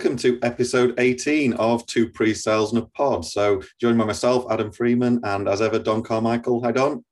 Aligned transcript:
welcome 0.00 0.16
to 0.16 0.38
episode 0.42 0.94
18 0.96 1.52
of 1.52 1.84
Two 1.84 2.08
Pre-Sales 2.08 2.72
and 2.72 2.82
a 2.82 2.86
Pod. 2.86 3.22
So, 3.22 3.60
joined 3.78 3.98
by 3.98 4.06
myself, 4.06 4.46
Adam 4.50 4.72
Freeman, 4.72 5.20
and 5.24 5.46
as 5.46 5.60
ever, 5.60 5.78
Don 5.78 6.02
Carmichael. 6.02 6.64
Hi, 6.64 6.72
Don. 6.72 7.04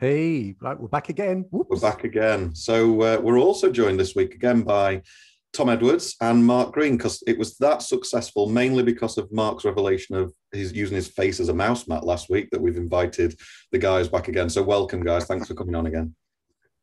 Hey, 0.00 0.56
right, 0.60 0.76
we're 0.76 0.88
back 0.88 1.08
again. 1.08 1.44
Whoops. 1.52 1.68
We're 1.70 1.88
back 1.88 2.02
again. 2.02 2.52
So, 2.52 3.00
uh, 3.00 3.20
we're 3.22 3.38
also 3.38 3.70
joined 3.70 4.00
this 4.00 4.16
week 4.16 4.34
again 4.34 4.62
by 4.62 5.02
Tom 5.52 5.68
Edwards 5.68 6.16
and 6.20 6.44
Mark 6.44 6.72
Green 6.72 6.96
because 6.96 7.22
it 7.28 7.38
was 7.38 7.56
that 7.58 7.80
successful 7.80 8.48
mainly 8.48 8.82
because 8.82 9.18
of 9.18 9.30
Mark's 9.30 9.64
revelation 9.64 10.16
of 10.16 10.34
his 10.50 10.72
using 10.72 10.96
his 10.96 11.06
face 11.06 11.38
as 11.38 11.48
a 11.48 11.54
mouse 11.54 11.86
mat 11.86 12.02
last 12.02 12.28
week 12.28 12.50
that 12.50 12.60
we've 12.60 12.76
invited 12.76 13.38
the 13.70 13.78
guys 13.78 14.08
back 14.08 14.26
again. 14.26 14.50
So, 14.50 14.64
welcome, 14.64 15.04
guys. 15.04 15.26
Thanks 15.26 15.46
for 15.46 15.54
coming 15.54 15.76
on 15.76 15.86
again. 15.86 16.12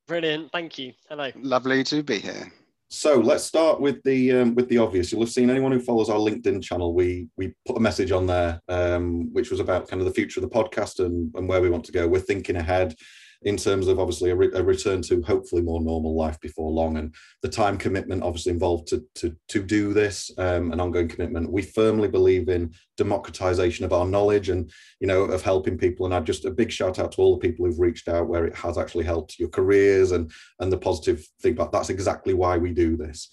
Brilliant. 0.08 0.54
Thank 0.54 0.80
you. 0.80 0.94
Hello. 1.10 1.32
Lovely 1.36 1.84
to 1.84 2.02
be 2.02 2.20
here. 2.20 2.50
So 2.92 3.20
let's 3.20 3.44
start 3.44 3.80
with 3.80 4.02
the 4.04 4.32
um, 4.32 4.56
with 4.56 4.68
the 4.68 4.80
obvious. 4.80 5.12
You'll 5.12 5.22
have 5.22 5.30
seen 5.30 5.52
anyone 5.52 5.72
who 5.72 5.80
follows 5.80 6.10
our 6.10 6.18
LinkedIn 6.18 6.64
channel. 6.64 6.96
We 6.96 7.28
we 7.38 7.54
put 7.68 7.78
a 7.78 7.80
message 7.80 8.12
on 8.12 8.26
there, 8.26 8.60
um, 8.68 9.32
which 9.32 9.52
was 9.52 9.60
about 9.60 9.88
kind 9.88 10.02
of 10.02 10.08
the 10.08 10.14
future 10.14 10.40
of 10.40 10.50
the 10.50 10.56
podcast 10.56 11.04
and, 11.04 11.32
and 11.36 11.48
where 11.48 11.62
we 11.62 11.70
want 11.70 11.86
to 11.86 11.92
go. 11.92 12.08
We're 12.08 12.20
thinking 12.20 12.56
ahead 12.56 12.96
in 13.44 13.56
terms 13.56 13.88
of 13.88 14.00
obviously 14.00 14.32
a, 14.32 14.36
re- 14.36 14.52
a, 14.54 14.62
return 14.62 15.02
to 15.02 15.22
hopefully 15.22 15.62
more 15.62 15.82
normal 15.82 16.16
life 16.16 16.40
before 16.42 16.72
long. 16.72 16.98
And 16.98 17.16
the 17.42 17.48
time 17.48 17.78
commitment 17.78 18.22
obviously 18.22 18.52
involved 18.52 18.88
to 18.90 19.06
to 19.16 19.36
to 19.48 19.64
do 19.64 19.94
this 19.94 20.32
um, 20.38 20.72
an 20.72 20.80
ongoing 20.80 21.08
commitment. 21.08 21.52
We 21.52 21.62
firmly 21.62 22.10
believe 22.10 22.50
in 22.50 22.74
democratization 22.98 23.86
of 23.86 23.94
our 23.94 24.06
knowledge 24.06 24.50
and 24.50 24.70
you 25.00 25.08
know 25.08 25.24
of 25.24 25.42
helping 25.42 25.78
people. 25.78 26.06
And 26.06 26.14
i 26.14 26.20
just 26.20 26.46
a 26.46 26.52
big 26.52 26.72
shout 26.72 27.00
out 27.00 27.14
to 27.14 27.22
all 27.22 27.38
the 27.38 27.48
people 27.48 27.66
who've 27.66 27.80
reached 27.80 28.10
out 28.10 28.28
where 28.28 28.46
it 28.46 28.56
has 28.56 28.78
actually 28.78 29.06
helped 29.06 29.40
your 29.40 29.50
careers 29.50 30.12
and 30.12 30.32
and 30.60 30.72
the 30.72 30.78
positive 30.78 31.26
feedback. 31.40 31.72
That's 31.72 31.90
exactly 31.90 32.34
why 32.34 32.58
we 32.58 32.74
do 32.74 32.98
this. 32.98 33.30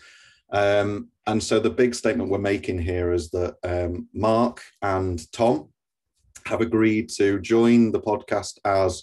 Um, 0.52 1.08
and 1.27 1.42
so 1.42 1.58
the 1.58 1.70
big 1.70 1.95
statement 1.97 2.30
we're 2.30 2.39
making 2.39 2.78
here 2.78 3.12
is 3.12 3.30
that 3.30 3.56
um, 3.64 4.06
mark 4.14 4.62
and 4.80 5.20
tom 5.33 5.70
have 6.47 6.61
agreed 6.61 7.08
to 7.08 7.41
join 7.41 7.91
the 7.91 8.00
podcast 8.00 8.58
as 8.64 9.02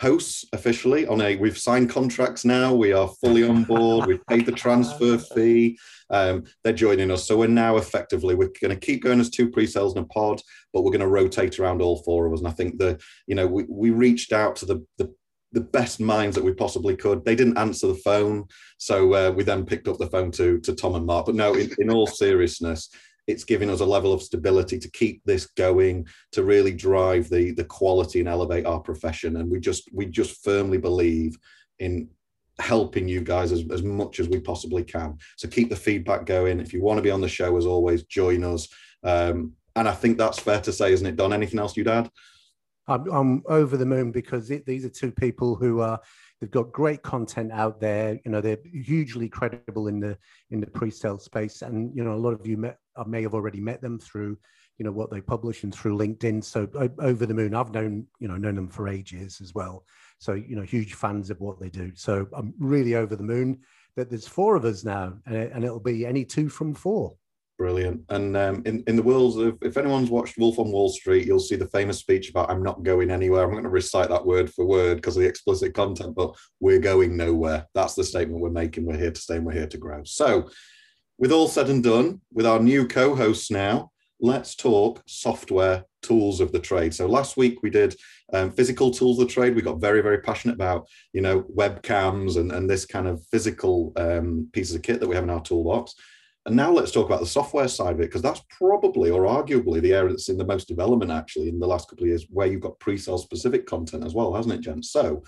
hosts 0.00 0.44
officially 0.52 1.06
on 1.06 1.20
a 1.20 1.36
we've 1.36 1.56
signed 1.56 1.88
contracts 1.88 2.44
now 2.44 2.74
we 2.74 2.92
are 2.92 3.08
fully 3.20 3.46
on 3.46 3.62
board 3.62 4.06
we've 4.06 4.26
paid 4.26 4.44
the 4.44 4.52
transfer 4.52 5.16
fee 5.34 5.78
um, 6.10 6.44
they're 6.62 6.72
joining 6.72 7.10
us 7.10 7.26
so 7.26 7.38
we're 7.38 7.46
now 7.46 7.76
effectively 7.76 8.34
we're 8.34 8.50
going 8.60 8.74
to 8.74 8.86
keep 8.86 9.02
going 9.02 9.20
as 9.20 9.30
two 9.30 9.50
pre-sales 9.50 9.94
in 9.94 10.02
a 10.02 10.06
pod 10.06 10.40
but 10.72 10.82
we're 10.82 10.90
going 10.90 11.00
to 11.00 11.06
rotate 11.06 11.58
around 11.60 11.80
all 11.80 12.02
four 12.02 12.26
of 12.26 12.32
us 12.32 12.40
and 12.40 12.48
i 12.48 12.52
think 12.52 12.76
the 12.78 13.00
you 13.26 13.36
know 13.36 13.46
we, 13.46 13.64
we 13.68 13.90
reached 13.90 14.32
out 14.32 14.56
to 14.56 14.66
the, 14.66 14.84
the 14.98 15.12
the 15.54 15.60
best 15.60 16.00
minds 16.00 16.34
that 16.34 16.44
we 16.44 16.52
possibly 16.52 16.96
could. 16.96 17.24
They 17.24 17.36
didn't 17.36 17.58
answer 17.58 17.86
the 17.86 17.94
phone, 17.94 18.46
so 18.78 19.14
uh, 19.14 19.30
we 19.30 19.44
then 19.44 19.64
picked 19.64 19.86
up 19.86 19.98
the 19.98 20.08
phone 20.08 20.32
to 20.32 20.58
to 20.58 20.74
Tom 20.74 20.96
and 20.96 21.06
Mark. 21.06 21.26
But 21.26 21.36
no, 21.36 21.54
in, 21.54 21.70
in 21.78 21.90
all 21.90 22.08
seriousness, 22.08 22.90
it's 23.26 23.44
giving 23.44 23.70
us 23.70 23.80
a 23.80 23.86
level 23.86 24.12
of 24.12 24.22
stability 24.22 24.78
to 24.78 24.90
keep 24.90 25.22
this 25.24 25.46
going 25.46 26.06
to 26.32 26.44
really 26.44 26.72
drive 26.72 27.28
the 27.28 27.52
the 27.52 27.64
quality 27.64 28.20
and 28.20 28.28
elevate 28.28 28.66
our 28.66 28.80
profession. 28.80 29.36
And 29.36 29.50
we 29.50 29.60
just 29.60 29.88
we 29.92 30.06
just 30.06 30.44
firmly 30.44 30.78
believe 30.78 31.36
in 31.78 32.08
helping 32.60 33.08
you 33.08 33.20
guys 33.20 33.50
as, 33.50 33.64
as 33.72 33.82
much 33.82 34.20
as 34.20 34.28
we 34.28 34.38
possibly 34.38 34.84
can. 34.84 35.18
So 35.36 35.48
keep 35.48 35.70
the 35.70 35.76
feedback 35.76 36.24
going. 36.24 36.60
If 36.60 36.72
you 36.72 36.82
want 36.82 36.98
to 36.98 37.02
be 37.02 37.10
on 37.10 37.20
the 37.20 37.28
show 37.28 37.56
as 37.56 37.66
always 37.66 38.04
join 38.04 38.44
us. 38.44 38.68
Um, 39.02 39.52
and 39.76 39.88
i 39.88 39.92
think 39.92 40.18
that's 40.18 40.38
fair 40.38 40.60
to 40.60 40.72
say 40.72 40.92
isn't 40.92 41.06
it 41.06 41.16
don? 41.16 41.32
Anything 41.32 41.58
else 41.58 41.76
you'd 41.76 41.88
add? 41.88 42.10
I'm, 42.86 43.10
I'm 43.10 43.42
over 43.48 43.76
the 43.76 43.86
moon 43.86 44.12
because 44.12 44.50
it, 44.50 44.66
these 44.66 44.84
are 44.84 44.90
two 44.90 45.10
people 45.10 45.56
who 45.56 45.80
are 45.80 45.98
they've 46.40 46.50
got 46.50 46.72
great 46.72 47.02
content 47.02 47.52
out 47.52 47.80
there 47.80 48.18
you 48.24 48.30
know 48.30 48.40
they're 48.40 48.58
hugely 48.64 49.28
credible 49.28 49.88
in 49.88 50.00
the 50.00 50.16
in 50.50 50.60
the 50.60 50.66
pre-sale 50.66 51.18
space 51.18 51.62
and 51.62 51.94
you 51.96 52.02
know 52.04 52.14
a 52.14 52.16
lot 52.16 52.32
of 52.32 52.46
you 52.46 52.56
met 52.56 52.78
I 52.96 53.02
uh, 53.02 53.04
may 53.04 53.22
have 53.22 53.34
already 53.34 53.60
met 53.60 53.80
them 53.80 53.98
through, 53.98 54.38
you 54.78 54.84
know, 54.84 54.92
what 54.92 55.10
they 55.10 55.20
publish 55.20 55.64
and 55.64 55.74
through 55.74 55.98
LinkedIn. 55.98 56.44
So 56.44 56.68
over 57.00 57.26
the 57.26 57.34
moon, 57.34 57.54
I've 57.54 57.72
known, 57.72 58.06
you 58.18 58.28
know, 58.28 58.36
known 58.36 58.54
them 58.54 58.68
for 58.68 58.88
ages 58.88 59.40
as 59.40 59.54
well. 59.54 59.84
So, 60.18 60.34
you 60.34 60.56
know, 60.56 60.62
huge 60.62 60.94
fans 60.94 61.30
of 61.30 61.40
what 61.40 61.60
they 61.60 61.70
do. 61.70 61.92
So 61.94 62.26
I'm 62.32 62.54
really 62.58 62.94
over 62.94 63.16
the 63.16 63.24
moon 63.24 63.60
that 63.96 64.10
there's 64.10 64.28
four 64.28 64.56
of 64.56 64.64
us 64.64 64.84
now 64.84 65.14
and 65.26 65.64
it'll 65.64 65.80
be 65.80 66.06
any 66.06 66.24
two 66.24 66.48
from 66.48 66.74
four. 66.74 67.16
Brilliant. 67.56 68.00
And 68.08 68.36
um, 68.36 68.62
in, 68.66 68.82
in 68.88 68.96
the 68.96 69.02
worlds 69.02 69.36
of, 69.36 69.56
if 69.62 69.76
anyone's 69.76 70.10
watched 70.10 70.38
Wolf 70.38 70.58
on 70.58 70.72
Wall 70.72 70.88
Street, 70.88 71.24
you'll 71.24 71.38
see 71.38 71.54
the 71.54 71.68
famous 71.68 72.00
speech 72.00 72.28
about 72.30 72.50
I'm 72.50 72.64
not 72.64 72.82
going 72.82 73.12
anywhere. 73.12 73.44
I'm 73.44 73.52
going 73.52 73.62
to 73.62 73.70
recite 73.70 74.08
that 74.08 74.26
word 74.26 74.52
for 74.52 74.64
word 74.66 74.96
because 74.96 75.16
of 75.16 75.22
the 75.22 75.28
explicit 75.28 75.72
content, 75.72 76.16
but 76.16 76.34
we're 76.58 76.80
going 76.80 77.16
nowhere. 77.16 77.66
That's 77.72 77.94
the 77.94 78.02
statement 78.02 78.40
we're 78.40 78.50
making. 78.50 78.86
We're 78.86 78.96
here 78.96 79.12
to 79.12 79.20
stay 79.20 79.36
and 79.36 79.46
we're 79.46 79.52
here 79.52 79.68
to 79.68 79.78
grow. 79.78 80.02
So 80.02 80.50
with 81.16 81.30
all 81.30 81.46
said 81.46 81.68
and 81.68 81.82
done, 81.82 82.20
with 82.32 82.44
our 82.44 82.58
new 82.58 82.88
co 82.88 83.14
hosts 83.14 83.52
now, 83.52 83.92
let's 84.20 84.56
talk 84.56 85.02
software 85.06 85.84
tools 86.02 86.40
of 86.40 86.50
the 86.50 86.58
trade. 86.58 86.92
So 86.92 87.06
last 87.06 87.36
week 87.36 87.62
we 87.62 87.70
did 87.70 87.94
um, 88.32 88.50
physical 88.50 88.90
tools 88.90 89.20
of 89.20 89.28
the 89.28 89.32
trade. 89.32 89.54
We 89.54 89.62
got 89.62 89.80
very, 89.80 90.00
very 90.00 90.18
passionate 90.18 90.54
about, 90.54 90.88
you 91.12 91.20
know, 91.20 91.42
webcams 91.42 92.36
and, 92.36 92.50
and 92.50 92.68
this 92.68 92.84
kind 92.84 93.06
of 93.06 93.24
physical 93.30 93.92
um, 93.96 94.48
pieces 94.52 94.74
of 94.74 94.82
kit 94.82 94.98
that 94.98 95.08
we 95.08 95.14
have 95.14 95.24
in 95.24 95.30
our 95.30 95.42
toolbox. 95.42 95.94
And 96.46 96.56
now 96.56 96.70
let's 96.70 96.90
talk 96.90 97.06
about 97.06 97.20
the 97.20 97.26
software 97.26 97.68
side 97.68 97.94
of 97.94 98.00
it, 98.00 98.08
because 98.08 98.20
that's 98.20 98.42
probably 98.50 99.10
or 99.10 99.22
arguably 99.22 99.80
the 99.80 99.94
area 99.94 100.10
that's 100.10 100.28
in 100.28 100.36
the 100.36 100.44
most 100.44 100.68
development 100.68 101.10
actually 101.10 101.48
in 101.48 101.58
the 101.58 101.66
last 101.66 101.88
couple 101.88 102.04
of 102.04 102.08
years, 102.08 102.26
where 102.28 102.46
you've 102.46 102.60
got 102.60 102.78
pre-sale 102.80 103.16
specific 103.16 103.64
content 103.66 104.04
as 104.04 104.12
well, 104.14 104.34
hasn't 104.34 104.54
it, 104.54 104.60
Jen? 104.60 104.82
So 104.82 105.22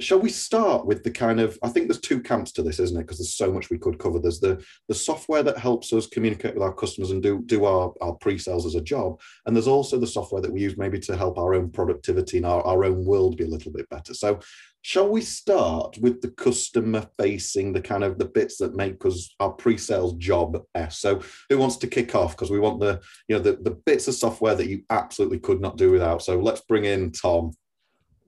shall 0.00 0.20
we 0.20 0.30
start 0.30 0.86
with 0.86 1.02
the 1.02 1.10
kind 1.10 1.40
of 1.40 1.58
i 1.62 1.68
think 1.68 1.88
there's 1.88 2.00
two 2.00 2.20
camps 2.20 2.52
to 2.52 2.62
this 2.62 2.78
isn't 2.78 2.96
it? 2.96 3.00
Because 3.00 3.18
there's 3.18 3.34
so 3.34 3.52
much 3.52 3.70
we 3.70 3.78
could 3.78 3.98
cover. 3.98 4.18
There's 4.18 4.40
the 4.40 4.62
the 4.88 4.94
software 4.94 5.42
that 5.42 5.58
helps 5.58 5.92
us 5.92 6.06
communicate 6.06 6.54
with 6.54 6.62
our 6.62 6.74
customers 6.74 7.10
and 7.10 7.22
do 7.22 7.42
do 7.46 7.64
our, 7.64 7.92
our 8.00 8.14
pre-sales 8.14 8.66
as 8.66 8.74
a 8.74 8.80
job. 8.80 9.20
And 9.46 9.54
there's 9.54 9.68
also 9.68 9.98
the 9.98 10.06
software 10.06 10.42
that 10.42 10.52
we 10.52 10.60
use 10.60 10.76
maybe 10.76 10.98
to 11.00 11.16
help 11.16 11.38
our 11.38 11.54
own 11.54 11.70
productivity 11.70 12.38
and 12.38 12.46
our, 12.46 12.62
our 12.66 12.84
own 12.84 13.04
world 13.04 13.36
be 13.36 13.44
a 13.44 13.48
little 13.48 13.72
bit 13.72 13.88
better. 13.88 14.14
So 14.14 14.40
shall 14.82 15.08
we 15.08 15.20
start 15.20 15.98
with 15.98 16.20
the 16.20 16.30
customer 16.30 17.06
facing 17.18 17.72
the 17.72 17.80
kind 17.80 18.04
of 18.04 18.18
the 18.18 18.26
bits 18.26 18.58
that 18.58 18.76
make 18.76 19.04
us 19.04 19.34
our 19.40 19.50
pre-sales 19.50 20.14
job 20.14 20.62
s 20.74 20.98
so 20.98 21.20
who 21.48 21.58
wants 21.58 21.76
to 21.78 21.86
kick 21.86 22.14
off? 22.14 22.36
Because 22.36 22.50
we 22.50 22.60
want 22.60 22.80
the 22.80 23.00
you 23.28 23.36
know 23.36 23.42
the, 23.42 23.56
the 23.62 23.76
bits 23.86 24.08
of 24.08 24.14
software 24.14 24.54
that 24.54 24.68
you 24.68 24.82
absolutely 24.90 25.38
could 25.38 25.60
not 25.60 25.76
do 25.76 25.90
without. 25.90 26.22
So 26.22 26.38
let's 26.38 26.62
bring 26.62 26.84
in 26.84 27.12
tom. 27.12 27.52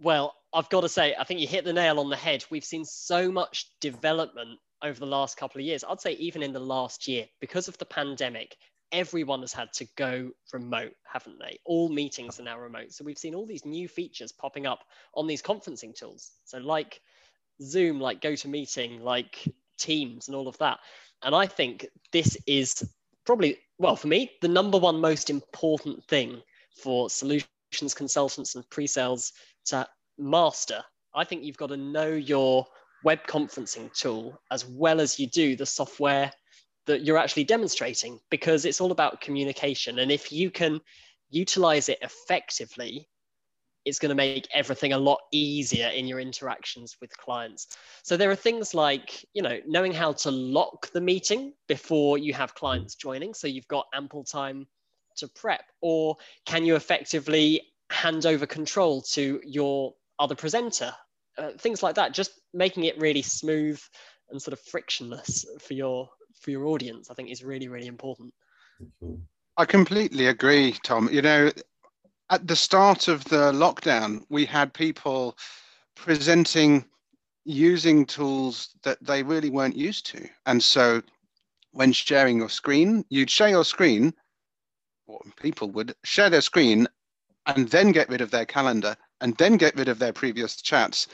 Well 0.00 0.39
I've 0.52 0.68
got 0.68 0.80
to 0.80 0.88
say, 0.88 1.14
I 1.18 1.24
think 1.24 1.40
you 1.40 1.46
hit 1.46 1.64
the 1.64 1.72
nail 1.72 2.00
on 2.00 2.10
the 2.10 2.16
head. 2.16 2.44
We've 2.50 2.64
seen 2.64 2.84
so 2.84 3.30
much 3.30 3.70
development 3.80 4.58
over 4.82 4.98
the 4.98 5.06
last 5.06 5.36
couple 5.36 5.60
of 5.60 5.66
years. 5.66 5.84
I'd 5.88 6.00
say 6.00 6.12
even 6.12 6.42
in 6.42 6.52
the 6.52 6.60
last 6.60 7.06
year, 7.06 7.26
because 7.40 7.68
of 7.68 7.78
the 7.78 7.84
pandemic, 7.84 8.56
everyone 8.92 9.40
has 9.40 9.52
had 9.52 9.72
to 9.74 9.86
go 9.96 10.30
remote, 10.52 10.92
haven't 11.04 11.38
they? 11.38 11.58
All 11.64 11.88
meetings 11.88 12.40
are 12.40 12.44
now 12.44 12.58
remote. 12.58 12.92
So 12.92 13.04
we've 13.04 13.18
seen 13.18 13.34
all 13.34 13.46
these 13.46 13.64
new 13.64 13.88
features 13.88 14.32
popping 14.32 14.66
up 14.66 14.80
on 15.14 15.26
these 15.26 15.42
conferencing 15.42 15.94
tools. 15.94 16.32
So 16.44 16.58
like 16.58 17.00
Zoom, 17.62 18.00
like 18.00 18.20
GoToMeeting, 18.20 19.00
like 19.00 19.46
Teams, 19.78 20.26
and 20.26 20.34
all 20.34 20.48
of 20.48 20.58
that. 20.58 20.78
And 21.22 21.34
I 21.34 21.46
think 21.46 21.86
this 22.12 22.36
is 22.46 22.82
probably, 23.24 23.58
well, 23.78 23.96
for 23.96 24.08
me, 24.08 24.32
the 24.40 24.48
number 24.48 24.78
one 24.78 25.00
most 25.00 25.30
important 25.30 26.02
thing 26.06 26.42
for 26.74 27.10
solutions 27.10 27.46
consultants 27.94 28.56
and 28.56 28.68
pre-sales 28.70 29.32
to 29.66 29.86
master, 30.20 30.82
I 31.14 31.24
think 31.24 31.42
you've 31.42 31.56
got 31.56 31.70
to 31.70 31.76
know 31.76 32.08
your 32.08 32.66
web 33.04 33.20
conferencing 33.26 33.92
tool 33.92 34.40
as 34.50 34.66
well 34.66 35.00
as 35.00 35.18
you 35.18 35.26
do 35.26 35.56
the 35.56 35.66
software 35.66 36.30
that 36.86 37.02
you're 37.02 37.18
actually 37.18 37.44
demonstrating 37.44 38.20
because 38.30 38.64
it's 38.64 38.80
all 38.80 38.92
about 38.92 39.20
communication. 39.20 40.00
And 40.00 40.10
if 40.10 40.32
you 40.32 40.50
can 40.50 40.80
utilize 41.30 41.88
it 41.88 41.98
effectively, 42.02 43.08
it's 43.84 43.98
going 43.98 44.10
to 44.10 44.14
make 44.14 44.46
everything 44.52 44.92
a 44.92 44.98
lot 44.98 45.20
easier 45.32 45.88
in 45.88 46.06
your 46.06 46.20
interactions 46.20 46.96
with 47.00 47.16
clients. 47.16 47.68
So 48.02 48.16
there 48.16 48.30
are 48.30 48.36
things 48.36 48.74
like, 48.74 49.24
you 49.32 49.42
know, 49.42 49.58
knowing 49.66 49.92
how 49.92 50.12
to 50.12 50.30
lock 50.30 50.90
the 50.92 51.00
meeting 51.00 51.54
before 51.66 52.18
you 52.18 52.34
have 52.34 52.54
clients 52.54 52.94
joining. 52.94 53.32
So 53.32 53.46
you've 53.46 53.68
got 53.68 53.86
ample 53.94 54.24
time 54.24 54.66
to 55.16 55.28
prep, 55.28 55.64
or 55.80 56.16
can 56.44 56.64
you 56.64 56.76
effectively 56.76 57.62
hand 57.90 58.26
over 58.26 58.46
control 58.46 59.02
to 59.02 59.40
your 59.44 59.94
other 60.20 60.36
presenter, 60.36 60.92
uh, 61.38 61.50
things 61.58 61.82
like 61.82 61.96
that. 61.96 62.12
Just 62.12 62.32
making 62.54 62.84
it 62.84 62.98
really 62.98 63.22
smooth 63.22 63.80
and 64.30 64.40
sort 64.40 64.52
of 64.52 64.60
frictionless 64.60 65.44
for 65.58 65.74
your 65.74 66.08
for 66.40 66.50
your 66.52 66.66
audience, 66.66 67.10
I 67.10 67.14
think, 67.14 67.30
is 67.30 67.42
really 67.42 67.66
really 67.66 67.88
important. 67.88 68.32
I 69.56 69.64
completely 69.64 70.26
agree, 70.26 70.76
Tom. 70.84 71.08
You 71.10 71.22
know, 71.22 71.50
at 72.30 72.46
the 72.46 72.56
start 72.56 73.08
of 73.08 73.24
the 73.24 73.50
lockdown, 73.52 74.22
we 74.28 74.44
had 74.44 74.72
people 74.72 75.36
presenting 75.96 76.84
using 77.44 78.06
tools 78.06 78.76
that 78.84 78.98
they 79.02 79.22
really 79.22 79.50
weren't 79.50 79.76
used 79.76 80.06
to, 80.06 80.28
and 80.46 80.62
so 80.62 81.02
when 81.72 81.92
sharing 81.92 82.38
your 82.38 82.48
screen, 82.48 83.04
you'd 83.08 83.30
share 83.30 83.48
your 83.48 83.64
screen, 83.64 84.12
or 85.06 85.20
people 85.36 85.70
would 85.70 85.94
share 86.04 86.30
their 86.30 86.40
screen 86.40 86.86
and 87.46 87.68
then 87.68 87.92
get 87.92 88.08
rid 88.08 88.20
of 88.20 88.30
their 88.30 88.44
calendar 88.44 88.96
and 89.20 89.36
then 89.36 89.56
get 89.56 89.76
rid 89.76 89.88
of 89.88 89.98
their 89.98 90.12
previous 90.12 90.56
chats 90.56 91.06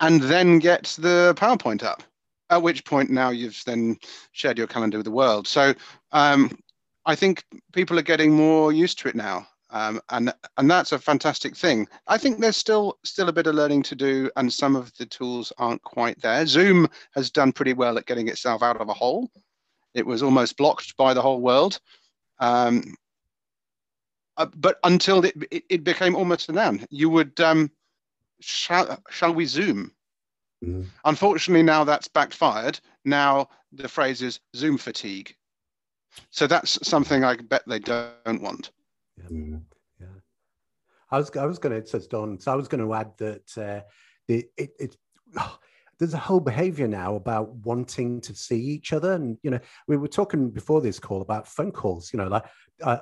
and 0.00 0.22
then 0.22 0.58
get 0.58 0.96
the 0.98 1.34
PowerPoint 1.36 1.82
up. 1.82 2.02
At 2.50 2.62
which 2.62 2.84
point 2.84 3.10
now 3.10 3.30
you've 3.30 3.62
then 3.64 3.96
shared 4.32 4.58
your 4.58 4.66
calendar 4.66 4.98
with 4.98 5.04
the 5.04 5.12
world. 5.12 5.46
So 5.46 5.72
um, 6.10 6.58
I 7.06 7.14
think 7.14 7.44
people 7.72 7.98
are 7.98 8.02
getting 8.02 8.32
more 8.32 8.72
used 8.72 8.98
to 9.00 9.08
it 9.08 9.14
now. 9.14 9.46
Um, 9.72 10.00
and 10.10 10.34
and 10.56 10.68
that's 10.68 10.90
a 10.90 10.98
fantastic 10.98 11.56
thing. 11.56 11.86
I 12.08 12.18
think 12.18 12.40
there's 12.40 12.56
still 12.56 12.98
still 13.04 13.28
a 13.28 13.32
bit 13.32 13.46
of 13.46 13.54
learning 13.54 13.84
to 13.84 13.94
do, 13.94 14.28
and 14.34 14.52
some 14.52 14.74
of 14.74 14.92
the 14.96 15.06
tools 15.06 15.52
aren't 15.58 15.82
quite 15.82 16.20
there. 16.20 16.44
Zoom 16.44 16.88
has 17.12 17.30
done 17.30 17.52
pretty 17.52 17.72
well 17.72 17.96
at 17.96 18.06
getting 18.06 18.26
itself 18.26 18.64
out 18.64 18.80
of 18.80 18.88
a 18.88 18.94
hole. 18.94 19.30
It 19.94 20.04
was 20.04 20.24
almost 20.24 20.56
blocked 20.56 20.96
by 20.96 21.14
the 21.14 21.22
whole 21.22 21.40
world, 21.40 21.78
um, 22.40 22.96
uh, 24.40 24.46
but 24.56 24.78
until 24.84 25.22
it, 25.26 25.36
it, 25.50 25.64
it, 25.68 25.84
became 25.84 26.16
almost 26.16 26.48
a 26.48 26.52
noun, 26.52 26.86
you 26.88 27.10
would 27.10 27.38
um, 27.40 27.70
shall 28.40 28.98
shall 29.10 29.34
we 29.34 29.44
Zoom? 29.44 29.92
Mm. 30.64 30.86
Unfortunately, 31.04 31.62
now 31.62 31.84
that's 31.84 32.08
backfired. 32.08 32.80
Now 33.04 33.50
the 33.70 33.86
phrase 33.86 34.22
is 34.22 34.40
Zoom 34.56 34.78
fatigue. 34.78 35.34
So 36.30 36.46
that's 36.46 36.78
something 36.88 37.22
I 37.22 37.36
bet 37.36 37.62
they 37.66 37.80
don't 37.80 38.40
want. 38.40 38.70
Yeah. 39.18 39.24
Mm. 39.24 39.62
yeah. 40.00 40.06
I 41.10 41.18
was 41.18 41.30
I 41.36 41.44
was 41.44 41.58
going 41.58 41.78
to 41.78 41.86
says 41.86 42.06
Don. 42.06 42.40
So 42.40 42.50
I 42.50 42.56
was 42.56 42.66
going 42.66 42.82
to 42.82 42.94
add 42.94 43.12
that 43.18 43.58
uh, 43.58 43.84
the 44.26 44.46
it, 44.56 44.70
it 44.78 44.96
oh, 45.38 45.58
there's 45.98 46.14
a 46.14 46.18
whole 46.18 46.40
behavior 46.40 46.88
now 46.88 47.14
about 47.16 47.50
wanting 47.56 48.22
to 48.22 48.34
see 48.34 48.58
each 48.58 48.94
other, 48.94 49.12
and 49.12 49.36
you 49.42 49.50
know 49.50 49.60
we 49.86 49.98
were 49.98 50.08
talking 50.08 50.48
before 50.48 50.80
this 50.80 50.98
call 50.98 51.20
about 51.20 51.46
phone 51.46 51.72
calls. 51.72 52.10
You 52.10 52.20
know, 52.20 52.28
like 52.28 52.44
uh, 52.82 53.00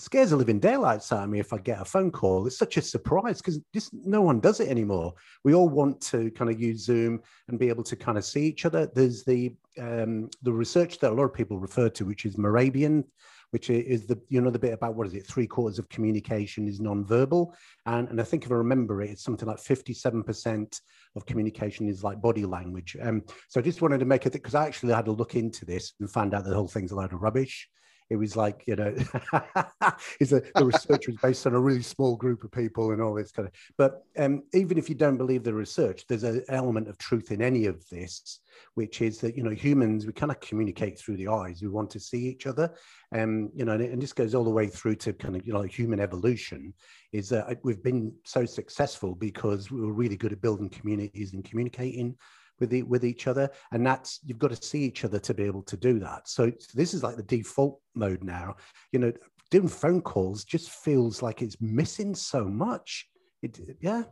scares 0.00 0.30
the 0.30 0.36
living 0.36 0.58
daylights 0.58 1.12
out 1.12 1.24
of 1.24 1.30
me 1.30 1.40
if 1.40 1.52
I 1.52 1.58
get 1.58 1.80
a 1.80 1.84
phone 1.84 2.10
call. 2.10 2.46
It's 2.46 2.58
such 2.58 2.76
a 2.76 2.82
surprise 2.82 3.38
because 3.38 3.60
just 3.74 3.92
no 3.92 4.22
one 4.22 4.40
does 4.40 4.60
it 4.60 4.68
anymore. 4.68 5.14
We 5.44 5.54
all 5.54 5.68
want 5.68 6.00
to 6.02 6.30
kind 6.32 6.50
of 6.50 6.60
use 6.60 6.84
Zoom 6.84 7.20
and 7.48 7.58
be 7.58 7.68
able 7.68 7.84
to 7.84 7.96
kind 7.96 8.18
of 8.18 8.24
see 8.24 8.46
each 8.46 8.64
other. 8.64 8.90
There's 8.94 9.24
the 9.24 9.54
um, 9.78 10.30
the 10.42 10.52
research 10.52 10.98
that 10.98 11.12
a 11.12 11.14
lot 11.14 11.24
of 11.24 11.34
people 11.34 11.58
refer 11.58 11.88
to, 11.90 12.04
which 12.04 12.24
is 12.24 12.36
Mehrabian, 12.36 13.04
which 13.50 13.68
is 13.70 14.06
the 14.06 14.20
you 14.28 14.40
know 14.40 14.50
the 14.50 14.58
bit 14.58 14.72
about 14.72 14.94
what 14.94 15.06
is 15.06 15.14
it 15.14 15.26
three 15.26 15.46
quarters 15.46 15.78
of 15.78 15.88
communication 15.88 16.68
is 16.68 16.80
non-verbal 16.80 17.54
and 17.86 18.08
and 18.08 18.20
i 18.20 18.24
think 18.24 18.44
if 18.44 18.52
i 18.52 18.54
remember 18.54 19.02
it 19.02 19.10
it's 19.10 19.24
something 19.24 19.48
like 19.48 19.58
57% 19.58 20.80
of 21.16 21.26
communication 21.26 21.88
is 21.88 22.04
like 22.04 22.20
body 22.20 22.44
language 22.44 22.96
um 23.02 23.22
so 23.48 23.60
i 23.60 23.62
just 23.62 23.82
wanted 23.82 23.98
to 23.98 24.06
make 24.06 24.26
it 24.26 24.32
because 24.32 24.54
i 24.54 24.66
actually 24.66 24.92
had 24.92 25.04
to 25.06 25.12
look 25.12 25.34
into 25.34 25.64
this 25.64 25.94
and 26.00 26.10
found 26.10 26.34
out 26.34 26.44
the 26.44 26.54
whole 26.54 26.68
thing's 26.68 26.92
a 26.92 26.96
load 26.96 27.12
of 27.12 27.22
rubbish 27.22 27.68
it 28.10 28.16
was 28.16 28.36
like 28.36 28.64
you 28.66 28.76
know 28.76 28.92
the 30.20 30.42
research 30.62 31.06
was 31.06 31.16
based 31.22 31.46
on 31.46 31.54
a 31.54 31.60
really 31.60 31.82
small 31.82 32.16
group 32.16 32.44
of 32.44 32.50
people 32.52 32.90
and 32.90 33.00
all 33.00 33.14
this 33.14 33.32
kind 33.32 33.48
of 33.48 33.54
but 33.78 34.04
um, 34.18 34.42
even 34.52 34.76
if 34.76 34.88
you 34.88 34.94
don't 34.94 35.16
believe 35.16 35.42
the 35.42 35.54
research 35.54 36.04
there's 36.08 36.24
an 36.24 36.44
element 36.48 36.88
of 36.88 36.98
truth 36.98 37.30
in 37.30 37.40
any 37.40 37.66
of 37.66 37.88
this 37.88 38.40
which 38.74 39.02
is 39.02 39.18
that 39.18 39.36
you 39.36 39.42
know 39.42 39.50
humans 39.50 40.06
we 40.06 40.12
kind 40.12 40.32
of 40.32 40.40
communicate 40.40 40.98
through 40.98 41.16
the 41.16 41.28
eyes. 41.28 41.62
We 41.62 41.68
want 41.68 41.90
to 41.90 42.00
see 42.00 42.26
each 42.26 42.46
other. 42.46 42.72
And 43.12 43.46
um, 43.46 43.50
you 43.54 43.64
know 43.64 43.72
and, 43.72 43.82
and 43.82 44.02
this 44.02 44.12
goes 44.12 44.34
all 44.34 44.44
the 44.44 44.50
way 44.50 44.66
through 44.66 44.96
to 44.96 45.12
kind 45.12 45.36
of 45.36 45.46
you 45.46 45.52
know 45.52 45.62
human 45.62 46.00
evolution 46.00 46.74
is 47.12 47.28
that 47.30 47.58
we've 47.62 47.82
been 47.82 48.12
so 48.24 48.44
successful 48.44 49.14
because 49.14 49.70
we 49.70 49.80
were 49.80 49.92
really 49.92 50.16
good 50.16 50.32
at 50.32 50.40
building 50.40 50.68
communities 50.68 51.32
and 51.32 51.44
communicating 51.44 52.16
with 52.60 52.70
the, 52.70 52.82
with 52.84 53.04
each 53.04 53.26
other 53.26 53.50
and 53.72 53.84
that's 53.84 54.20
you've 54.24 54.38
got 54.38 54.50
to 54.50 54.62
see 54.62 54.82
each 54.82 55.04
other 55.04 55.18
to 55.18 55.34
be 55.34 55.44
able 55.44 55.62
to 55.62 55.76
do 55.76 55.98
that. 55.98 56.28
So 56.28 56.52
this 56.74 56.94
is 56.94 57.02
like 57.02 57.16
the 57.16 57.22
default 57.22 57.80
mode 57.94 58.22
now. 58.22 58.56
You 58.92 59.00
know 59.00 59.12
doing 59.50 59.68
phone 59.68 60.00
calls 60.00 60.44
just 60.44 60.70
feels 60.70 61.22
like 61.22 61.42
it's 61.42 61.60
missing 61.60 62.14
so 62.14 62.44
much. 62.44 63.08
It 63.42 63.58
yeah. 63.80 64.04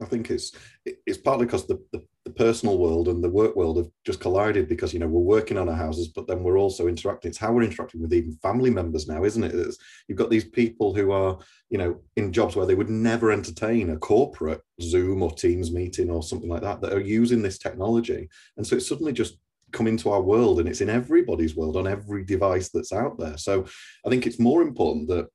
I 0.00 0.04
think 0.06 0.30
it's 0.30 0.52
it's 0.84 1.18
partly 1.18 1.46
because 1.46 1.66
the, 1.66 1.78
the, 1.92 2.04
the, 2.34 2.44
personal 2.44 2.78
world 2.78 3.08
and 3.08 3.22
the 3.22 3.28
work 3.28 3.56
world 3.56 3.76
have 3.76 3.88
just 4.04 4.20
collided 4.20 4.68
because 4.68 4.92
you 4.92 4.98
know 4.98 5.06
we're 5.06 5.20
working 5.20 5.58
on 5.58 5.68
our 5.68 5.74
houses, 5.74 6.08
but 6.08 6.26
then 6.26 6.42
we're 6.42 6.58
also 6.58 6.86
interacting. 6.86 7.30
It's 7.30 7.38
how 7.38 7.52
we're 7.52 7.62
interacting 7.62 8.02
with 8.02 8.12
even 8.12 8.32
family 8.42 8.70
members 8.70 9.08
now, 9.08 9.24
isn't 9.24 9.44
it? 9.44 9.54
It's, 9.54 9.78
you've 10.08 10.18
got 10.18 10.30
these 10.30 10.44
people 10.44 10.94
who 10.94 11.12
are 11.12 11.38
you 11.70 11.78
know 11.78 12.00
in 12.16 12.32
jobs 12.32 12.56
where 12.56 12.66
they 12.66 12.74
would 12.74 12.90
never 12.90 13.30
entertain 13.30 13.90
a 13.90 13.96
corporate 13.96 14.62
Zoom 14.80 15.22
or 15.22 15.30
Teams 15.32 15.72
meeting 15.72 16.10
or 16.10 16.22
something 16.22 16.48
like 16.48 16.62
that 16.62 16.80
that 16.80 16.92
are 16.92 17.00
using 17.00 17.42
this 17.42 17.58
technology, 17.58 18.28
and 18.56 18.66
so 18.66 18.76
it's 18.76 18.88
suddenly 18.88 19.12
just 19.12 19.38
come 19.72 19.86
into 19.86 20.10
our 20.10 20.22
world 20.22 20.60
and 20.60 20.68
it's 20.68 20.82
in 20.82 20.90
everybody's 20.90 21.56
world 21.56 21.76
on 21.76 21.86
every 21.86 22.24
device 22.24 22.68
that's 22.68 22.92
out 22.92 23.18
there. 23.18 23.38
So 23.38 23.64
I 24.06 24.10
think 24.10 24.26
it's 24.26 24.38
more 24.38 24.62
important 24.62 25.08
that 25.08 25.28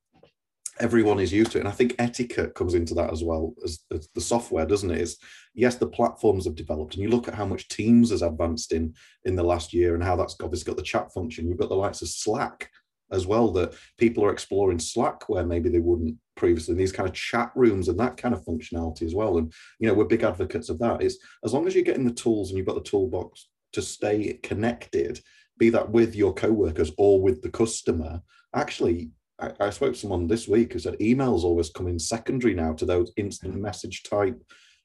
everyone 0.79 1.19
is 1.19 1.33
used 1.33 1.51
to 1.51 1.57
it. 1.57 1.61
And 1.61 1.69
I 1.69 1.73
think 1.73 1.95
etiquette 1.99 2.55
comes 2.55 2.73
into 2.73 2.93
that 2.95 3.11
as 3.11 3.23
well 3.23 3.53
as, 3.63 3.79
as, 3.91 4.09
the 4.13 4.21
software, 4.21 4.65
doesn't 4.65 4.91
it? 4.91 5.01
Is 5.01 5.17
yes, 5.53 5.75
the 5.75 5.87
platforms 5.87 6.45
have 6.45 6.55
developed, 6.55 6.93
and 6.93 7.03
you 7.03 7.09
look 7.09 7.27
at 7.27 7.35
how 7.35 7.45
much 7.45 7.67
Teams 7.67 8.11
has 8.11 8.21
advanced 8.21 8.73
in 8.73 8.93
in 9.25 9.35
the 9.35 9.43
last 9.43 9.73
year, 9.73 9.95
and 9.95 10.03
how 10.03 10.15
that's 10.15 10.35
obviously 10.41 10.69
got 10.69 10.77
the 10.77 10.83
chat 10.83 11.11
function. 11.13 11.47
You've 11.47 11.59
got 11.59 11.69
the 11.69 11.75
likes 11.75 12.01
of 12.01 12.09
Slack 12.09 12.69
as 13.11 13.25
well 13.25 13.51
that 13.51 13.73
people 13.97 14.23
are 14.25 14.31
exploring 14.31 14.79
Slack 14.79 15.29
where 15.29 15.45
maybe 15.45 15.69
they 15.69 15.79
wouldn't 15.79 16.17
previously. 16.35 16.75
These 16.75 16.91
kind 16.91 17.07
of 17.07 17.15
chat 17.15 17.51
rooms 17.55 17.87
and 17.87 17.99
that 17.99 18.17
kind 18.17 18.33
of 18.33 18.43
functionality 18.43 19.03
as 19.03 19.15
well. 19.15 19.37
And 19.37 19.51
you 19.79 19.87
know, 19.87 19.93
we're 19.93 20.05
big 20.05 20.23
advocates 20.23 20.69
of 20.69 20.79
that. 20.79 21.01
Is 21.01 21.19
as 21.43 21.53
long 21.53 21.67
as 21.67 21.75
you're 21.75 21.83
getting 21.83 22.05
the 22.05 22.11
tools 22.11 22.49
and 22.49 22.57
you've 22.57 22.67
got 22.67 22.75
the 22.75 22.89
toolbox 22.89 23.49
to 23.73 23.81
stay 23.81 24.39
connected, 24.43 25.21
be 25.57 25.69
that 25.71 25.89
with 25.89 26.15
your 26.15 26.33
co-workers 26.33 26.91
or 26.97 27.21
with 27.21 27.41
the 27.41 27.49
customer, 27.49 28.21
actually 28.55 29.11
I, 29.39 29.51
I, 29.59 29.69
spoke 29.69 29.93
to 29.93 29.99
someone 29.99 30.27
this 30.27 30.47
week 30.47 30.73
who 30.73 30.79
said 30.79 30.97
emails 30.99 31.43
always 31.43 31.69
come 31.69 31.87
in 31.87 31.99
secondary 31.99 32.53
now 32.53 32.73
to 32.73 32.85
those 32.85 33.11
instant 33.17 33.55
message 33.55 34.03
type 34.03 34.41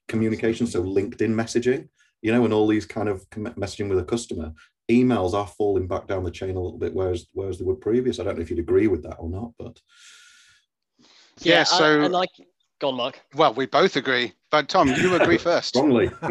communications. 0.07 0.71
So 0.71 0.83
LinkedIn 0.83 1.33
messaging, 1.33 1.87
you 2.21 2.31
know, 2.31 2.45
and 2.45 2.53
all 2.53 2.67
these 2.67 2.85
kind 2.85 3.09
of 3.09 3.27
messaging 3.31 3.89
with 3.89 3.99
a 3.99 4.03
customer. 4.03 4.53
Emails 4.91 5.33
are 5.33 5.47
falling 5.47 5.87
back 5.87 6.07
down 6.07 6.23
the 6.23 6.31
chain 6.31 6.55
a 6.55 6.61
little 6.61 6.77
bit, 6.77 6.93
whereas 6.93 7.27
whereas 7.33 7.57
they 7.57 7.65
were 7.65 7.75
previous. 7.75 8.19
I 8.19 8.23
don't 8.23 8.35
know 8.35 8.41
if 8.41 8.49
you'd 8.49 8.59
agree 8.59 8.87
with 8.87 9.03
that 9.03 9.15
or 9.15 9.29
not, 9.29 9.51
but 9.57 9.79
yeah. 11.39 11.59
yeah 11.59 11.63
so 11.63 12.01
I, 12.01 12.03
I 12.03 12.07
like 12.07 12.29
Go 12.83 12.89
on, 12.89 12.95
Mark. 12.95 13.21
Well, 13.33 13.53
we 13.53 13.65
both 13.65 13.95
agree, 13.95 14.33
but 14.51 14.67
Tom, 14.67 14.89
you 14.89 15.15
agree 15.15 15.37
first. 15.49 15.69
Strongly. 15.69 16.07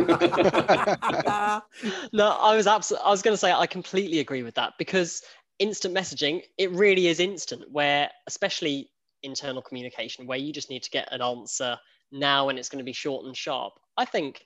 no, 2.13 2.29
I 2.29 2.55
was 2.55 2.67
absolutely. 2.67 3.07
I 3.07 3.11
was 3.11 3.23
going 3.23 3.33
to 3.33 3.39
say 3.39 3.51
I 3.51 3.67
completely 3.67 4.19
agree 4.19 4.43
with 4.43 4.55
that 4.57 4.75
because 4.79 5.23
instant 5.63 5.95
messaging, 5.95 6.43
it 6.59 6.71
really 6.73 7.07
is 7.07 7.21
instant, 7.21 7.71
where 7.71 8.11
especially 8.27 8.91
internal 9.23 9.63
communication, 9.63 10.27
where 10.27 10.39
you 10.39 10.53
just 10.53 10.69
need 10.69 10.83
to 10.83 10.91
get 10.91 11.09
an 11.13 11.23
answer 11.23 11.79
now 12.11 12.49
and 12.49 12.59
it's 12.59 12.69
going 12.69 12.81
to 12.81 12.85
be 12.85 12.93
short 12.93 13.25
and 13.25 13.37
sharp. 13.37 13.75
I 13.97 14.05
think 14.05 14.45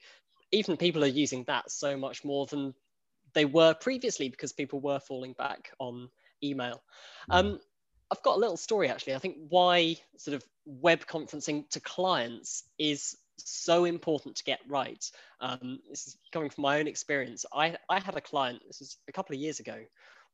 even 0.52 0.76
people 0.76 1.02
are 1.02 1.08
using 1.08 1.42
that 1.44 1.70
so 1.70 1.96
much 1.96 2.22
more 2.22 2.46
than 2.46 2.74
they 3.32 3.46
were 3.46 3.72
previously 3.74 4.28
because 4.28 4.52
people 4.52 4.80
were 4.80 5.00
falling 5.00 5.32
back 5.32 5.70
on 5.78 6.10
email. 6.42 6.82
Hmm. 7.30 7.36
Um, 7.36 7.60
I've 8.10 8.22
got 8.22 8.36
a 8.36 8.40
little 8.40 8.58
story 8.58 8.88
actually. 8.88 9.14
I 9.14 9.18
think 9.18 9.36
why 9.48 9.96
sort 10.18 10.34
of 10.34 10.44
web 10.66 11.06
conferencing 11.06 11.68
to 11.70 11.80
clients 11.80 12.64
is 12.78 13.16
so 13.38 13.84
important 13.84 14.36
to 14.36 14.44
get 14.44 14.60
right. 14.68 15.10
Um, 15.40 15.80
this 15.88 16.06
is 16.08 16.16
coming 16.30 16.50
from 16.50 16.62
my 16.62 16.78
own 16.78 16.86
experience. 16.86 17.46
I, 17.52 17.76
I 17.88 18.00
had 18.00 18.16
a 18.16 18.20
client, 18.20 18.62
this 18.66 18.80
was 18.80 18.98
a 19.08 19.12
couple 19.12 19.34
of 19.34 19.40
years 19.40 19.60
ago, 19.60 19.78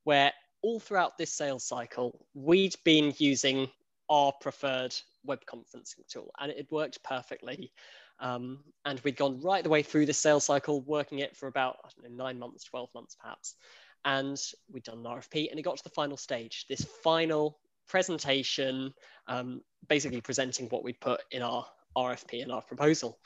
where 0.05 0.33
all 0.63 0.81
throughout 0.81 1.19
this 1.19 1.33
sales 1.33 1.65
cycle, 1.65 2.25
we'd 2.35 2.75
been 2.85 3.13
using 3.19 3.69
our 4.09 4.33
preferred 4.41 4.95
web 5.25 5.41
conferencing 5.47 6.07
tool 6.09 6.31
and 6.41 6.51
it 6.51 6.57
had 6.57 6.71
worked 6.71 7.03
perfectly. 7.03 7.73
Um, 8.21 8.61
and 8.85 9.01
we'd 9.01 9.17
gone 9.17 9.41
right 9.41 9.65
the 9.65 9.71
way 9.71 9.83
through 9.83 10.07
the 10.07 10.13
sales 10.13 10.45
cycle, 10.45 10.83
working 10.83 11.19
it 11.19 11.37
for 11.37 11.49
about 11.49 11.79
know, 12.03 12.09
nine 12.25 12.39
months, 12.39 12.65
12 12.65 12.89
months 12.95 13.17
perhaps. 13.21 13.57
And 14.05 14.41
we'd 14.71 14.85
done 14.85 14.99
an 14.99 15.05
RFP 15.05 15.51
and 15.51 15.59
it 15.59 15.63
got 15.63 15.77
to 15.77 15.85
the 15.85 15.91
final 15.91 16.17
stage, 16.17 16.67
this 16.69 16.87
final 17.03 17.59
presentation, 17.89 18.95
um, 19.27 19.63
basically 19.89 20.21
presenting 20.21 20.69
what 20.69 20.85
we'd 20.85 21.01
put 21.01 21.23
in 21.31 21.43
our 21.43 21.67
RFP 21.97 22.43
and 22.43 22.53
our 22.53 22.63
proposal 22.63 23.19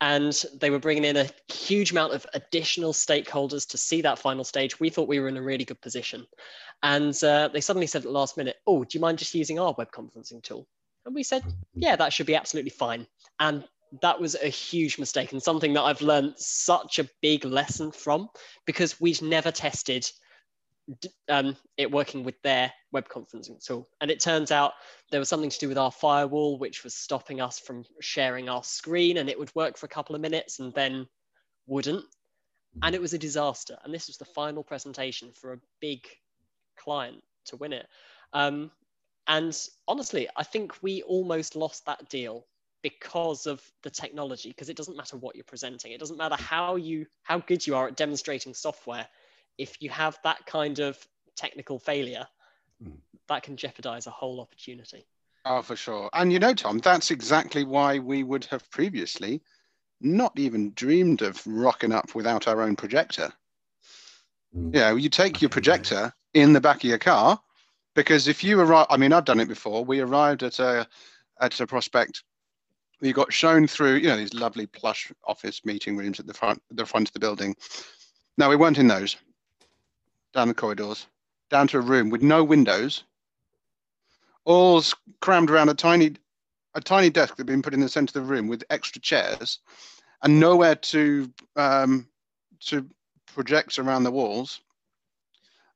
and 0.00 0.44
they 0.60 0.70
were 0.70 0.78
bringing 0.78 1.04
in 1.04 1.16
a 1.16 1.28
huge 1.52 1.90
amount 1.90 2.14
of 2.14 2.26
additional 2.34 2.92
stakeholders 2.92 3.68
to 3.68 3.78
see 3.78 4.00
that 4.02 4.18
final 4.18 4.44
stage. 4.44 4.78
We 4.78 4.90
thought 4.90 5.08
we 5.08 5.18
were 5.18 5.28
in 5.28 5.36
a 5.36 5.42
really 5.42 5.64
good 5.64 5.80
position. 5.80 6.26
And 6.82 7.12
uh, 7.24 7.48
they 7.48 7.60
suddenly 7.60 7.88
said 7.88 8.00
at 8.00 8.04
the 8.04 8.10
last 8.10 8.36
minute, 8.36 8.56
Oh, 8.66 8.84
do 8.84 8.96
you 8.96 9.00
mind 9.00 9.18
just 9.18 9.34
using 9.34 9.58
our 9.58 9.74
web 9.76 9.90
conferencing 9.90 10.42
tool? 10.42 10.68
And 11.04 11.14
we 11.14 11.24
said, 11.24 11.42
Yeah, 11.74 11.96
that 11.96 12.12
should 12.12 12.26
be 12.26 12.36
absolutely 12.36 12.70
fine. 12.70 13.06
And 13.40 13.64
that 14.02 14.20
was 14.20 14.36
a 14.36 14.48
huge 14.48 14.98
mistake 14.98 15.32
and 15.32 15.42
something 15.42 15.72
that 15.72 15.82
I've 15.82 16.02
learned 16.02 16.34
such 16.36 16.98
a 16.98 17.08
big 17.22 17.44
lesson 17.44 17.90
from 17.90 18.28
because 18.66 19.00
we'd 19.00 19.22
never 19.22 19.50
tested 19.50 20.08
um, 21.28 21.56
it 21.76 21.90
working 21.90 22.24
with 22.24 22.40
their 22.42 22.72
web 22.92 23.08
conferencing 23.08 23.64
tool. 23.64 23.88
And 24.00 24.10
it 24.10 24.20
turns 24.20 24.50
out 24.50 24.72
there 25.10 25.20
was 25.20 25.28
something 25.28 25.50
to 25.50 25.58
do 25.58 25.68
with 25.68 25.78
our 25.78 25.92
firewall, 25.92 26.58
which 26.58 26.84
was 26.84 26.94
stopping 26.94 27.40
us 27.40 27.58
from 27.58 27.84
sharing 28.00 28.48
our 28.48 28.64
screen, 28.64 29.18
and 29.18 29.28
it 29.28 29.38
would 29.38 29.54
work 29.54 29.76
for 29.76 29.86
a 29.86 29.90
couple 29.90 30.14
of 30.14 30.20
minutes 30.20 30.58
and 30.58 30.72
then 30.74 31.06
wouldn't. 31.66 32.04
And 32.82 32.94
it 32.94 33.00
was 33.00 33.12
a 33.12 33.18
disaster. 33.18 33.76
And 33.84 33.92
this 33.92 34.06
was 34.06 34.16
the 34.16 34.24
final 34.24 34.62
presentation 34.62 35.32
for 35.32 35.52
a 35.52 35.60
big 35.80 36.06
client 36.76 37.22
to 37.46 37.56
win 37.56 37.72
it. 37.72 37.86
Um, 38.32 38.70
and 39.26 39.56
honestly, 39.86 40.28
I 40.36 40.42
think 40.42 40.82
we 40.82 41.02
almost 41.02 41.56
lost 41.56 41.84
that 41.86 42.08
deal 42.08 42.46
because 42.82 43.46
of 43.46 43.60
the 43.82 43.90
technology 43.90 44.50
because 44.50 44.68
it 44.68 44.76
doesn't 44.76 44.96
matter 44.96 45.16
what 45.16 45.34
you're 45.34 45.44
presenting 45.44 45.90
it 45.90 45.98
doesn't 45.98 46.16
matter 46.16 46.36
how 46.36 46.76
you 46.76 47.04
how 47.24 47.40
good 47.40 47.66
you 47.66 47.74
are 47.74 47.88
at 47.88 47.96
demonstrating 47.96 48.54
software 48.54 49.06
if 49.58 49.80
you 49.80 49.90
have 49.90 50.18
that 50.24 50.44
kind 50.46 50.78
of 50.78 50.98
technical 51.36 51.78
failure 51.78 52.26
mm. 52.82 52.96
that 53.28 53.42
can 53.42 53.56
jeopardize 53.56 54.06
a 54.06 54.10
whole 54.10 54.40
opportunity 54.40 55.06
oh 55.44 55.62
for 55.62 55.76
sure 55.76 56.08
and 56.14 56.32
you 56.32 56.38
know 56.38 56.54
tom 56.54 56.78
that's 56.78 57.10
exactly 57.10 57.64
why 57.64 57.98
we 57.98 58.22
would 58.22 58.44
have 58.44 58.68
previously 58.70 59.40
not 60.00 60.32
even 60.38 60.72
dreamed 60.74 61.22
of 61.22 61.40
rocking 61.46 61.92
up 61.92 62.14
without 62.14 62.48
our 62.48 62.62
own 62.62 62.76
projector 62.76 63.32
mm. 64.56 64.74
you 64.74 64.80
know 64.80 64.96
you 64.96 65.08
take 65.08 65.42
your 65.42 65.48
projector 65.48 66.12
in 66.34 66.52
the 66.52 66.60
back 66.60 66.76
of 66.76 66.84
your 66.84 66.98
car 66.98 67.40
because 67.94 68.28
if 68.28 68.42
you 68.42 68.60
arrive 68.60 68.86
i 68.90 68.96
mean 68.96 69.12
i've 69.12 69.24
done 69.24 69.40
it 69.40 69.48
before 69.48 69.84
we 69.84 70.00
arrived 70.00 70.42
at 70.42 70.58
a 70.58 70.86
at 71.40 71.60
a 71.60 71.66
prospect 71.66 72.22
we 73.00 73.12
got 73.12 73.32
shown 73.32 73.66
through, 73.66 73.96
you 73.96 74.08
know, 74.08 74.16
these 74.16 74.34
lovely 74.34 74.66
plush 74.66 75.12
office 75.26 75.64
meeting 75.64 75.96
rooms 75.96 76.18
at 76.18 76.26
the 76.26 76.34
front, 76.34 76.60
the 76.70 76.86
front 76.86 77.08
of 77.08 77.12
the 77.12 77.20
building. 77.20 77.54
Now 78.36 78.48
we 78.48 78.56
weren't 78.56 78.78
in 78.78 78.88
those. 78.88 79.16
Down 80.34 80.48
the 80.48 80.54
corridors, 80.54 81.06
down 81.50 81.68
to 81.68 81.78
a 81.78 81.80
room 81.80 82.10
with 82.10 82.22
no 82.22 82.44
windows, 82.44 83.04
all 84.44 84.82
crammed 85.20 85.50
around 85.50 85.68
a 85.68 85.74
tiny, 85.74 86.16
a 86.74 86.80
tiny 86.80 87.10
desk 87.10 87.36
that 87.36 87.40
had 87.40 87.46
been 87.46 87.62
put 87.62 87.74
in 87.74 87.80
the 87.80 87.88
centre 87.88 88.18
of 88.18 88.26
the 88.26 88.32
room 88.32 88.46
with 88.46 88.64
extra 88.70 89.00
chairs, 89.00 89.60
and 90.22 90.38
nowhere 90.38 90.74
to 90.74 91.32
um, 91.56 92.06
to 92.60 92.88
project 93.34 93.78
around 93.78 94.04
the 94.04 94.10
walls. 94.10 94.60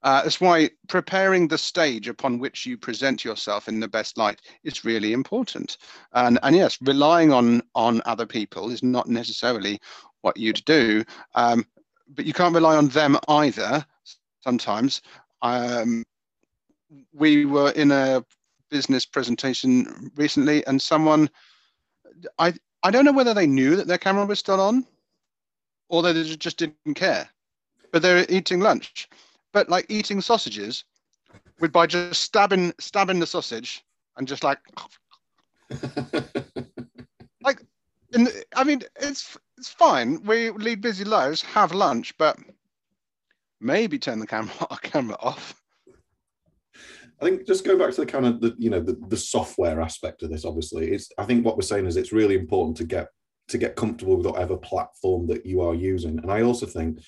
Uh, 0.02 0.22
that's 0.22 0.40
why 0.40 0.68
preparing 0.88 1.46
the 1.46 1.56
stage 1.56 2.08
upon 2.08 2.38
which 2.38 2.66
you 2.66 2.76
present 2.76 3.24
yourself 3.24 3.68
in 3.68 3.78
the 3.78 3.86
best 3.86 4.18
light 4.18 4.40
is 4.64 4.84
really 4.84 5.12
important. 5.12 5.78
And, 6.12 6.40
and 6.42 6.56
yes, 6.56 6.76
relying 6.82 7.32
on, 7.32 7.62
on 7.76 8.02
other 8.04 8.26
people 8.26 8.70
is 8.70 8.82
not 8.82 9.08
necessarily 9.08 9.80
what 10.22 10.36
you'd 10.36 10.64
do, 10.64 11.04
um, 11.36 11.64
but 12.08 12.26
you 12.26 12.32
can't 12.32 12.54
rely 12.54 12.76
on 12.76 12.88
them 12.88 13.16
either 13.28 13.86
sometimes. 14.42 15.02
Um, 15.42 16.04
we 17.12 17.46
were 17.46 17.70
in 17.70 17.90
a 17.90 18.24
business 18.70 19.04
presentation 19.04 20.10
recently 20.16 20.64
and 20.66 20.80
someone, 20.80 21.28
I, 22.38 22.54
I 22.82 22.90
don't 22.90 23.04
know 23.04 23.12
whether 23.12 23.34
they 23.34 23.46
knew 23.46 23.76
that 23.76 23.86
their 23.86 23.98
camera 23.98 24.26
was 24.26 24.38
still 24.38 24.60
on 24.60 24.86
or 25.88 26.02
they 26.02 26.12
just 26.22 26.58
didn't 26.58 26.94
care, 26.94 27.28
but 27.90 28.02
they're 28.02 28.26
eating 28.28 28.60
lunch 28.60 29.08
but 29.52 29.68
like 29.68 29.86
eating 29.88 30.20
sausages 30.20 30.84
with 31.60 31.72
by 31.72 31.86
just 31.86 32.20
stabbing 32.20 32.72
stabbing 32.78 33.20
the 33.20 33.26
sausage 33.26 33.84
and 34.16 34.26
just 34.26 34.42
like 34.42 34.58
like 37.42 37.62
in 38.12 38.24
the, 38.24 38.44
I 38.54 38.64
mean 38.64 38.82
it's 38.96 39.38
it's 39.58 39.68
fine. 39.68 40.22
We 40.24 40.50
lead 40.50 40.80
busy 40.80 41.04
lives, 41.04 41.42
have 41.42 41.72
lunch, 41.72 42.16
but 42.18 42.36
maybe 43.62 43.98
turn 43.98 44.18
the 44.18 44.26
camera 44.26 44.52
camera 44.82 45.16
off. 45.20 45.54
I 47.20 47.24
think 47.24 47.46
just 47.46 47.64
go 47.64 47.78
back 47.78 47.92
to 47.92 48.00
the 48.00 48.06
kind 48.06 48.26
of 48.26 48.40
the 48.40 48.54
you 48.58 48.68
know 48.68 48.80
the, 48.80 48.98
the 49.08 49.16
software 49.16 49.80
aspect 49.80 50.22
of 50.22 50.30
this. 50.30 50.44
Obviously, 50.44 50.90
it's 50.90 51.08
I 51.18 51.24
think 51.24 51.44
what 51.44 51.56
we're 51.56 51.62
saying 51.62 51.86
is 51.86 51.96
it's 51.96 52.12
really 52.12 52.34
important 52.34 52.76
to 52.78 52.84
get 52.84 53.08
to 53.48 53.58
get 53.58 53.76
comfortable 53.76 54.16
with 54.16 54.26
whatever 54.26 54.56
platform 54.56 55.26
that 55.28 55.46
you 55.46 55.60
are 55.60 55.74
using. 55.74 56.18
And 56.18 56.30
I 56.30 56.42
also 56.42 56.66
think 56.66 57.00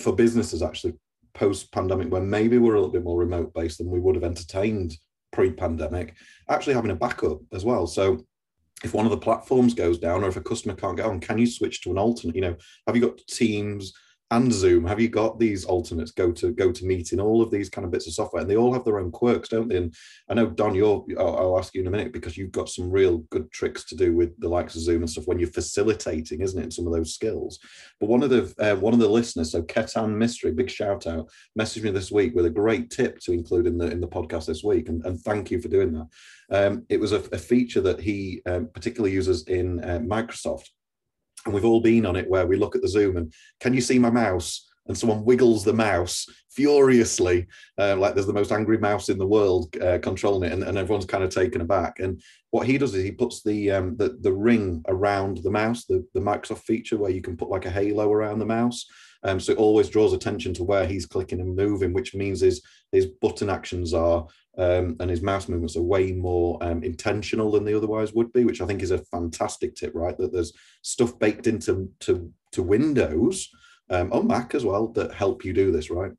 for 0.00 0.14
businesses 0.14 0.62
actually 0.62 0.94
post 1.34 1.72
pandemic 1.72 2.10
when 2.12 2.28
maybe 2.28 2.58
we're 2.58 2.74
a 2.74 2.80
little 2.80 2.92
bit 2.92 3.04
more 3.04 3.18
remote 3.18 3.52
based 3.54 3.78
than 3.78 3.90
we 3.90 4.00
would 4.00 4.14
have 4.14 4.24
entertained 4.24 4.96
pre 5.32 5.50
pandemic, 5.50 6.14
actually 6.48 6.74
having 6.74 6.90
a 6.90 6.96
backup 6.96 7.40
as 7.52 7.64
well. 7.64 7.86
So 7.86 8.24
if 8.84 8.94
one 8.94 9.06
of 9.06 9.10
the 9.10 9.18
platforms 9.18 9.74
goes 9.74 9.98
down 9.98 10.24
or 10.24 10.28
if 10.28 10.36
a 10.36 10.40
customer 10.40 10.74
can't 10.74 10.96
get 10.96 11.06
on, 11.06 11.20
can 11.20 11.38
you 11.38 11.46
switch 11.46 11.82
to 11.82 11.90
an 11.90 11.98
alternate? 11.98 12.36
You 12.36 12.42
know, 12.42 12.56
have 12.86 12.96
you 12.96 13.02
got 13.02 13.18
Teams 13.28 13.92
and 14.32 14.52
Zoom, 14.52 14.86
have 14.86 14.98
you 14.98 15.08
got 15.08 15.38
these 15.38 15.66
alternates, 15.66 16.10
go 16.10 16.32
to 16.32 16.52
go 16.52 16.72
to 16.72 16.86
meeting, 16.86 17.20
all 17.20 17.42
of 17.42 17.50
these 17.50 17.68
kind 17.68 17.84
of 17.84 17.90
bits 17.90 18.06
of 18.06 18.14
software, 18.14 18.40
and 18.40 18.50
they 18.50 18.56
all 18.56 18.72
have 18.72 18.84
their 18.84 18.98
own 18.98 19.10
quirks, 19.10 19.50
don't 19.50 19.68
they? 19.68 19.76
And 19.76 19.94
I 20.28 20.34
know 20.34 20.46
Don, 20.46 20.74
you're 20.74 21.04
I'll, 21.18 21.36
I'll 21.36 21.58
ask 21.58 21.74
you 21.74 21.82
in 21.82 21.86
a 21.86 21.90
minute 21.90 22.12
because 22.12 22.36
you've 22.36 22.50
got 22.50 22.70
some 22.70 22.90
real 22.90 23.18
good 23.30 23.50
tricks 23.52 23.84
to 23.84 23.94
do 23.94 24.14
with 24.14 24.38
the 24.40 24.48
likes 24.48 24.74
of 24.74 24.80
Zoom 24.80 25.02
and 25.02 25.10
stuff 25.10 25.26
when 25.26 25.38
you're 25.38 25.48
facilitating, 25.48 26.40
isn't 26.40 26.58
it? 26.58 26.64
In 26.64 26.70
some 26.70 26.86
of 26.86 26.94
those 26.94 27.14
skills. 27.14 27.58
But 28.00 28.08
one 28.08 28.22
of 28.22 28.30
the 28.30 28.54
uh, 28.58 28.76
one 28.76 28.94
of 28.94 29.00
the 29.00 29.08
listeners, 29.08 29.52
so 29.52 29.62
Ketan 29.62 30.14
Mistry, 30.16 30.56
big 30.56 30.70
shout 30.70 31.06
out, 31.06 31.28
messaged 31.58 31.82
me 31.82 31.90
this 31.90 32.10
week 32.10 32.34
with 32.34 32.46
a 32.46 32.50
great 32.50 32.90
tip 32.90 33.20
to 33.20 33.32
include 33.32 33.66
in 33.66 33.76
the 33.76 33.90
in 33.90 34.00
the 34.00 34.08
podcast 34.08 34.46
this 34.46 34.64
week, 34.64 34.88
and, 34.88 35.04
and 35.04 35.20
thank 35.20 35.50
you 35.50 35.60
for 35.60 35.68
doing 35.68 35.92
that. 35.92 36.08
Um, 36.50 36.86
it 36.88 37.00
was 37.00 37.12
a, 37.12 37.22
a, 37.32 37.38
feature 37.38 37.80
that 37.80 37.98
he 37.98 38.42
um, 38.44 38.68
particularly 38.74 39.12
uses 39.12 39.44
in 39.44 39.82
uh, 39.82 40.00
Microsoft 40.00 40.68
and 41.44 41.54
we've 41.54 41.64
all 41.64 41.80
been 41.80 42.06
on 42.06 42.16
it 42.16 42.28
where 42.28 42.46
we 42.46 42.56
look 42.56 42.76
at 42.76 42.82
the 42.82 42.88
zoom 42.88 43.16
and 43.16 43.32
can 43.60 43.74
you 43.74 43.80
see 43.80 43.98
my 43.98 44.10
mouse? 44.10 44.68
And 44.88 44.98
someone 44.98 45.24
wiggles 45.24 45.64
the 45.64 45.72
mouse 45.72 46.26
furiously 46.50 47.46
uh, 47.78 47.96
like 47.96 48.14
there's 48.14 48.26
the 48.26 48.32
most 48.32 48.50
angry 48.50 48.78
mouse 48.78 49.08
in 49.08 49.16
the 49.16 49.26
world 49.26 49.74
uh, 49.80 49.98
controlling 50.02 50.50
it 50.50 50.52
and, 50.52 50.64
and, 50.64 50.76
everyone's 50.76 51.06
kind 51.06 51.22
of 51.22 51.30
taken 51.30 51.60
aback. 51.60 52.00
And 52.00 52.20
what 52.50 52.66
he 52.66 52.78
does 52.78 52.94
is 52.94 53.04
he 53.04 53.12
puts 53.12 53.42
the 53.42 53.70
um, 53.70 53.96
the, 53.96 54.18
the 54.20 54.32
ring 54.32 54.82
around 54.88 55.38
the 55.38 55.50
mouse 55.50 55.84
the, 55.84 56.04
the 56.14 56.20
microsoft 56.20 56.64
feature 56.64 56.98
where 56.98 57.12
you 57.12 57.22
can 57.22 57.36
put 57.36 57.48
like 57.48 57.64
a 57.64 57.70
halo 57.70 58.10
around 58.12 58.40
the 58.40 58.44
mouse. 58.44 58.86
Um, 59.22 59.38
so 59.38 59.52
it 59.52 59.58
always 59.58 59.88
draws 59.88 60.12
attention 60.12 60.52
to 60.54 60.64
where 60.64 60.84
he's 60.84 61.06
clicking 61.06 61.40
and 61.40 61.54
moving 61.54 61.92
which 61.92 62.14
means 62.14 62.40
his 62.40 62.60
his 62.90 63.06
button 63.06 63.48
actions 63.48 63.94
are 63.94 64.26
um, 64.58 64.96
and 65.00 65.10
his 65.10 65.22
mouse 65.22 65.48
movements 65.48 65.76
are 65.76 65.82
way 65.82 66.12
more 66.12 66.58
um, 66.62 66.82
intentional 66.82 67.50
than 67.50 67.64
they 67.64 67.74
otherwise 67.74 68.12
would 68.12 68.32
be, 68.32 68.44
which 68.44 68.60
I 68.60 68.66
think 68.66 68.82
is 68.82 68.90
a 68.90 68.98
fantastic 68.98 69.74
tip, 69.74 69.92
right? 69.94 70.16
That 70.18 70.32
there's 70.32 70.52
stuff 70.82 71.18
baked 71.18 71.46
into 71.46 71.90
to, 72.00 72.30
to 72.52 72.62
Windows 72.62 73.48
um, 73.90 74.12
on 74.12 74.26
Mac 74.26 74.54
as 74.54 74.64
well 74.64 74.88
that 74.88 75.14
help 75.14 75.44
you 75.44 75.52
do 75.52 75.72
this, 75.72 75.90
right? 75.90 76.12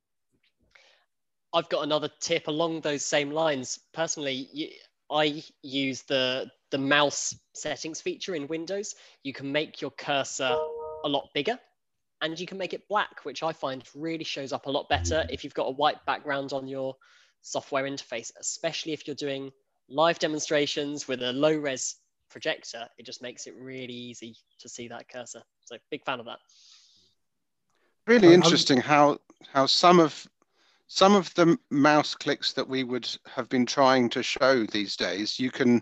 I've 1.53 1.69
got 1.69 1.83
another 1.83 2.09
tip 2.19 2.47
along 2.47 2.81
those 2.81 3.05
same 3.05 3.29
lines. 3.29 3.79
Personally, 3.93 4.77
I 5.11 5.43
use 5.61 6.01
the 6.03 6.49
the 6.71 6.77
mouse 6.79 7.35
settings 7.53 8.01
feature 8.01 8.33
in 8.33 8.47
Windows. 8.47 8.95
You 9.21 9.31
can 9.31 9.51
make 9.51 9.79
your 9.79 9.91
cursor 9.91 10.57
a 11.05 11.07
lot 11.07 11.29
bigger 11.35 11.59
and 12.23 12.39
you 12.39 12.47
can 12.47 12.57
make 12.57 12.73
it 12.73 12.87
black, 12.87 13.23
which 13.23 13.43
I 13.43 13.53
find 13.53 13.83
really 13.93 14.23
shows 14.23 14.51
up 14.51 14.65
a 14.65 14.71
lot 14.71 14.89
better 14.89 15.17
mm. 15.17 15.29
if 15.29 15.43
you've 15.43 15.53
got 15.53 15.67
a 15.67 15.71
white 15.71 16.03
background 16.07 16.51
on 16.51 16.65
your 16.67 16.95
software 17.43 17.83
interface, 17.83 18.31
especially 18.39 18.93
if 18.93 19.05
you're 19.05 19.15
doing 19.15 19.51
live 19.89 20.17
demonstrations 20.17 21.07
with 21.07 21.21
a 21.21 21.31
low 21.33 21.55
res 21.55 21.97
projector. 22.29 22.87
It 22.97 23.05
just 23.05 23.21
makes 23.21 23.45
it 23.45 23.53
really 23.59 23.93
easy 23.93 24.35
to 24.59 24.67
see 24.67 24.87
that 24.87 25.07
cursor. 25.07 25.43
So 25.65 25.77
big 25.91 26.03
fan 26.03 26.19
of 26.19 26.25
that. 26.25 26.39
Really 28.07 28.29
um, 28.29 28.33
um, 28.33 28.41
interesting 28.41 28.79
how 28.79 29.19
how 29.51 29.67
some 29.67 29.99
of 29.99 30.27
some 30.87 31.15
of 31.15 31.33
the 31.35 31.57
mouse 31.69 32.15
clicks 32.15 32.53
that 32.53 32.67
we 32.67 32.83
would 32.83 33.09
have 33.35 33.49
been 33.49 33.65
trying 33.65 34.09
to 34.09 34.23
show 34.23 34.65
these 34.65 34.95
days, 34.95 35.39
you 35.39 35.51
can 35.51 35.81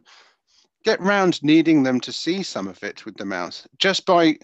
get 0.84 1.00
round 1.02 1.42
needing 1.44 1.84
them 1.84 2.00
to 2.00 2.12
see 2.12 2.44
some 2.44 2.68
of 2.68 2.82
it 2.84 3.06
with 3.06 3.18
the 3.18 3.26
mouse 3.26 3.68
just 3.78 4.06
by 4.06 4.38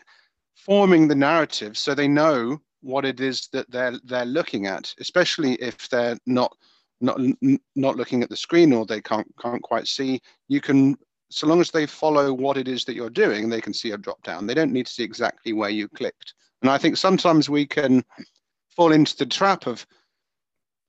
forming 0.56 1.08
the 1.08 1.16
narrative 1.16 1.78
so 1.78 1.94
they 1.94 2.08
know 2.08 2.60
what 2.82 3.06
it 3.06 3.20
is 3.20 3.48
that 3.54 3.70
they're 3.72 4.00
they're 4.04 4.26
looking 4.26 4.68
at, 4.68 4.94
especially 5.00 5.54
if 5.56 5.90
they're 5.90 6.18
not 6.26 6.56
not 7.02 7.20
not 7.76 7.96
looking 7.96 8.24
at 8.24 8.30
the 8.30 8.38
screen 8.38 8.74
or 8.74 8.86
they 8.86 9.02
can't 9.02 9.28
can't 9.40 9.62
quite 9.62 9.88
see 9.88 10.20
you 10.48 10.62
can 10.62 10.98
so 11.30 11.46
long 11.46 11.60
as 11.62 11.72
they 11.72 11.86
follow 11.86 12.34
what 12.34 12.58
it 12.58 12.68
is 12.68 12.86
that 12.86 12.96
you're 12.96 13.10
doing 13.10 13.50
they 13.50 13.62
can 13.62 13.74
see 13.74 13.92
a 13.92 13.98
drop 13.98 14.22
down. 14.24 14.48
They 14.48 14.54
don't 14.54 14.72
need 14.72 14.88
to 14.88 14.94
see 14.94 15.04
exactly 15.04 15.54
where 15.54 15.70
you 15.70 15.88
clicked. 15.90 16.34
And 16.62 16.72
i 16.72 16.78
think 16.78 16.98
sometimes 16.98 17.50
we 17.50 17.66
can 17.66 18.04
fall 18.70 18.92
into 18.92 19.16
the 19.18 19.26
trap 19.26 19.68
of 19.68 19.86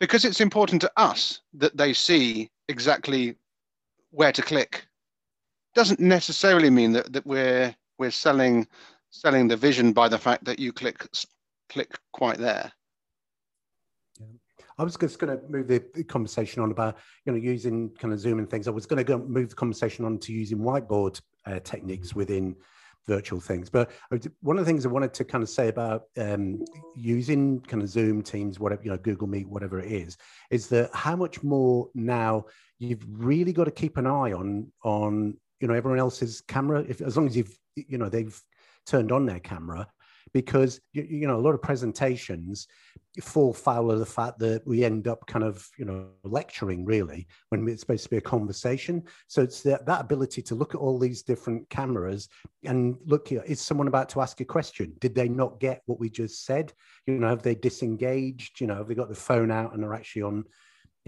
because 0.00 0.24
it's 0.24 0.40
important 0.40 0.80
to 0.82 0.92
us 0.96 1.40
that 1.54 1.76
they 1.76 1.92
see 1.92 2.50
exactly 2.68 3.34
where 4.10 4.32
to 4.32 4.42
click 4.42 4.86
doesn't 5.74 6.00
necessarily 6.00 6.70
mean 6.70 6.92
that, 6.92 7.12
that 7.12 7.26
we're 7.26 7.74
we're 7.98 8.10
selling 8.10 8.66
selling 9.10 9.48
the 9.48 9.56
vision 9.56 9.92
by 9.92 10.08
the 10.08 10.18
fact 10.18 10.44
that 10.44 10.58
you 10.58 10.72
click 10.72 11.06
click 11.68 11.98
quite 12.12 12.38
there 12.38 12.72
I 14.78 14.84
was 14.84 14.96
just 14.96 15.18
going 15.18 15.36
to 15.36 15.44
move 15.48 15.66
the 15.66 15.80
conversation 16.04 16.62
on 16.62 16.70
about 16.70 16.96
you 17.24 17.32
know 17.32 17.38
using 17.38 17.90
kind 17.98 18.12
of 18.12 18.20
Zoom 18.20 18.38
and 18.38 18.48
things. 18.48 18.68
I 18.68 18.70
was 18.70 18.86
going 18.86 18.98
to 18.98 19.04
go 19.04 19.18
move 19.18 19.50
the 19.50 19.56
conversation 19.56 20.04
on 20.04 20.18
to 20.20 20.32
using 20.32 20.58
whiteboard 20.58 21.20
uh, 21.46 21.58
techniques 21.60 22.14
within 22.14 22.54
virtual 23.06 23.40
things. 23.40 23.70
But 23.70 23.90
one 24.40 24.58
of 24.58 24.64
the 24.64 24.70
things 24.70 24.84
I 24.84 24.90
wanted 24.90 25.14
to 25.14 25.24
kind 25.24 25.42
of 25.42 25.48
say 25.48 25.68
about 25.68 26.02
um, 26.18 26.64
using 26.94 27.60
kind 27.60 27.82
of 27.82 27.88
Zoom, 27.88 28.22
Teams, 28.22 28.60
whatever 28.60 28.82
you 28.84 28.90
know, 28.90 28.98
Google 28.98 29.26
Meet, 29.26 29.48
whatever 29.48 29.80
it 29.80 29.90
is, 29.90 30.16
is 30.50 30.68
that 30.68 30.90
how 30.94 31.16
much 31.16 31.42
more 31.42 31.88
now 31.94 32.44
you've 32.78 33.04
really 33.10 33.52
got 33.52 33.64
to 33.64 33.70
keep 33.70 33.96
an 33.96 34.06
eye 34.06 34.32
on 34.32 34.70
on 34.84 35.36
you 35.60 35.66
know 35.66 35.74
everyone 35.74 35.98
else's 35.98 36.40
camera. 36.42 36.84
If 36.88 37.00
as 37.00 37.16
long 37.16 37.26
as 37.26 37.36
you've 37.36 37.58
you 37.74 37.98
know 37.98 38.08
they've 38.08 38.40
turned 38.86 39.10
on 39.10 39.26
their 39.26 39.40
camera 39.40 39.88
because 40.32 40.80
you, 40.92 41.02
you 41.02 41.26
know 41.26 41.36
a 41.36 41.40
lot 41.40 41.54
of 41.54 41.62
presentations 41.62 42.68
fall 43.22 43.52
foul 43.52 43.90
of 43.90 43.98
the 43.98 44.06
fact 44.06 44.38
that 44.38 44.66
we 44.66 44.84
end 44.84 45.08
up 45.08 45.26
kind 45.26 45.44
of 45.44 45.68
you 45.78 45.84
know 45.84 46.08
lecturing 46.24 46.84
really 46.84 47.26
when 47.48 47.66
it's 47.68 47.80
supposed 47.80 48.04
to 48.04 48.10
be 48.10 48.16
a 48.16 48.20
conversation. 48.20 49.02
So 49.26 49.42
it's 49.42 49.62
that, 49.62 49.86
that 49.86 50.00
ability 50.00 50.42
to 50.42 50.54
look 50.54 50.74
at 50.74 50.80
all 50.80 50.98
these 50.98 51.22
different 51.22 51.68
cameras 51.70 52.28
and 52.64 52.96
look 53.06 53.28
here 53.28 53.42
is 53.46 53.60
someone 53.60 53.88
about 53.88 54.08
to 54.10 54.20
ask 54.20 54.40
a 54.40 54.44
question? 54.44 54.92
Did 55.00 55.14
they 55.14 55.28
not 55.28 55.60
get 55.60 55.82
what 55.86 55.98
we 55.98 56.10
just 56.10 56.44
said? 56.44 56.72
You 57.06 57.14
know 57.14 57.28
have 57.28 57.42
they 57.42 57.54
disengaged? 57.54 58.60
You 58.60 58.66
know 58.68 58.76
have 58.76 58.88
they 58.88 58.94
got 58.94 59.08
the 59.08 59.14
phone 59.14 59.50
out 59.50 59.74
and 59.74 59.84
are 59.84 59.94
actually 59.94 60.22
on 60.22 60.44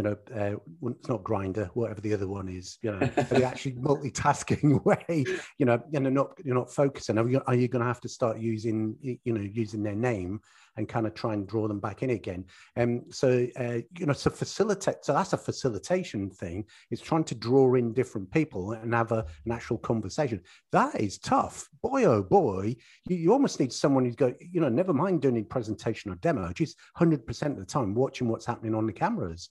you 0.01 0.05
know, 0.05 0.17
uh, 0.35 0.89
it's 0.89 1.09
not 1.11 1.23
Grindr, 1.23 1.69
whatever 1.75 2.01
the 2.01 2.15
other 2.15 2.27
one 2.27 2.49
is, 2.49 2.79
you 2.81 2.91
know, 2.91 3.01
are 3.19 3.25
they 3.25 3.45
actually 3.45 3.73
multitasking 3.73 4.83
way, 4.87 5.25
you 5.59 5.67
know, 5.67 5.79
and 5.93 6.07
they're 6.07 6.11
not, 6.11 6.33
you're 6.43 6.55
not 6.55 6.73
focusing. 6.73 7.19
Are 7.19 7.29
you, 7.29 7.43
are 7.47 7.55
you 7.55 7.69
going 7.69 7.83
to 7.83 7.87
have 7.87 8.01
to 8.01 8.09
start 8.09 8.39
using, 8.39 8.97
you 9.03 9.35
know, 9.35 9.43
using 9.43 9.83
their 9.83 9.95
name 9.95 10.41
and 10.79 10.89
kind 10.89 11.07
of 11.07 11.13
try 11.13 11.35
and 11.35 11.47
draw 11.47 11.69
them 11.69 11.81
back 11.81 12.03
in 12.03 12.11
again? 12.11 12.47
And 12.77 13.01
um, 13.01 13.13
so, 13.13 13.47
uh, 13.59 13.81
you 13.99 14.07
know, 14.07 14.15
so 14.15 14.31
facilitate, 14.31 15.05
so 15.05 15.13
that's 15.13 15.35
a 15.35 15.37
facilitation 15.37 16.31
thing. 16.31 16.65
It's 16.91 17.03
trying 17.03 17.25
to 17.25 17.35
draw 17.35 17.75
in 17.75 17.93
different 17.93 18.31
people 18.31 18.73
and 18.73 18.95
have 18.95 19.13
a, 19.13 19.27
an 19.45 19.53
actual 19.53 19.77
conversation. 19.77 20.41
That 20.73 20.99
is 20.99 21.19
tough. 21.19 21.69
Boy, 21.83 22.05
oh 22.05 22.23
boy, 22.23 22.75
you, 23.07 23.17
you 23.17 23.33
almost 23.35 23.61
need 23.61 23.75
someone 23.75 24.07
who's 24.07 24.17
go, 24.17 24.33
you 24.41 24.63
know, 24.63 24.71
never 24.71 24.95
mind 24.95 25.21
doing 25.21 25.37
a 25.37 25.43
presentation 25.43 26.11
or 26.11 26.15
demo, 26.15 26.51
just 26.55 26.79
100% 26.99 27.47
of 27.51 27.59
the 27.59 27.67
time 27.67 27.95
watching 27.95 28.29
what's 28.29 28.47
happening 28.47 28.75
on 28.75 28.87
the 28.87 28.95
cameras 28.95 29.51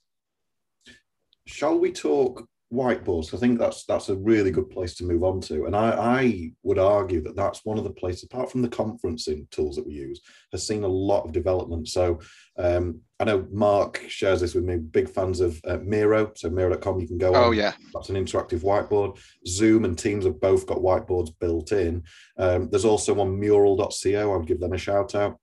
shall 1.50 1.78
we 1.78 1.92
talk 1.92 2.46
whiteboards? 2.72 3.34
I 3.34 3.38
think 3.38 3.58
that's 3.58 3.84
that's 3.84 4.08
a 4.08 4.16
really 4.16 4.50
good 4.50 4.70
place 4.70 4.94
to 4.94 5.04
move 5.04 5.24
on 5.24 5.40
to. 5.42 5.66
And 5.66 5.74
I, 5.74 5.90
I 5.90 6.52
would 6.62 6.78
argue 6.78 7.20
that 7.22 7.36
that's 7.36 7.64
one 7.64 7.78
of 7.78 7.84
the 7.84 7.90
places, 7.90 8.24
apart 8.24 8.50
from 8.50 8.62
the 8.62 8.68
conferencing 8.68 9.50
tools 9.50 9.76
that 9.76 9.86
we 9.86 9.94
use, 9.94 10.20
has 10.52 10.66
seen 10.66 10.84
a 10.84 10.88
lot 10.88 11.24
of 11.24 11.32
development. 11.32 11.88
So 11.88 12.20
um, 12.56 13.00
I 13.18 13.24
know 13.24 13.46
Mark 13.50 14.04
shares 14.08 14.40
this 14.40 14.54
with 14.54 14.64
me. 14.64 14.76
Big 14.76 15.08
fans 15.08 15.40
of 15.40 15.60
uh, 15.66 15.78
Miro. 15.78 16.32
So 16.36 16.50
Miro.com, 16.50 17.00
you 17.00 17.08
can 17.08 17.18
go. 17.18 17.34
Oh 17.34 17.48
on. 17.48 17.56
yeah, 17.56 17.72
that's 17.92 18.08
an 18.08 18.16
interactive 18.16 18.60
whiteboard. 18.60 19.18
Zoom 19.46 19.84
and 19.84 19.98
Teams 19.98 20.24
have 20.24 20.40
both 20.40 20.66
got 20.66 20.78
whiteboards 20.78 21.30
built 21.40 21.72
in. 21.72 22.04
Um, 22.38 22.70
there's 22.70 22.84
also 22.84 23.20
on 23.20 23.38
Mural.co. 23.38 24.32
I 24.32 24.36
would 24.36 24.46
give 24.46 24.60
them 24.60 24.72
a 24.72 24.78
shout 24.78 25.14
out 25.14 25.38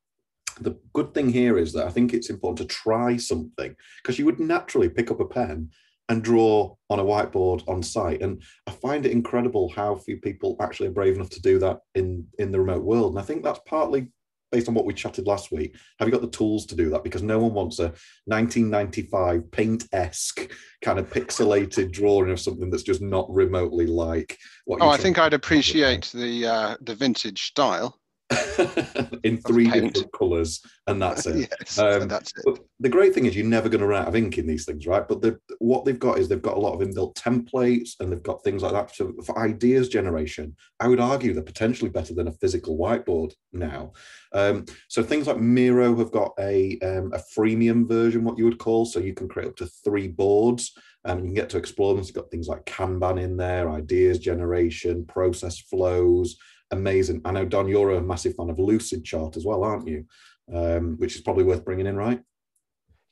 the 0.61 0.75
good 0.93 1.13
thing 1.13 1.29
here 1.29 1.57
is 1.57 1.73
that 1.73 1.85
I 1.85 1.91
think 1.91 2.13
it's 2.13 2.31
important 2.31 2.57
to 2.67 2.75
try 2.75 3.17
something 3.17 3.75
because 4.01 4.17
you 4.17 4.25
would 4.25 4.39
naturally 4.39 4.89
pick 4.89 5.11
up 5.11 5.19
a 5.19 5.25
pen 5.25 5.69
and 6.09 6.23
draw 6.23 6.73
on 6.89 6.99
a 6.99 7.03
whiteboard 7.03 7.67
on 7.67 7.83
site. 7.83 8.21
And 8.21 8.41
I 8.65 8.71
find 8.71 9.05
it 9.05 9.11
incredible 9.11 9.69
how 9.69 9.95
few 9.95 10.17
people 10.17 10.55
actually 10.61 10.87
are 10.87 10.91
brave 10.91 11.15
enough 11.15 11.29
to 11.31 11.41
do 11.41 11.59
that 11.59 11.79
in 11.95 12.25
in 12.39 12.51
the 12.51 12.59
remote 12.59 12.83
world. 12.83 13.11
And 13.11 13.19
I 13.19 13.23
think 13.23 13.43
that's 13.43 13.59
partly 13.67 14.07
based 14.51 14.67
on 14.67 14.73
what 14.73 14.85
we 14.85 14.93
chatted 14.93 15.27
last 15.27 15.51
week. 15.51 15.75
Have 15.99 16.07
you 16.07 16.11
got 16.11 16.21
the 16.21 16.29
tools 16.29 16.65
to 16.67 16.75
do 16.75 16.89
that? 16.91 17.03
Because 17.03 17.21
no 17.21 17.39
one 17.39 17.53
wants 17.53 17.79
a 17.79 17.93
1995 18.25 19.51
paint-esque 19.51 20.49
kind 20.81 20.99
of 20.99 21.09
pixelated 21.09 21.91
drawing 21.91 22.31
of 22.31 22.39
something 22.39 22.69
that's 22.69 22.83
just 22.83 23.01
not 23.01 23.29
remotely 23.29 23.87
like 23.87 24.37
what. 24.65 24.81
Oh, 24.81 24.89
I 24.89 24.97
think 24.97 25.19
I'd 25.19 25.33
appreciate 25.33 26.11
the 26.13 26.45
uh, 26.45 26.77
the 26.81 26.95
vintage 26.95 27.43
style. 27.43 27.99
in 29.23 29.37
three 29.37 29.69
different 29.69 30.11
colors, 30.11 30.61
and 30.87 31.01
that's 31.01 31.25
it. 31.25 31.49
yes, 31.59 31.79
um, 31.79 32.09
that's 32.09 32.33
it. 32.45 32.59
the 32.81 32.89
great 32.89 33.13
thing 33.13 33.25
is 33.25 33.37
you're 33.37 33.45
never 33.45 33.69
going 33.69 33.79
to 33.79 33.87
run 33.87 34.01
out 34.01 34.07
of 34.09 34.15
ink 34.17 34.37
in 34.37 34.45
these 34.45 34.65
things, 34.65 34.85
right? 34.85 35.07
But 35.07 35.21
the, 35.21 35.39
what 35.59 35.85
they've 35.85 35.97
got 35.97 36.19
is 36.19 36.27
they've 36.27 36.41
got 36.41 36.57
a 36.57 36.59
lot 36.59 36.73
of 36.73 36.85
inbuilt 36.85 37.15
templates, 37.15 37.91
and 37.99 38.11
they've 38.11 38.21
got 38.21 38.43
things 38.43 38.63
like 38.63 38.73
that 38.73 38.93
so 38.93 39.13
for 39.25 39.39
ideas 39.39 39.87
generation. 39.87 40.55
I 40.79 40.89
would 40.89 40.99
argue 40.99 41.33
they're 41.33 41.43
potentially 41.43 41.89
better 41.89 42.13
than 42.13 42.27
a 42.27 42.33
physical 42.33 42.77
whiteboard 42.77 43.31
now. 43.53 43.93
Um, 44.33 44.65
so 44.89 45.03
things 45.03 45.27
like 45.27 45.39
Miro 45.39 45.95
have 45.95 46.11
got 46.11 46.33
a 46.37 46.77
um, 46.79 47.13
a 47.13 47.21
freemium 47.37 47.87
version, 47.87 48.25
what 48.25 48.37
you 48.37 48.43
would 48.43 48.59
call, 48.59 48.85
so 48.85 48.99
you 48.99 49.13
can 49.13 49.29
create 49.29 49.49
up 49.49 49.55
to 49.57 49.67
three 49.85 50.09
boards. 50.09 50.73
Um, 51.05 51.19
you 51.19 51.25
can 51.25 51.33
get 51.33 51.49
to 51.51 51.57
explore 51.57 51.93
them. 51.93 52.01
It's 52.01 52.11
got 52.11 52.29
things 52.29 52.49
like 52.49 52.65
Kanban 52.65 53.21
in 53.21 53.37
there, 53.37 53.69
ideas 53.69 54.19
generation, 54.19 55.05
process 55.05 55.59
flows, 55.59 56.37
amazing. 56.71 57.21
I 57.25 57.31
know 57.31 57.45
Don, 57.45 57.67
you're 57.67 57.91
a 57.91 58.01
massive 58.01 58.35
fan 58.35 58.49
of 58.49 58.57
Lucidchart 58.57 59.37
as 59.37 59.45
well, 59.45 59.63
aren't 59.63 59.87
you? 59.87 60.05
Um, 60.53 60.95
which 60.97 61.15
is 61.15 61.21
probably 61.21 61.43
worth 61.43 61.65
bringing 61.65 61.87
in, 61.87 61.97
right? 61.97 62.21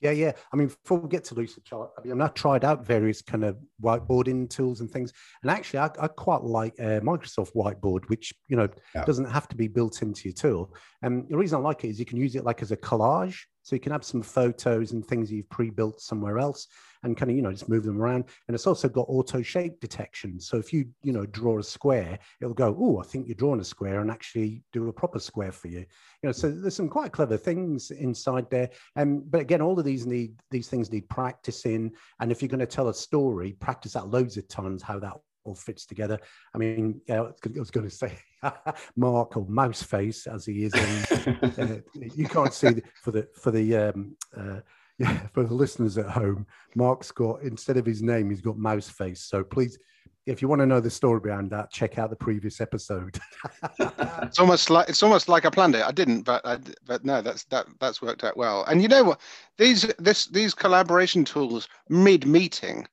Yeah, 0.02 0.12
yeah. 0.12 0.34
I 0.54 0.58
mean, 0.58 0.68
before 0.68 1.00
we 1.00 1.10
get 1.10 1.24
to 1.26 1.36
Lucidchart, 1.36 1.90
I 1.98 2.08
mean, 2.08 2.22
I've 2.22 2.34
tried 2.34 2.64
out 2.64 2.86
various 2.86 3.22
kind 3.22 3.44
of 3.44 3.58
whiteboarding 3.82 4.50
tools 4.50 4.82
and 4.82 4.92
things, 4.92 5.12
and 5.42 5.50
actually, 5.50 5.80
I, 5.80 5.90
I 6.00 6.08
quite 6.08 6.44
like 6.44 6.74
uh, 6.80 7.00
Microsoft 7.00 7.54
Whiteboard, 7.56 8.08
which 8.08 8.34
you 8.48 8.58
know 8.58 8.68
yeah. 8.94 9.06
doesn't 9.06 9.26
have 9.26 9.48
to 9.48 9.56
be 9.56 9.68
built 9.68 10.02
into 10.02 10.28
your 10.28 10.34
tool. 10.34 10.76
And 11.02 11.28
the 11.30 11.38
reason 11.38 11.58
I 11.58 11.62
like 11.62 11.84
it 11.86 11.90
is 11.90 12.00
you 12.00 12.06
can 12.06 12.18
use 12.18 12.36
it 12.36 12.44
like 12.44 12.62
as 12.62 12.72
a 12.72 12.78
collage, 12.78 13.40
so 13.64 13.76
you 13.76 13.80
can 13.80 13.94
have 13.94 14.04
some 14.04 14.22
photos 14.22 14.92
and 14.92 15.04
things 15.06 15.32
you've 15.32 15.50
pre-built 15.50 16.00
somewhere 16.02 16.40
else, 16.40 16.68
and 17.06 17.16
kind 17.16 17.30
of 17.30 17.38
you 17.38 17.42
know 17.42 17.52
just 17.52 17.70
move 17.70 17.84
them 17.84 18.02
around 18.02 18.26
and 18.48 18.56
it's 18.56 18.68
also 18.68 18.90
got 18.90 19.06
auto 19.08 19.42
shape 19.42 19.80
detection 19.80 20.40
so 20.40 20.58
if 20.58 20.74
you 20.74 20.86
you 21.04 21.14
know 21.14 21.26
draw 21.28 21.60
a 21.60 21.64
square 21.64 22.18
it'll 22.42 22.54
go 22.54 22.76
oh 22.80 23.00
i 23.00 23.04
think 23.04 23.28
you're 23.28 23.36
drawing 23.36 23.60
a 23.60 23.64
square 23.64 24.02
and 24.02 24.12
actually 24.12 24.62
do 24.74 24.90
a 24.90 24.94
proper 24.94 25.20
square 25.20 25.52
for 25.52 25.68
you 25.68 25.80
you 25.80 25.86
know 26.24 26.32
so 26.32 26.50
there's 26.50 26.76
some 26.76 26.90
quite 26.90 27.12
clever 27.12 27.38
things 27.38 27.92
inside 27.92 28.50
there 28.50 28.70
um, 28.96 29.24
but 29.30 29.42
again 29.42 29.62
all 29.62 29.80
of 29.80 29.86
these 29.86 30.06
need 30.06 30.34
these 30.52 30.68
things 30.68 30.92
need 30.92 31.08
practicing 31.10 31.92
and 32.20 32.32
if 32.32 32.42
you're 32.42 32.50
going 32.50 32.60
to 32.60 32.66
tell 32.66 32.90
a 32.90 32.94
story 32.94 33.54
practice 33.60 33.94
that 33.94 34.10
loads 34.10 34.38
of 34.38 34.48
times 34.48 34.82
how 34.82 35.00
that 35.00 35.14
all 35.46 35.56
fits 35.56 35.86
together. 35.86 36.20
I 36.54 36.58
mean, 36.58 37.00
yeah, 37.08 37.22
I 37.22 37.60
was 37.60 37.72
going 37.72 37.88
to 37.88 37.96
say 37.96 38.18
Mark 38.96 39.38
or 39.38 39.46
Mouse 39.48 39.84
Face 39.84 40.28
as 40.28 40.46
he 40.46 40.66
is. 40.66 40.74
In, 40.74 41.54
uh, 41.60 41.78
you 42.16 42.28
can't 42.28 42.54
see 42.54 42.82
for 43.04 43.12
the 43.12 43.28
for 43.36 43.52
the 43.52 43.76
um, 43.78 44.18
uh, 44.36 44.60
yeah, 44.98 45.28
for 45.34 45.44
the 45.44 45.54
listeners 45.54 45.98
at 45.98 46.10
home, 46.10 46.46
Mark's 46.76 47.12
got 47.12 47.42
instead 47.42 47.78
of 47.78 47.86
his 47.86 48.02
name, 48.02 48.30
he's 48.30 48.42
got 48.42 48.58
mouse 48.58 48.90
face. 48.90 49.22
So 49.22 49.44
please, 49.44 49.78
if 50.26 50.42
you 50.42 50.48
want 50.48 50.60
to 50.60 50.66
know 50.66 50.80
the 50.80 50.90
story 50.90 51.20
behind 51.20 51.52
that, 51.52 51.72
check 51.72 52.00
out 52.00 52.10
the 52.10 52.16
previous 52.16 52.60
episode. 52.60 53.20
it's 53.80 54.40
almost 54.40 54.70
like 54.70 54.90
it's 54.90 55.04
almost 55.04 55.30
like 55.30 55.46
I 55.46 55.50
planned 55.50 55.76
it. 55.76 55.86
I 55.86 55.92
didn't, 55.92 56.22
but 56.22 56.46
I, 56.46 56.58
but 56.86 57.06
no, 57.06 57.22
that's 57.22 57.44
that 57.46 57.68
that's 57.80 58.02
worked 58.02 58.24
out 58.24 58.38
well. 58.38 58.64
And 58.66 58.82
you 58.82 58.88
know 58.88 59.04
what? 59.04 59.22
These 59.58 59.94
this 60.00 60.26
these 60.28 60.54
collaboration 60.54 61.26
tools 61.26 61.68
mid 61.90 62.26
meeting, 62.26 62.88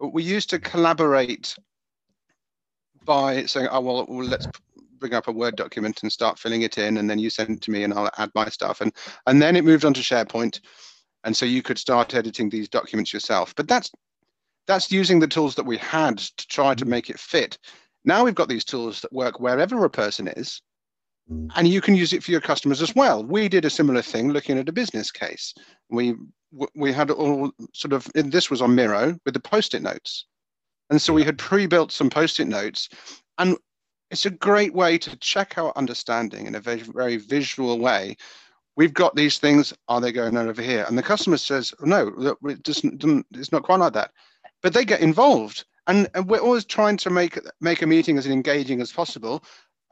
we 0.00 0.22
used 0.22 0.50
to 0.50 0.58
collaborate 0.58 1.56
by 3.04 3.44
saying, 3.46 3.68
oh 3.70 3.80
well, 3.80 4.06
let's 4.08 4.46
bring 4.98 5.14
up 5.14 5.28
a 5.28 5.32
Word 5.32 5.56
document 5.56 6.02
and 6.02 6.12
start 6.12 6.38
filling 6.38 6.62
it 6.62 6.78
in, 6.78 6.98
and 6.98 7.08
then 7.08 7.18
you 7.18 7.30
send 7.30 7.50
it 7.50 7.62
to 7.62 7.70
me, 7.70 7.82
and 7.82 7.94
I'll 7.94 8.10
add 8.18 8.30
my 8.34 8.48
stuff, 8.48 8.80
and 8.80 8.92
and 9.26 9.42
then 9.42 9.56
it 9.56 9.64
moved 9.64 9.84
on 9.84 9.94
to 9.94 10.00
SharePoint 10.00 10.60
and 11.28 11.36
so 11.36 11.44
you 11.44 11.62
could 11.62 11.76
start 11.76 12.14
editing 12.14 12.48
these 12.48 12.70
documents 12.70 13.12
yourself. 13.12 13.54
But 13.54 13.68
that's 13.68 13.92
that's 14.66 14.90
using 14.90 15.20
the 15.20 15.28
tools 15.28 15.54
that 15.56 15.66
we 15.66 15.76
had 15.76 16.16
to 16.16 16.46
try 16.46 16.74
to 16.74 16.86
make 16.86 17.10
it 17.10 17.20
fit. 17.20 17.58
Now 18.06 18.24
we've 18.24 18.34
got 18.34 18.48
these 18.48 18.64
tools 18.64 19.02
that 19.02 19.12
work 19.12 19.38
wherever 19.38 19.84
a 19.84 19.90
person 19.90 20.28
is, 20.28 20.62
mm. 21.30 21.50
and 21.54 21.68
you 21.68 21.82
can 21.82 21.94
use 21.94 22.14
it 22.14 22.22
for 22.22 22.30
your 22.30 22.40
customers 22.40 22.80
as 22.80 22.94
well. 22.94 23.22
We 23.22 23.46
did 23.50 23.66
a 23.66 23.70
similar 23.70 24.00
thing 24.00 24.30
looking 24.32 24.56
at 24.58 24.70
a 24.70 24.72
business 24.80 25.10
case. 25.10 25.52
We 25.90 26.14
we 26.74 26.94
had 26.94 27.10
all 27.10 27.52
sort 27.74 27.92
of 27.92 28.10
this 28.14 28.48
was 28.48 28.62
on 28.62 28.74
Miro 28.74 29.18
with 29.26 29.34
the 29.34 29.40
post-it 29.40 29.82
notes, 29.82 30.24
and 30.88 31.00
so 31.00 31.12
we 31.12 31.24
had 31.24 31.36
pre-built 31.36 31.92
some 31.92 32.08
post-it 32.08 32.48
notes, 32.48 32.88
and 33.36 33.54
it's 34.10 34.24
a 34.24 34.30
great 34.30 34.72
way 34.72 34.96
to 34.96 35.14
check 35.18 35.58
our 35.58 35.74
understanding 35.76 36.46
in 36.46 36.54
a 36.54 36.60
very, 36.60 36.80
very 36.80 37.18
visual 37.18 37.78
way 37.78 38.16
we've 38.78 38.94
got 38.94 39.14
these 39.16 39.38
things. 39.38 39.74
Are 39.88 40.00
they 40.00 40.12
going 40.12 40.36
over 40.38 40.62
here? 40.62 40.86
And 40.88 40.96
the 40.96 41.02
customer 41.02 41.36
says, 41.36 41.74
no, 41.80 42.36
it 42.44 42.62
doesn't, 42.62 43.26
it's 43.32 43.52
not 43.52 43.64
quite 43.64 43.80
like 43.80 43.92
that. 43.92 44.12
But 44.62 44.72
they 44.72 44.84
get 44.84 45.00
involved. 45.00 45.64
And, 45.88 46.08
and 46.14 46.28
we're 46.28 46.38
always 46.38 46.64
trying 46.64 46.96
to 46.98 47.10
make, 47.10 47.38
make 47.60 47.82
a 47.82 47.86
meeting 47.86 48.16
as 48.18 48.26
engaging 48.26 48.80
as 48.80 48.92
possible, 48.92 49.42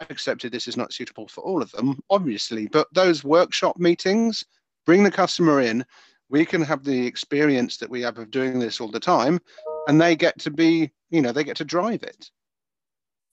accepted 0.09 0.53
this 0.53 0.68
is 0.68 0.77
not 0.77 0.92
suitable 0.92 1.27
for 1.27 1.42
all 1.42 1.62
of 1.62 1.72
them, 1.72 1.99
obviously. 2.11 2.68
But 2.68 2.87
those 2.92 3.25
workshop 3.25 3.77
meetings, 3.77 4.44
bring 4.85 5.03
the 5.03 5.11
customer 5.11 5.61
in, 5.61 5.85
we 6.29 6.44
can 6.44 6.62
have 6.62 6.85
the 6.85 7.07
experience 7.07 7.79
that 7.79 7.90
we 7.90 8.03
have 8.03 8.18
of 8.18 8.31
doing 8.31 8.61
this 8.61 8.81
all 8.81 8.90
the 8.90 9.01
time, 9.01 9.40
and 9.88 10.01
they 10.01 10.14
get 10.14 10.38
to 10.40 10.51
be, 10.51 10.90
you 11.11 11.22
know, 11.22 11.33
they 11.33 11.44
get 11.44 11.57
to 11.57 11.64
drive 11.64 12.03
it. 12.03 12.31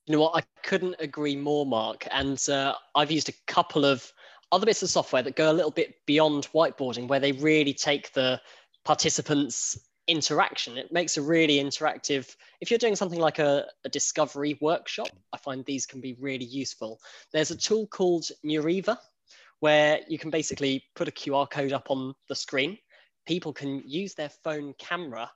You 0.06 0.14
know 0.14 0.22
what? 0.22 0.36
I 0.36 0.44
couldn't 0.64 0.96
agree 1.00 1.36
more, 1.36 1.66
Mark. 1.66 2.08
And 2.12 2.42
uh, 2.50 2.74
I've 2.96 3.12
used 3.12 3.30
a 3.30 3.34
couple 3.48 3.86
of 3.86 4.12
other 4.54 4.68
bits 4.68 4.84
of 4.84 4.90
software 4.90 5.24
that 5.24 5.36
go 5.36 5.52
a 5.52 5.54
little 5.54 5.72
bit 5.72 5.96
beyond 6.06 6.48
whiteboarding, 6.54 7.08
where 7.08 7.20
they 7.20 7.32
really 7.32 7.74
take 7.74 8.14
the 8.14 8.40
participants' 8.86 9.78
interaction. 10.08 10.78
It 10.78 10.92
makes 10.92 11.18
a 11.18 11.22
really 11.22 11.56
interactive. 11.56 12.36
If 12.62 12.70
you're 12.70 12.78
doing 12.78 12.96
something 12.96 13.20
like 13.20 13.40
a, 13.40 13.66
a 13.84 13.90
discovery 13.90 14.58
workshop, 14.62 15.10
I 15.34 15.38
find 15.38 15.66
these 15.66 15.88
can 15.88 16.02
be 16.02 16.16
really 16.20 16.46
useful. 16.46 17.00
There's 17.32 17.52
a 17.52 17.58
tool 17.58 17.88
called 17.88 18.26
Muriva, 18.46 18.98
where 19.60 20.02
you 20.08 20.20
can 20.20 20.30
basically 20.30 20.84
put 20.96 21.08
a 21.08 21.12
QR 21.12 21.50
code 21.50 21.74
up 21.74 21.90
on 21.90 22.14
the 22.30 22.36
screen. 22.36 22.78
People 23.26 23.54
can 23.54 23.82
use 23.88 24.14
their 24.14 24.30
phone 24.30 24.76
camera 24.78 25.32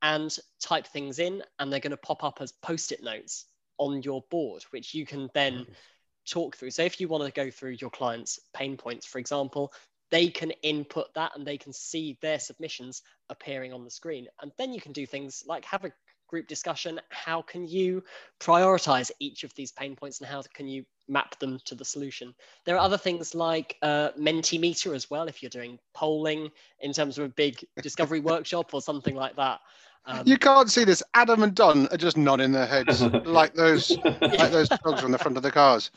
and 0.00 0.34
type 0.60 0.86
things 0.86 1.18
in, 1.18 1.42
and 1.58 1.70
they're 1.70 1.80
going 1.80 1.90
to 1.90 1.96
pop 1.96 2.24
up 2.24 2.38
as 2.40 2.52
post 2.52 2.90
it 2.90 3.02
notes 3.02 3.46
on 3.78 4.02
your 4.02 4.24
board, 4.30 4.62
which 4.70 4.94
you 4.94 5.04
can 5.04 5.28
then 5.34 5.66
talk 6.26 6.56
through. 6.56 6.70
So 6.70 6.82
if 6.82 7.00
you 7.00 7.08
want 7.08 7.24
to 7.24 7.32
go 7.32 7.50
through 7.50 7.76
your 7.80 7.90
client's 7.90 8.40
pain 8.54 8.76
points, 8.76 9.06
for 9.06 9.18
example, 9.18 9.72
they 10.10 10.28
can 10.28 10.50
input 10.62 11.12
that 11.14 11.32
and 11.34 11.46
they 11.46 11.56
can 11.56 11.72
see 11.72 12.18
their 12.20 12.38
submissions 12.38 13.02
appearing 13.30 13.72
on 13.72 13.84
the 13.84 13.90
screen. 13.90 14.26
And 14.40 14.52
then 14.58 14.72
you 14.72 14.80
can 14.80 14.92
do 14.92 15.06
things 15.06 15.42
like 15.46 15.64
have 15.64 15.84
a 15.84 15.92
group 16.32 16.48
discussion. 16.48 16.98
How 17.10 17.42
can 17.42 17.68
you 17.68 18.02
prioritize 18.40 19.10
each 19.20 19.44
of 19.44 19.54
these 19.54 19.70
pain 19.70 19.94
points 19.94 20.18
and 20.18 20.28
how 20.28 20.42
can 20.54 20.66
you 20.66 20.84
map 21.06 21.38
them 21.38 21.60
to 21.66 21.74
the 21.74 21.84
solution? 21.84 22.34
There 22.64 22.74
are 22.74 22.80
other 22.80 22.96
things 22.96 23.34
like 23.34 23.76
uh, 23.82 24.10
Mentimeter 24.18 24.94
as 24.94 25.10
well, 25.10 25.28
if 25.28 25.42
you're 25.42 25.50
doing 25.50 25.78
polling 25.94 26.50
in 26.80 26.94
terms 26.94 27.18
of 27.18 27.26
a 27.26 27.28
big 27.28 27.62
discovery 27.82 28.20
workshop 28.32 28.72
or 28.72 28.80
something 28.80 29.14
like 29.14 29.36
that. 29.36 29.60
Um, 30.06 30.22
you 30.24 30.38
can't 30.38 30.70
see 30.70 30.84
this. 30.84 31.02
Adam 31.14 31.44
and 31.44 31.54
Don 31.54 31.86
are 31.88 31.96
just 31.96 32.16
nodding 32.16 32.50
their 32.50 32.66
heads 32.66 33.02
like 33.24 33.54
those 33.54 33.96
like 34.04 34.50
those 34.50 34.68
dogs 34.68 35.04
on 35.04 35.12
the 35.12 35.18
front 35.18 35.36
of 35.36 35.44
the 35.44 35.50
cars. 35.52 35.92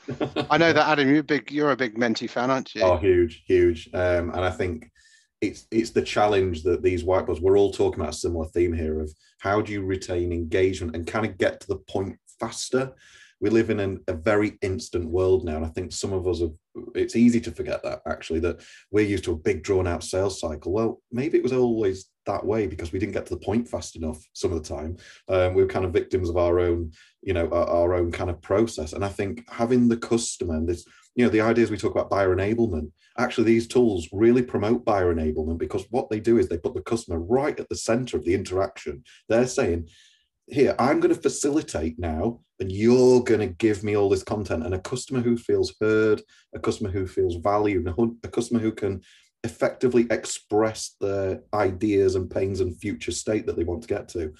I 0.51 0.59
know 0.59 0.73
that 0.73 0.87
Adam, 0.87 1.11
you're 1.11 1.23
big. 1.23 1.49
You're 1.49 1.71
a 1.71 1.75
big 1.75 1.97
Menti 1.97 2.27
fan, 2.27 2.51
aren't 2.51 2.75
you? 2.75 2.83
Oh, 2.83 2.97
huge, 2.97 3.43
huge. 3.47 3.89
Um, 3.95 4.29
and 4.29 4.41
I 4.41 4.51
think 4.51 4.91
it's 5.47 5.67
it's 5.71 5.91
the 5.91 6.01
challenge 6.01 6.63
that 6.63 6.81
these 6.81 7.03
white 7.03 7.25
whiteboards. 7.25 7.41
We're 7.41 7.57
all 7.57 7.71
talking 7.71 8.01
about 8.01 8.13
a 8.13 8.17
similar 8.17 8.45
theme 8.47 8.73
here 8.73 9.01
of 9.01 9.13
how 9.39 9.61
do 9.61 9.71
you 9.71 9.83
retain 9.83 10.31
engagement 10.31 10.95
and 10.95 11.07
kind 11.07 11.25
of 11.25 11.37
get 11.37 11.59
to 11.61 11.67
the 11.67 11.77
point 11.77 12.17
faster. 12.39 12.93
We 13.41 13.49
live 13.49 13.69
in 13.69 13.79
an, 13.79 14.01
a 14.07 14.13
very 14.13 14.57
instant 14.61 15.09
world 15.09 15.43
now, 15.43 15.57
and 15.57 15.65
I 15.65 15.69
think 15.69 15.91
some 15.91 16.13
of 16.13 16.27
us 16.27 16.39
have. 16.41 16.53
It's 16.93 17.15
easy 17.15 17.39
to 17.41 17.51
forget 17.51 17.83
that 17.83 18.01
actually 18.05 18.39
that 18.41 18.61
we're 18.91 19.05
used 19.05 19.23
to 19.25 19.31
a 19.31 19.37
big 19.37 19.63
drawn 19.63 19.87
out 19.87 20.03
sales 20.03 20.39
cycle. 20.39 20.71
Well, 20.71 21.01
maybe 21.11 21.37
it 21.37 21.43
was 21.43 21.53
always 21.53 22.09
that 22.25 22.45
way 22.45 22.67
because 22.67 22.91
we 22.91 22.99
didn't 22.99 23.13
get 23.13 23.25
to 23.27 23.35
the 23.35 23.45
point 23.45 23.67
fast 23.67 23.95
enough 23.95 24.21
some 24.33 24.51
of 24.51 24.61
the 24.61 24.75
time. 24.75 24.97
Um, 25.29 25.53
we 25.53 25.61
were 25.61 25.69
kind 25.69 25.85
of 25.85 25.93
victims 25.93 26.29
of 26.29 26.37
our 26.37 26.59
own, 26.59 26.91
you 27.21 27.33
know, 27.33 27.47
our, 27.49 27.67
our, 27.67 27.93
own 27.93 28.11
kind 28.11 28.29
of 28.29 28.41
process. 28.41 28.93
And 28.93 29.05
I 29.05 29.09
think 29.09 29.43
having 29.49 29.87
the 29.87 29.97
customer 29.97 30.55
and 30.55 30.67
this, 30.67 30.85
you 31.15 31.23
know, 31.23 31.29
the 31.29 31.41
ideas 31.41 31.71
we 31.71 31.77
talk 31.77 31.91
about 31.91 32.09
buyer 32.09 32.35
enablement, 32.35 32.91
actually 33.17 33.45
these 33.45 33.67
tools 33.67 34.09
really 34.11 34.41
promote 34.41 34.85
buyer 34.85 35.13
enablement 35.13 35.57
because 35.57 35.85
what 35.89 36.09
they 36.09 36.19
do 36.19 36.37
is 36.37 36.47
they 36.47 36.57
put 36.57 36.73
the 36.73 36.81
customer 36.81 37.19
right 37.19 37.59
at 37.59 37.69
the 37.69 37.75
center 37.75 38.17
of 38.17 38.25
the 38.25 38.33
interaction. 38.33 39.03
They're 39.29 39.47
saying, 39.47 39.89
here, 40.47 40.75
I'm 40.77 40.99
going 40.99 41.13
to 41.13 41.21
facilitate 41.21 41.97
now, 41.97 42.41
and 42.59 42.71
you're 42.71 43.23
going 43.23 43.39
to 43.39 43.47
give 43.47 43.83
me 43.83 43.95
all 43.95 44.09
this 44.09 44.23
content. 44.23 44.63
And 44.63 44.75
a 44.75 44.79
customer 44.79 45.21
who 45.21 45.37
feels 45.37 45.73
heard, 45.81 46.21
a 46.53 46.59
customer 46.59 46.91
who 46.91 47.07
feels 47.07 47.35
valued, 47.37 47.87
a 47.87 48.27
customer 48.27 48.59
who 48.59 48.71
can 48.71 49.01
effectively 49.43 50.07
express 50.09 50.95
their 50.99 51.41
ideas 51.53 52.15
and 52.15 52.29
pains 52.29 52.61
and 52.61 52.77
future 52.77 53.11
state 53.11 53.45
that 53.45 53.55
they 53.55 53.63
want 53.63 53.81
to 53.83 53.87
get 53.87 54.07
to 54.09 54.33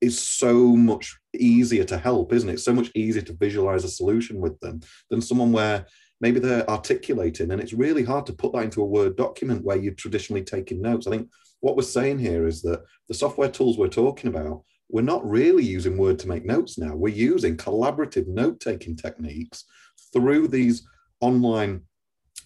is 0.00 0.20
so 0.20 0.76
much 0.76 1.18
easier 1.36 1.84
to 1.84 1.98
help, 1.98 2.32
isn't 2.32 2.48
it? 2.48 2.60
So 2.60 2.72
much 2.72 2.90
easier 2.94 3.22
to 3.22 3.32
visualize 3.32 3.84
a 3.84 3.88
solution 3.88 4.40
with 4.40 4.58
them 4.60 4.80
than 5.10 5.20
someone 5.20 5.50
where 5.50 5.86
maybe 6.20 6.40
they're 6.40 6.68
articulating 6.68 7.50
and 7.50 7.60
it's 7.60 7.72
really 7.72 8.04
hard 8.04 8.26
to 8.26 8.32
put 8.32 8.52
that 8.52 8.64
into 8.64 8.82
a 8.82 8.86
Word 8.86 9.16
document 9.16 9.64
where 9.64 9.76
you're 9.76 9.94
traditionally 9.94 10.42
taking 10.42 10.82
notes. 10.82 11.06
I 11.06 11.10
think 11.10 11.28
what 11.60 11.76
we're 11.76 11.82
saying 11.82 12.18
here 12.18 12.46
is 12.46 12.62
that 12.62 12.82
the 13.08 13.14
software 13.14 13.50
tools 13.50 13.78
we're 13.78 13.88
talking 13.88 14.28
about, 14.28 14.64
we're 14.88 15.02
not 15.02 15.28
really 15.28 15.64
using 15.64 15.96
Word 15.96 16.18
to 16.20 16.28
make 16.28 16.44
notes 16.44 16.78
now. 16.78 16.94
We're 16.94 17.14
using 17.14 17.56
collaborative 17.56 18.26
note 18.26 18.60
taking 18.60 18.96
techniques 18.96 19.64
through 20.12 20.48
these 20.48 20.86
online 21.20 21.82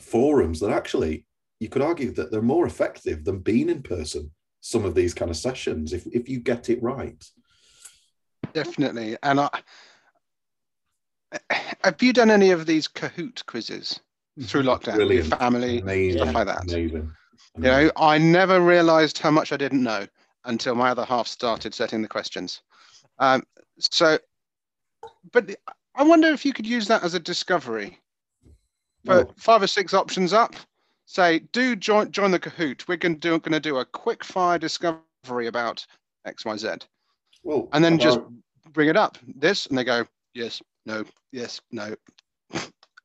forums 0.00 0.60
that 0.60 0.70
actually 0.70 1.26
you 1.60 1.68
could 1.68 1.82
argue 1.82 2.10
that 2.12 2.32
they're 2.32 2.42
more 2.42 2.66
effective 2.66 3.24
than 3.24 3.38
being 3.38 3.68
in 3.68 3.82
person 3.82 4.30
some 4.60 4.84
of 4.84 4.94
these 4.94 5.14
kind 5.14 5.30
of 5.30 5.36
sessions 5.36 5.92
if, 5.92 6.06
if 6.06 6.28
you 6.28 6.40
get 6.40 6.68
it 6.68 6.82
right 6.82 7.24
definitely 8.52 9.16
and 9.22 9.40
i 9.40 9.48
have 11.50 12.00
you 12.02 12.12
done 12.12 12.30
any 12.30 12.50
of 12.50 12.66
these 12.66 12.88
kahoot 12.88 13.44
quizzes 13.46 14.00
through 14.44 14.62
lockdown 14.62 14.94
Brilliant. 14.94 15.30
with 15.30 15.38
family 15.38 15.78
Amazing. 15.80 16.22
stuff 16.22 16.34
like 16.34 16.46
that 16.46 16.62
Amazing. 16.62 16.96
Amazing. 16.96 17.12
you 17.56 17.62
know 17.62 17.90
i 17.96 18.18
never 18.18 18.60
realized 18.60 19.18
how 19.18 19.30
much 19.30 19.52
i 19.52 19.56
didn't 19.56 19.82
know 19.82 20.06
until 20.44 20.74
my 20.74 20.90
other 20.90 21.04
half 21.04 21.26
started 21.26 21.74
setting 21.74 22.02
the 22.02 22.08
questions 22.08 22.62
um, 23.18 23.42
so 23.78 24.18
but 25.32 25.54
i 25.94 26.02
wonder 26.02 26.28
if 26.28 26.44
you 26.44 26.52
could 26.52 26.66
use 26.66 26.88
that 26.88 27.02
as 27.02 27.14
a 27.14 27.20
discovery 27.20 27.98
put 29.04 29.28
oh. 29.28 29.34
five 29.36 29.62
or 29.62 29.66
six 29.66 29.94
options 29.94 30.32
up 30.32 30.54
say, 31.12 31.40
do 31.52 31.76
join 31.76 32.10
join 32.10 32.30
the 32.30 32.40
Kahoot. 32.40 32.88
We're 32.88 32.96
going 32.96 33.14
to 33.14 33.20
do 33.20 33.38
going 33.38 33.52
to 33.52 33.60
do 33.60 33.78
a 33.78 33.84
quick 33.84 34.24
fire 34.24 34.58
discovery 34.58 35.46
about 35.46 35.86
X 36.24 36.44
Y 36.44 36.56
Z. 36.56 36.68
Well, 37.44 37.68
and 37.72 37.84
then 37.84 37.98
just 37.98 38.20
bring 38.72 38.88
it 38.88 38.96
up. 38.96 39.18
This, 39.36 39.66
and 39.66 39.76
they 39.76 39.84
go, 39.84 40.06
yes, 40.34 40.62
no, 40.86 41.04
yes, 41.32 41.60
no, 41.70 41.94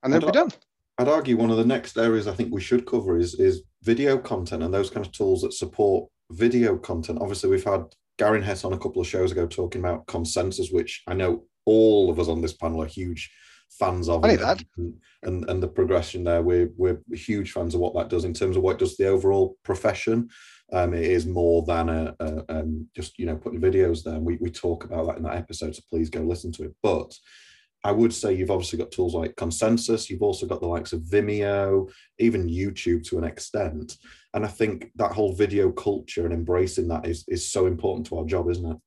and 0.03 0.13
then 0.13 0.21
we're 0.21 0.31
done. 0.31 0.49
I'd 0.97 1.07
argue 1.07 1.37
one 1.37 1.51
of 1.51 1.57
the 1.57 1.65
next 1.65 1.97
areas 1.97 2.27
I 2.27 2.33
think 2.33 2.51
we 2.51 2.61
should 2.61 2.85
cover 2.85 3.17
is 3.17 3.35
is 3.35 3.63
video 3.83 4.17
content 4.17 4.63
and 4.63 4.73
those 4.73 4.89
kind 4.89 5.05
of 5.05 5.11
tools 5.11 5.41
that 5.41 5.53
support 5.53 6.09
video 6.31 6.77
content. 6.77 7.19
Obviously, 7.21 7.49
we've 7.49 7.63
had 7.63 7.85
Garin 8.17 8.41
Hess 8.41 8.63
on 8.63 8.73
a 8.73 8.79
couple 8.79 9.01
of 9.01 9.07
shows 9.07 9.31
ago 9.31 9.45
talking 9.45 9.81
about 9.81 10.07
consensus, 10.07 10.71
which 10.71 11.03
I 11.07 11.13
know 11.13 11.43
all 11.65 12.09
of 12.09 12.19
us 12.19 12.27
on 12.27 12.41
this 12.41 12.53
panel 12.53 12.81
are 12.81 12.87
huge 12.87 13.31
fans 13.69 14.09
of 14.09 14.23
it 14.25 14.41
and, 14.77 14.93
and, 15.23 15.49
and 15.49 15.61
the 15.61 15.67
progression 15.67 16.23
there. 16.23 16.41
We're 16.41 16.71
we're 16.77 16.99
huge 17.13 17.51
fans 17.51 17.75
of 17.75 17.81
what 17.81 17.93
that 17.95 18.09
does 18.09 18.25
in 18.25 18.33
terms 18.33 18.57
of 18.57 18.63
what 18.63 18.73
it 18.73 18.79
does 18.79 18.95
to 18.95 19.03
the 19.03 19.09
overall 19.09 19.57
profession. 19.63 20.29
Um, 20.73 20.93
it 20.93 21.03
is 21.03 21.25
more 21.25 21.63
than 21.63 21.89
a, 21.89 22.15
a 22.19 22.45
um, 22.49 22.87
just 22.95 23.17
you 23.19 23.25
know 23.25 23.35
putting 23.35 23.61
videos 23.61 24.03
there. 24.03 24.15
And 24.15 24.25
we 24.25 24.37
we 24.41 24.49
talk 24.49 24.83
about 24.83 25.07
that 25.07 25.17
in 25.17 25.23
that 25.23 25.35
episode, 25.35 25.75
so 25.75 25.81
please 25.89 26.09
go 26.09 26.21
listen 26.21 26.51
to 26.53 26.63
it. 26.63 26.75
But 26.81 27.13
I 27.83 27.91
would 27.91 28.13
say 28.13 28.33
you've 28.33 28.51
obviously 28.51 28.79
got 28.79 28.91
tools 28.91 29.13
like 29.13 29.35
Consensus. 29.35 30.09
You've 30.09 30.23
also 30.23 30.45
got 30.45 30.61
the 30.61 30.67
likes 30.67 30.93
of 30.93 31.01
Vimeo, 31.01 31.89
even 32.19 32.49
YouTube 32.49 33.05
to 33.07 33.17
an 33.17 33.23
extent. 33.23 33.97
And 34.33 34.43
I 34.43 34.47
think 34.47 34.91
that 34.95 35.11
whole 35.11 35.33
video 35.33 35.71
culture 35.71 36.25
and 36.25 36.33
embracing 36.33 36.87
that 36.89 37.05
is 37.05 37.23
is 37.27 37.49
so 37.49 37.65
important 37.65 38.07
to 38.07 38.17
our 38.17 38.25
job, 38.25 38.49
isn't 38.49 38.71
it? 38.71 38.77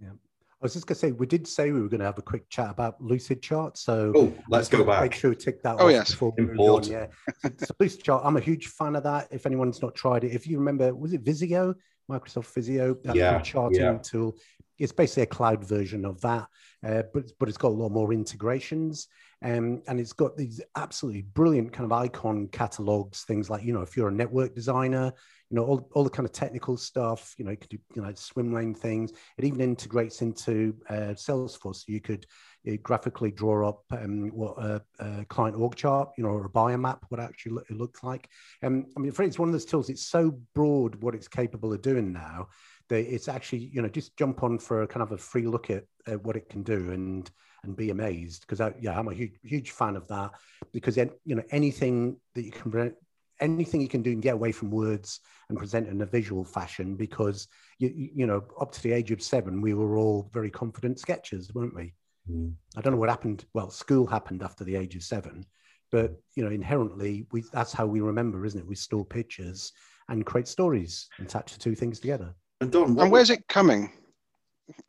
Yeah. 0.00 0.10
I 0.10 0.62
was 0.62 0.72
just 0.72 0.86
going 0.86 0.94
to 0.94 1.00
say, 1.00 1.12
we 1.12 1.26
did 1.26 1.46
say 1.46 1.70
we 1.70 1.80
were 1.80 1.88
going 1.88 2.00
to 2.00 2.06
have 2.06 2.18
a 2.18 2.22
quick 2.22 2.48
chat 2.48 2.70
about 2.70 3.00
Lucidchart. 3.00 3.76
So 3.76 4.12
oh, 4.16 4.32
let's 4.48 4.68
go 4.68 4.84
back. 4.84 5.02
Make 5.02 5.14
sure 5.14 5.30
we 5.30 5.36
tick 5.36 5.62
that 5.62 5.76
oh, 5.78 5.88
yes. 5.88 6.10
before 6.10 6.32
we 6.36 6.44
move 6.44 6.58
on. 6.58 6.84
Yeah. 6.84 7.06
so 7.42 7.74
Lucidchart, 7.80 8.22
I'm 8.24 8.36
a 8.36 8.40
huge 8.40 8.66
fan 8.68 8.96
of 8.96 9.02
that. 9.04 9.28
If 9.30 9.46
anyone's 9.46 9.82
not 9.82 9.94
tried 9.94 10.24
it, 10.24 10.32
if 10.32 10.46
you 10.46 10.58
remember, 10.58 10.94
was 10.94 11.12
it 11.12 11.20
Visio? 11.22 11.74
Microsoft 12.10 12.54
Visio, 12.54 12.96
that 13.04 13.16
yeah, 13.16 13.40
charting 13.40 13.80
yeah. 13.80 13.98
tool. 13.98 14.36
It's 14.78 14.92
basically 14.92 15.24
a 15.24 15.26
cloud 15.26 15.64
version 15.64 16.04
of 16.04 16.20
that, 16.20 16.46
uh, 16.86 17.02
but 17.12 17.24
but 17.38 17.48
it's 17.48 17.58
got 17.58 17.68
a 17.68 17.80
lot 17.82 17.90
more 17.90 18.12
integrations, 18.12 19.08
um, 19.42 19.82
and 19.86 20.00
it's 20.00 20.12
got 20.12 20.36
these 20.36 20.60
absolutely 20.76 21.22
brilliant 21.22 21.72
kind 21.72 21.84
of 21.84 21.92
icon 21.92 22.48
catalogs. 22.48 23.22
Things 23.22 23.50
like 23.50 23.62
you 23.62 23.72
know, 23.72 23.82
if 23.82 23.96
you're 23.96 24.08
a 24.08 24.12
network 24.12 24.54
designer, 24.54 25.12
you 25.50 25.56
know, 25.56 25.64
all, 25.64 25.88
all 25.94 26.04
the 26.04 26.10
kind 26.10 26.26
of 26.26 26.32
technical 26.32 26.76
stuff, 26.76 27.34
you 27.38 27.44
know, 27.44 27.52
you 27.52 27.56
could 27.56 27.70
do, 27.70 27.78
you 27.94 28.02
know, 28.02 28.12
swim 28.14 28.52
lane 28.52 28.74
things. 28.74 29.12
It 29.38 29.44
even 29.44 29.60
integrates 29.60 30.22
into 30.22 30.74
uh, 30.88 31.14
Salesforce. 31.14 31.76
So 31.76 31.84
you 31.86 32.00
could 32.00 32.26
uh, 32.66 32.76
graphically 32.82 33.30
draw 33.30 33.68
up 33.68 33.84
um, 33.92 34.30
what 34.30 34.58
a, 34.58 34.82
a, 34.98 35.24
client 35.26 35.56
org 35.56 35.76
chart, 35.76 36.10
you 36.16 36.24
know, 36.24 36.30
or 36.30 36.46
a 36.46 36.50
buyer 36.50 36.78
map, 36.78 37.04
what 37.10 37.20
actually 37.20 37.62
it 37.70 37.76
looks 37.76 38.02
like. 38.02 38.28
Um, 38.62 38.86
I 38.96 39.00
mean, 39.00 39.12
for 39.12 39.22
it's 39.22 39.38
one 39.38 39.48
of 39.48 39.52
those 39.52 39.64
tools, 39.64 39.88
it's 39.88 40.08
so 40.08 40.36
broad 40.54 40.96
what 40.96 41.14
it's 41.14 41.28
capable 41.28 41.72
of 41.72 41.82
doing 41.82 42.12
now 42.12 42.48
that 42.88 43.12
it's 43.12 43.28
actually, 43.28 43.70
you 43.72 43.82
know, 43.82 43.88
just 43.88 44.16
jump 44.16 44.42
on 44.42 44.58
for 44.58 44.82
a 44.82 44.86
kind 44.86 45.02
of 45.02 45.12
a 45.12 45.18
free 45.18 45.46
look 45.46 45.70
at, 45.70 45.84
at 46.06 46.22
what 46.24 46.36
it 46.36 46.48
can 46.48 46.62
do 46.62 46.90
and, 46.90 47.30
and 47.66 47.76
be 47.76 47.90
amazed 47.90 48.46
because 48.46 48.60
yeah 48.80 48.98
i'm 48.98 49.08
a 49.08 49.14
huge 49.14 49.32
huge 49.42 49.70
fan 49.70 49.96
of 49.96 50.06
that 50.08 50.30
because 50.72 50.94
then, 50.94 51.10
you 51.24 51.34
know 51.34 51.42
anything 51.50 52.16
that 52.34 52.42
you 52.42 52.50
can 52.52 52.94
anything 53.40 53.80
you 53.80 53.88
can 53.88 54.02
do 54.02 54.12
and 54.12 54.22
get 54.22 54.34
away 54.34 54.50
from 54.50 54.70
words 54.70 55.20
and 55.48 55.58
present 55.58 55.88
in 55.88 56.00
a 56.00 56.06
visual 56.06 56.44
fashion 56.44 56.96
because 56.96 57.48
you, 57.78 57.92
you 57.94 58.26
know 58.26 58.42
up 58.60 58.72
to 58.72 58.82
the 58.82 58.92
age 58.92 59.10
of 59.10 59.22
seven 59.22 59.60
we 59.60 59.74
were 59.74 59.96
all 59.96 60.30
very 60.32 60.50
confident 60.50 60.98
sketchers 60.98 61.52
weren't 61.54 61.74
we? 61.74 61.92
Mm. 62.30 62.54
i 62.76 62.80
don't 62.80 62.92
know 62.92 62.98
what 62.98 63.10
happened 63.10 63.44
well 63.52 63.70
school 63.70 64.06
happened 64.06 64.42
after 64.42 64.64
the 64.64 64.74
age 64.74 64.96
of 64.96 65.02
seven 65.02 65.44
but 65.90 66.12
you 66.34 66.44
know 66.44 66.50
inherently 66.50 67.26
we 67.32 67.42
that's 67.52 67.72
how 67.72 67.86
we 67.86 68.00
remember 68.00 68.44
isn't 68.44 68.60
it? 68.60 68.66
We 68.66 68.74
store 68.74 69.04
pictures 69.04 69.72
and 70.08 70.24
create 70.24 70.48
stories 70.48 71.08
and 71.18 71.26
attach 71.26 71.52
the 71.52 71.58
two 71.58 71.74
things 71.74 72.00
together. 72.00 72.34
And 72.60 72.70
don 72.70 72.98
and 72.98 73.10
where's 73.10 73.30
it 73.30 73.46
coming? 73.48 73.92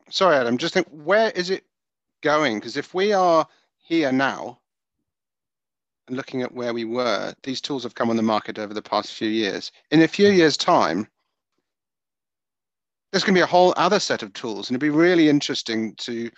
Sorry 0.10 0.36
adam 0.36 0.58
just 0.58 0.74
think 0.74 0.88
where 0.90 1.32
is 1.32 1.50
it 1.50 1.63
going 2.22 2.60
because 2.60 2.78
if 2.78 2.94
we 2.94 3.14
are 3.14 3.48
here 3.78 4.12
now 4.12 4.60
and 6.08 6.18
looking 6.18 6.42
at 6.42 6.54
where 6.54 6.74
we 6.74 6.86
were, 6.86 7.34
these 7.44 7.62
tools 7.62 7.84
have 7.84 7.96
come 7.96 8.10
on 8.10 8.16
the 8.16 8.24
market 8.24 8.60
over 8.60 8.74
the 8.74 8.82
past 8.82 9.14
few 9.14 9.30
years. 9.30 9.72
In 9.92 10.02
a 10.02 10.08
few 10.08 10.30
years' 10.30 10.58
time, 10.58 11.08
there's 13.12 13.24
going 13.24 13.34
to 13.34 13.40
be 13.40 13.44
a 13.44 13.48
whole 13.48 13.74
other 13.78 14.00
set 14.00 14.24
of 14.24 14.34
tools, 14.34 14.70
and 14.70 14.76
it'd 14.76 14.82
be 14.82 14.90
really 14.90 15.30
interesting 15.30 15.96
to 15.96 16.30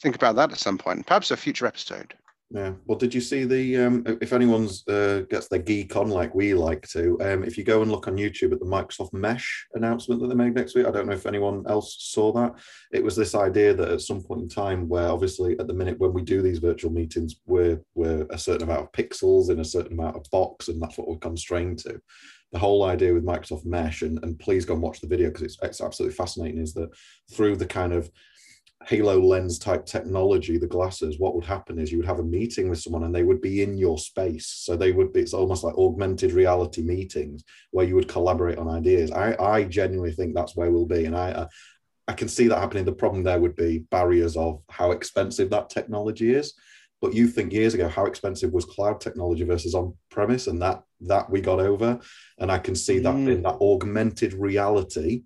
think 0.00 0.14
about 0.14 0.36
that 0.36 0.52
at 0.52 0.58
some 0.58 0.78
point, 0.78 1.06
perhaps 1.06 1.30
a 1.30 1.36
future 1.36 1.66
episode. 1.66 2.14
Yeah. 2.50 2.74
Well, 2.84 2.96
did 2.96 3.12
you 3.12 3.20
see 3.20 3.44
the? 3.44 3.76
Um, 3.76 4.04
if 4.20 4.32
anyone's 4.32 4.86
uh, 4.86 5.22
gets 5.28 5.48
their 5.48 5.58
geek 5.58 5.96
on 5.96 6.10
like 6.10 6.32
we 6.32 6.54
like 6.54 6.86
to, 6.90 7.18
um, 7.20 7.42
if 7.42 7.58
you 7.58 7.64
go 7.64 7.82
and 7.82 7.90
look 7.90 8.06
on 8.06 8.16
YouTube 8.16 8.52
at 8.52 8.60
the 8.60 8.66
Microsoft 8.66 9.12
Mesh 9.12 9.66
announcement 9.74 10.20
that 10.20 10.28
they 10.28 10.34
made 10.36 10.54
next 10.54 10.76
week, 10.76 10.86
I 10.86 10.92
don't 10.92 11.06
know 11.06 11.12
if 11.12 11.26
anyone 11.26 11.64
else 11.68 11.96
saw 11.98 12.30
that. 12.34 12.54
It 12.92 13.02
was 13.02 13.16
this 13.16 13.34
idea 13.34 13.74
that 13.74 13.90
at 13.90 14.00
some 14.00 14.22
point 14.22 14.42
in 14.42 14.48
time, 14.48 14.88
where 14.88 15.08
obviously 15.08 15.58
at 15.58 15.66
the 15.66 15.74
minute 15.74 15.98
when 15.98 16.12
we 16.12 16.22
do 16.22 16.40
these 16.40 16.60
virtual 16.60 16.92
meetings, 16.92 17.34
we're 17.46 17.80
we're 17.96 18.28
a 18.30 18.38
certain 18.38 18.62
amount 18.62 18.82
of 18.82 18.92
pixels 18.92 19.50
in 19.50 19.58
a 19.58 19.64
certain 19.64 19.94
amount 19.94 20.14
of 20.14 20.30
box, 20.30 20.68
and 20.68 20.80
that's 20.80 20.96
what 20.96 21.08
we're 21.08 21.16
constrained 21.16 21.80
to. 21.80 22.00
The 22.52 22.60
whole 22.60 22.84
idea 22.84 23.12
with 23.12 23.26
Microsoft 23.26 23.66
Mesh, 23.66 24.02
and, 24.02 24.22
and 24.22 24.38
please 24.38 24.64
go 24.64 24.74
and 24.74 24.82
watch 24.82 25.00
the 25.00 25.08
video 25.08 25.28
because 25.28 25.42
it's, 25.42 25.58
it's 25.62 25.80
absolutely 25.80 26.14
fascinating, 26.14 26.60
is 26.60 26.74
that 26.74 26.90
through 27.32 27.56
the 27.56 27.66
kind 27.66 27.92
of 27.92 28.08
HoloLens 28.84 29.60
type 29.60 29.84
technology 29.86 30.58
the 30.58 30.66
glasses 30.66 31.18
what 31.18 31.34
would 31.34 31.44
happen 31.44 31.78
is 31.78 31.90
you 31.90 31.98
would 31.98 32.06
have 32.06 32.20
a 32.20 32.24
meeting 32.24 32.68
with 32.68 32.78
someone 32.78 33.04
and 33.04 33.14
they 33.14 33.22
would 33.22 33.40
be 33.40 33.62
in 33.62 33.76
your 33.76 33.98
space. 33.98 34.46
So 34.46 34.76
they 34.76 34.92
would 34.92 35.12
be 35.12 35.20
it's 35.20 35.34
almost 35.34 35.64
like 35.64 35.76
augmented 35.76 36.32
reality 36.32 36.82
meetings 36.82 37.42
where 37.70 37.86
you 37.86 37.94
would 37.94 38.08
collaborate 38.08 38.58
on 38.58 38.68
ideas. 38.68 39.10
I 39.10 39.34
i 39.40 39.64
genuinely 39.64 40.12
think 40.12 40.34
that's 40.34 40.56
where 40.56 40.70
we'll 40.70 40.86
be. 40.86 41.06
And 41.06 41.16
i 41.16 41.46
i 42.06 42.12
can 42.12 42.28
see 42.28 42.48
that 42.48 42.58
happening. 42.58 42.84
The 42.84 42.92
problem 42.92 43.24
there 43.24 43.40
would 43.40 43.56
be 43.56 43.84
barriers 43.90 44.36
of 44.36 44.62
how 44.70 44.92
expensive 44.92 45.50
that 45.50 45.70
technology 45.70 46.34
is. 46.34 46.52
But 47.00 47.14
you 47.14 47.28
think 47.28 47.52
years 47.52 47.74
ago 47.74 47.88
how 47.88 48.04
expensive 48.04 48.52
was 48.52 48.64
cloud 48.66 49.00
technology 49.00 49.44
versus 49.44 49.74
on 49.74 49.94
premise 50.10 50.46
and 50.46 50.60
that 50.62 50.82
that 51.00 51.28
we 51.30 51.40
got 51.40 51.60
over. 51.60 51.98
And 52.38 52.52
i 52.52 52.58
can 52.58 52.74
see 52.74 52.98
that 53.00 53.14
mm. 53.14 53.32
in 53.32 53.42
that 53.42 53.58
augmented 53.60 54.34
reality 54.34 55.22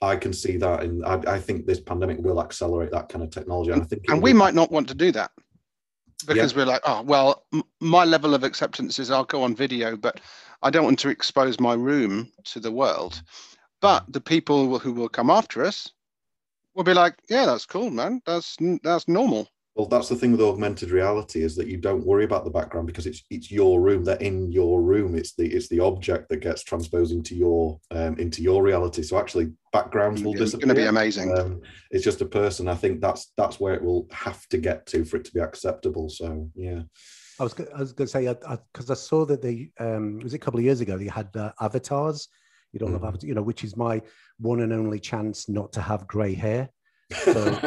I 0.00 0.16
can 0.16 0.32
see 0.32 0.56
that, 0.58 0.82
and 0.82 1.04
I, 1.04 1.20
I, 1.26 1.38
think 1.40 1.66
this 1.66 1.80
pandemic 1.80 2.18
will 2.18 2.40
accelerate 2.40 2.92
that 2.92 3.08
kind 3.08 3.24
of 3.24 3.30
technology. 3.30 3.72
And 3.72 3.82
I 3.82 3.84
think, 3.84 4.04
and 4.08 4.22
we 4.22 4.32
might 4.32 4.54
not 4.54 4.70
want 4.70 4.88
to 4.88 4.94
do 4.94 5.10
that 5.12 5.32
because 6.26 6.52
yeah. 6.52 6.58
we're 6.58 6.66
like, 6.66 6.82
oh 6.84 7.02
well, 7.02 7.44
m- 7.52 7.64
my 7.80 8.04
level 8.04 8.34
of 8.34 8.44
acceptance 8.44 8.98
is 8.98 9.10
I'll 9.10 9.24
go 9.24 9.42
on 9.42 9.56
video, 9.56 9.96
but 9.96 10.20
I 10.62 10.70
don't 10.70 10.84
want 10.84 10.98
to 11.00 11.08
expose 11.08 11.58
my 11.58 11.74
room 11.74 12.30
to 12.44 12.60
the 12.60 12.72
world. 12.72 13.22
But 13.80 14.04
the 14.12 14.20
people 14.20 14.78
who 14.78 14.92
will 14.92 15.08
come 15.08 15.30
after 15.30 15.64
us 15.64 15.90
will 16.74 16.84
be 16.84 16.94
like, 16.94 17.14
yeah, 17.28 17.46
that's 17.46 17.66
cool, 17.66 17.90
man. 17.90 18.20
That's 18.24 18.56
that's 18.82 19.08
normal. 19.08 19.48
Well, 19.78 19.86
that's 19.86 20.08
the 20.08 20.16
thing 20.16 20.32
with 20.32 20.40
augmented 20.40 20.90
reality 20.90 21.40
is 21.40 21.54
that 21.54 21.68
you 21.68 21.76
don't 21.76 22.04
worry 22.04 22.24
about 22.24 22.44
the 22.44 22.50
background 22.50 22.88
because 22.88 23.06
it's 23.06 23.22
it's 23.30 23.48
your 23.48 23.80
room. 23.80 24.02
They're 24.02 24.16
in 24.16 24.50
your 24.50 24.82
room. 24.82 25.14
It's 25.14 25.34
the 25.34 25.46
it's 25.46 25.68
the 25.68 25.78
object 25.78 26.28
that 26.30 26.38
gets 26.38 26.64
transposed 26.64 27.12
into 27.12 27.36
your 27.36 27.78
um, 27.92 28.18
into 28.18 28.42
your 28.42 28.64
reality. 28.64 29.04
So 29.04 29.20
actually, 29.20 29.52
backgrounds 29.72 30.24
will 30.24 30.32
disappear. 30.32 30.46
It's 30.46 30.64
going 30.64 30.74
to 30.74 30.82
be 30.82 30.88
amazing. 30.88 31.38
Um, 31.38 31.60
it's 31.92 32.02
just 32.02 32.20
a 32.20 32.26
person. 32.26 32.66
I 32.66 32.74
think 32.74 33.00
that's 33.00 33.32
that's 33.36 33.60
where 33.60 33.74
it 33.74 33.82
will 33.82 34.08
have 34.10 34.48
to 34.48 34.58
get 34.58 34.84
to 34.86 35.04
for 35.04 35.18
it 35.18 35.24
to 35.26 35.32
be 35.32 35.38
acceptable. 35.38 36.08
So 36.08 36.50
yeah. 36.56 36.82
I 37.38 37.44
was 37.44 37.54
I 37.72 37.78
was 37.78 37.92
going 37.92 38.08
to 38.08 38.12
say 38.12 38.26
because 38.26 38.90
I, 38.90 38.94
I, 38.94 38.94
I, 38.94 38.96
saw 38.96 39.24
that 39.26 39.40
they 39.40 39.70
um, 39.78 40.18
was 40.18 40.34
it 40.34 40.38
a 40.38 40.40
couple 40.40 40.58
of 40.58 40.64
years 40.64 40.80
ago 40.80 40.98
they 40.98 41.06
had 41.06 41.28
uh, 41.36 41.52
avatars. 41.60 42.26
You 42.72 42.80
don't 42.80 42.90
mm. 42.90 42.94
have 42.94 43.04
avatars, 43.04 43.28
you 43.28 43.34
know, 43.34 43.42
which 43.42 43.62
is 43.62 43.76
my 43.76 44.02
one 44.40 44.60
and 44.60 44.72
only 44.72 44.98
chance 44.98 45.48
not 45.48 45.72
to 45.74 45.80
have 45.80 46.08
grey 46.08 46.34
hair. 46.34 46.68
So, 47.10 47.58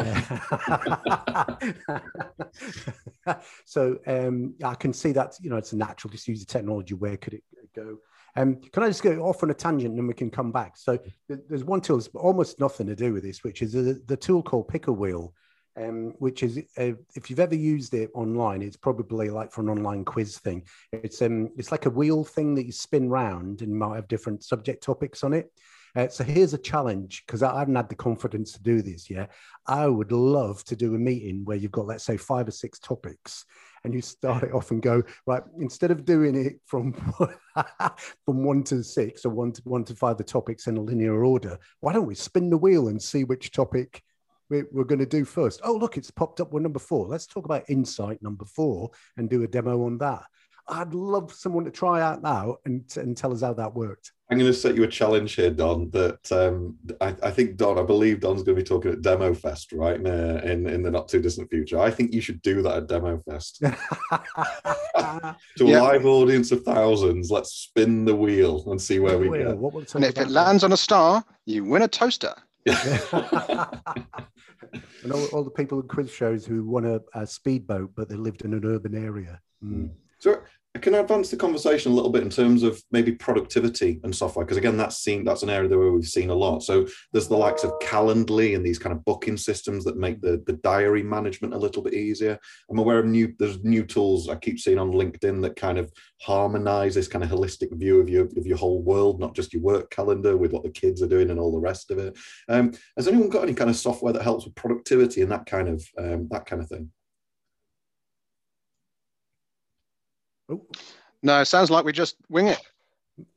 so 3.64 3.98
um, 4.06 4.54
I 4.64 4.74
can 4.74 4.92
see 4.92 5.12
that 5.12 5.36
you 5.40 5.50
know 5.50 5.56
it's 5.56 5.72
a 5.72 5.76
natural. 5.76 6.10
Just 6.12 6.28
use 6.28 6.40
the 6.40 6.46
technology. 6.46 6.94
Where 6.94 7.16
could 7.16 7.34
it 7.34 7.42
go? 7.74 7.98
Um, 8.36 8.56
can 8.72 8.82
I 8.82 8.88
just 8.88 9.02
go 9.02 9.20
off 9.22 9.42
on 9.42 9.50
a 9.50 9.54
tangent 9.54 9.90
and 9.90 9.98
then 9.98 10.06
we 10.06 10.14
can 10.14 10.30
come 10.30 10.52
back? 10.52 10.76
So 10.76 10.98
there's 11.28 11.64
one 11.64 11.80
tool 11.80 11.98
that's 11.98 12.08
almost 12.14 12.60
nothing 12.60 12.86
to 12.86 12.94
do 12.94 13.12
with 13.12 13.22
this, 13.22 13.44
which 13.44 13.60
is 13.60 13.72
the, 13.72 14.00
the 14.06 14.16
tool 14.16 14.42
called 14.42 14.68
Picker 14.68 14.92
Wheel, 14.92 15.34
um, 15.76 16.14
which 16.18 16.42
is 16.42 16.58
uh, 16.78 16.92
if 17.14 17.28
you've 17.28 17.40
ever 17.40 17.54
used 17.54 17.94
it 17.94 18.10
online, 18.14 18.62
it's 18.62 18.76
probably 18.76 19.28
like 19.28 19.52
for 19.52 19.60
an 19.60 19.68
online 19.68 20.04
quiz 20.04 20.38
thing. 20.38 20.64
It's 20.92 21.20
um, 21.20 21.50
it's 21.56 21.72
like 21.72 21.86
a 21.86 21.90
wheel 21.90 22.24
thing 22.24 22.54
that 22.54 22.66
you 22.66 22.72
spin 22.72 23.08
round 23.08 23.62
and 23.62 23.76
might 23.76 23.96
have 23.96 24.08
different 24.08 24.44
subject 24.44 24.82
topics 24.82 25.24
on 25.24 25.34
it. 25.34 25.50
Uh, 25.94 26.08
so 26.08 26.24
here's 26.24 26.54
a 26.54 26.58
challenge 26.58 27.22
because 27.26 27.42
I 27.42 27.58
haven't 27.58 27.74
had 27.74 27.88
the 27.88 27.94
confidence 27.94 28.52
to 28.52 28.62
do 28.62 28.80
this 28.80 29.10
yet. 29.10 29.30
I 29.66 29.86
would 29.86 30.10
love 30.10 30.64
to 30.64 30.76
do 30.76 30.94
a 30.94 30.98
meeting 30.98 31.44
where 31.44 31.56
you've 31.56 31.72
got, 31.72 31.86
let's 31.86 32.04
say, 32.04 32.16
five 32.16 32.48
or 32.48 32.52
six 32.52 32.78
topics, 32.78 33.44
and 33.84 33.92
you 33.92 34.00
start 34.00 34.42
it 34.42 34.54
off 34.54 34.70
and 34.70 34.80
go 34.80 35.02
right. 35.26 35.42
Instead 35.60 35.90
of 35.90 36.04
doing 36.04 36.34
it 36.34 36.60
from 36.64 36.92
from 38.24 38.44
one 38.44 38.62
to 38.64 38.82
six 38.82 39.26
or 39.26 39.30
one 39.30 39.52
to 39.52 39.62
one 39.64 39.84
to 39.84 39.94
five, 39.94 40.16
the 40.16 40.24
topics 40.24 40.66
in 40.66 40.78
a 40.78 40.80
linear 40.80 41.24
order, 41.24 41.58
why 41.80 41.92
don't 41.92 42.06
we 42.06 42.14
spin 42.14 42.48
the 42.48 42.56
wheel 42.56 42.88
and 42.88 43.02
see 43.02 43.24
which 43.24 43.50
topic? 43.50 44.02
we're, 44.70 44.84
going 44.84 44.98
to 44.98 45.06
do 45.06 45.24
first. 45.24 45.60
Oh, 45.64 45.74
look, 45.74 45.96
it's 45.96 46.10
popped 46.10 46.40
up 46.40 46.52
with 46.52 46.62
number 46.62 46.78
four. 46.78 47.06
Let's 47.06 47.26
talk 47.26 47.44
about 47.44 47.68
insight 47.68 48.22
number 48.22 48.44
four 48.44 48.90
and 49.16 49.30
do 49.30 49.42
a 49.42 49.48
demo 49.48 49.84
on 49.86 49.98
that. 49.98 50.24
I'd 50.68 50.94
love 50.94 51.32
someone 51.32 51.64
to 51.64 51.70
try 51.70 52.00
out 52.00 52.22
now 52.22 52.56
and, 52.64 52.84
and 52.96 53.16
tell 53.16 53.32
us 53.32 53.42
how 53.42 53.52
that 53.54 53.74
worked. 53.74 54.12
I'm 54.30 54.38
going 54.38 54.50
to 54.50 54.56
set 54.56 54.76
you 54.76 54.84
a 54.84 54.88
challenge 54.88 55.34
here, 55.34 55.50
Don. 55.50 55.90
That 55.90 56.32
um, 56.32 56.78
I, 57.02 57.14
I, 57.22 57.30
think 57.30 57.56
Don, 57.56 57.78
I 57.78 57.82
believe 57.82 58.20
Don's 58.20 58.42
going 58.42 58.56
to 58.56 58.62
be 58.62 58.66
talking 58.66 58.90
at 58.92 59.02
Demo 59.02 59.34
Fest, 59.34 59.72
right, 59.72 59.96
in, 59.96 60.06
in, 60.06 60.66
in 60.66 60.82
the 60.82 60.90
not 60.90 61.08
too 61.08 61.20
distant 61.20 61.50
future. 61.50 61.78
I 61.78 61.90
think 61.90 62.14
you 62.14 62.22
should 62.22 62.40
do 62.40 62.62
that 62.62 62.76
at 62.78 62.86
Demo 62.86 63.20
Fest 63.28 63.60
to 63.60 65.36
a 65.64 65.76
live 65.76 66.06
audience 66.06 66.50
of 66.50 66.62
thousands. 66.62 67.30
Let's 67.30 67.52
spin 67.52 68.06
the 68.06 68.16
wheel 68.16 68.64
and 68.70 68.80
see 68.80 69.00
where 69.00 69.18
we 69.18 69.28
go. 69.28 69.84
and 69.94 70.04
if 70.04 70.16
it 70.16 70.28
lands 70.28 70.64
on 70.64 70.72
a 70.72 70.78
star, 70.78 71.22
you 71.44 71.64
win 71.64 71.82
a 71.82 71.88
toaster. 71.88 72.34
and 72.66 72.78
all, 75.12 75.26
all, 75.32 75.44
the 75.44 75.52
people 75.54 75.80
in 75.80 75.88
quiz 75.88 76.10
shows 76.10 76.46
who 76.46 76.64
won 76.64 76.86
a, 76.86 77.00
a 77.14 77.26
speedboat, 77.26 77.90
but 77.96 78.08
they 78.08 78.14
lived 78.14 78.42
in 78.42 78.54
an 78.54 78.64
urban 78.64 78.94
area. 78.94 79.40
Mm. 79.62 79.90
So 80.22 80.40
I 80.76 80.78
can 80.78 80.94
I 80.94 80.98
advance 80.98 81.30
the 81.30 81.36
conversation 81.36 81.90
a 81.90 81.94
little 81.96 82.12
bit 82.12 82.22
in 82.22 82.30
terms 82.30 82.62
of 82.62 82.80
maybe 82.92 83.10
productivity 83.10 83.98
and 84.04 84.14
software? 84.14 84.44
Because 84.44 84.56
again, 84.56 84.76
that's 84.76 84.98
seen 84.98 85.24
that's 85.24 85.42
an 85.42 85.50
area 85.50 85.76
where 85.76 85.90
we've 85.90 86.04
seen 86.04 86.30
a 86.30 86.34
lot. 86.34 86.60
So 86.60 86.86
there's 87.12 87.26
the 87.26 87.36
likes 87.36 87.64
of 87.64 87.72
Calendly 87.80 88.54
and 88.54 88.64
these 88.64 88.78
kind 88.78 88.94
of 88.94 89.04
booking 89.04 89.36
systems 89.36 89.82
that 89.82 89.96
make 89.96 90.20
the, 90.20 90.40
the 90.46 90.52
diary 90.52 91.02
management 91.02 91.54
a 91.54 91.58
little 91.58 91.82
bit 91.82 91.94
easier. 91.94 92.38
I'm 92.70 92.78
aware 92.78 93.00
of 93.00 93.06
new 93.06 93.34
there's 93.40 93.64
new 93.64 93.84
tools 93.84 94.28
I 94.28 94.36
keep 94.36 94.60
seeing 94.60 94.78
on 94.78 94.92
LinkedIn 94.92 95.42
that 95.42 95.56
kind 95.56 95.76
of 95.76 95.92
harmonize 96.20 96.94
this 96.94 97.08
kind 97.08 97.24
of 97.24 97.30
holistic 97.30 97.76
view 97.76 97.98
of 97.98 98.08
your 98.08 98.26
of 98.26 98.46
your 98.46 98.58
whole 98.58 98.80
world, 98.80 99.18
not 99.18 99.34
just 99.34 99.52
your 99.52 99.62
work 99.62 99.90
calendar 99.90 100.36
with 100.36 100.52
what 100.52 100.62
the 100.62 100.70
kids 100.70 101.02
are 101.02 101.08
doing 101.08 101.30
and 101.30 101.40
all 101.40 101.50
the 101.50 101.58
rest 101.58 101.90
of 101.90 101.98
it. 101.98 102.16
Um, 102.48 102.74
has 102.96 103.08
anyone 103.08 103.28
got 103.28 103.42
any 103.42 103.54
kind 103.54 103.70
of 103.70 103.76
software 103.76 104.12
that 104.12 104.22
helps 104.22 104.44
with 104.44 104.54
productivity 104.54 105.22
and 105.22 105.32
that 105.32 105.46
kind 105.46 105.68
of 105.68 105.84
um, 105.98 106.28
that 106.30 106.46
kind 106.46 106.62
of 106.62 106.68
thing? 106.68 106.92
Oh. 110.52 110.66
No, 111.22 111.40
it 111.40 111.46
sounds 111.46 111.70
like 111.70 111.84
we 111.84 111.92
just 111.92 112.16
wing 112.28 112.48
it. 112.48 112.60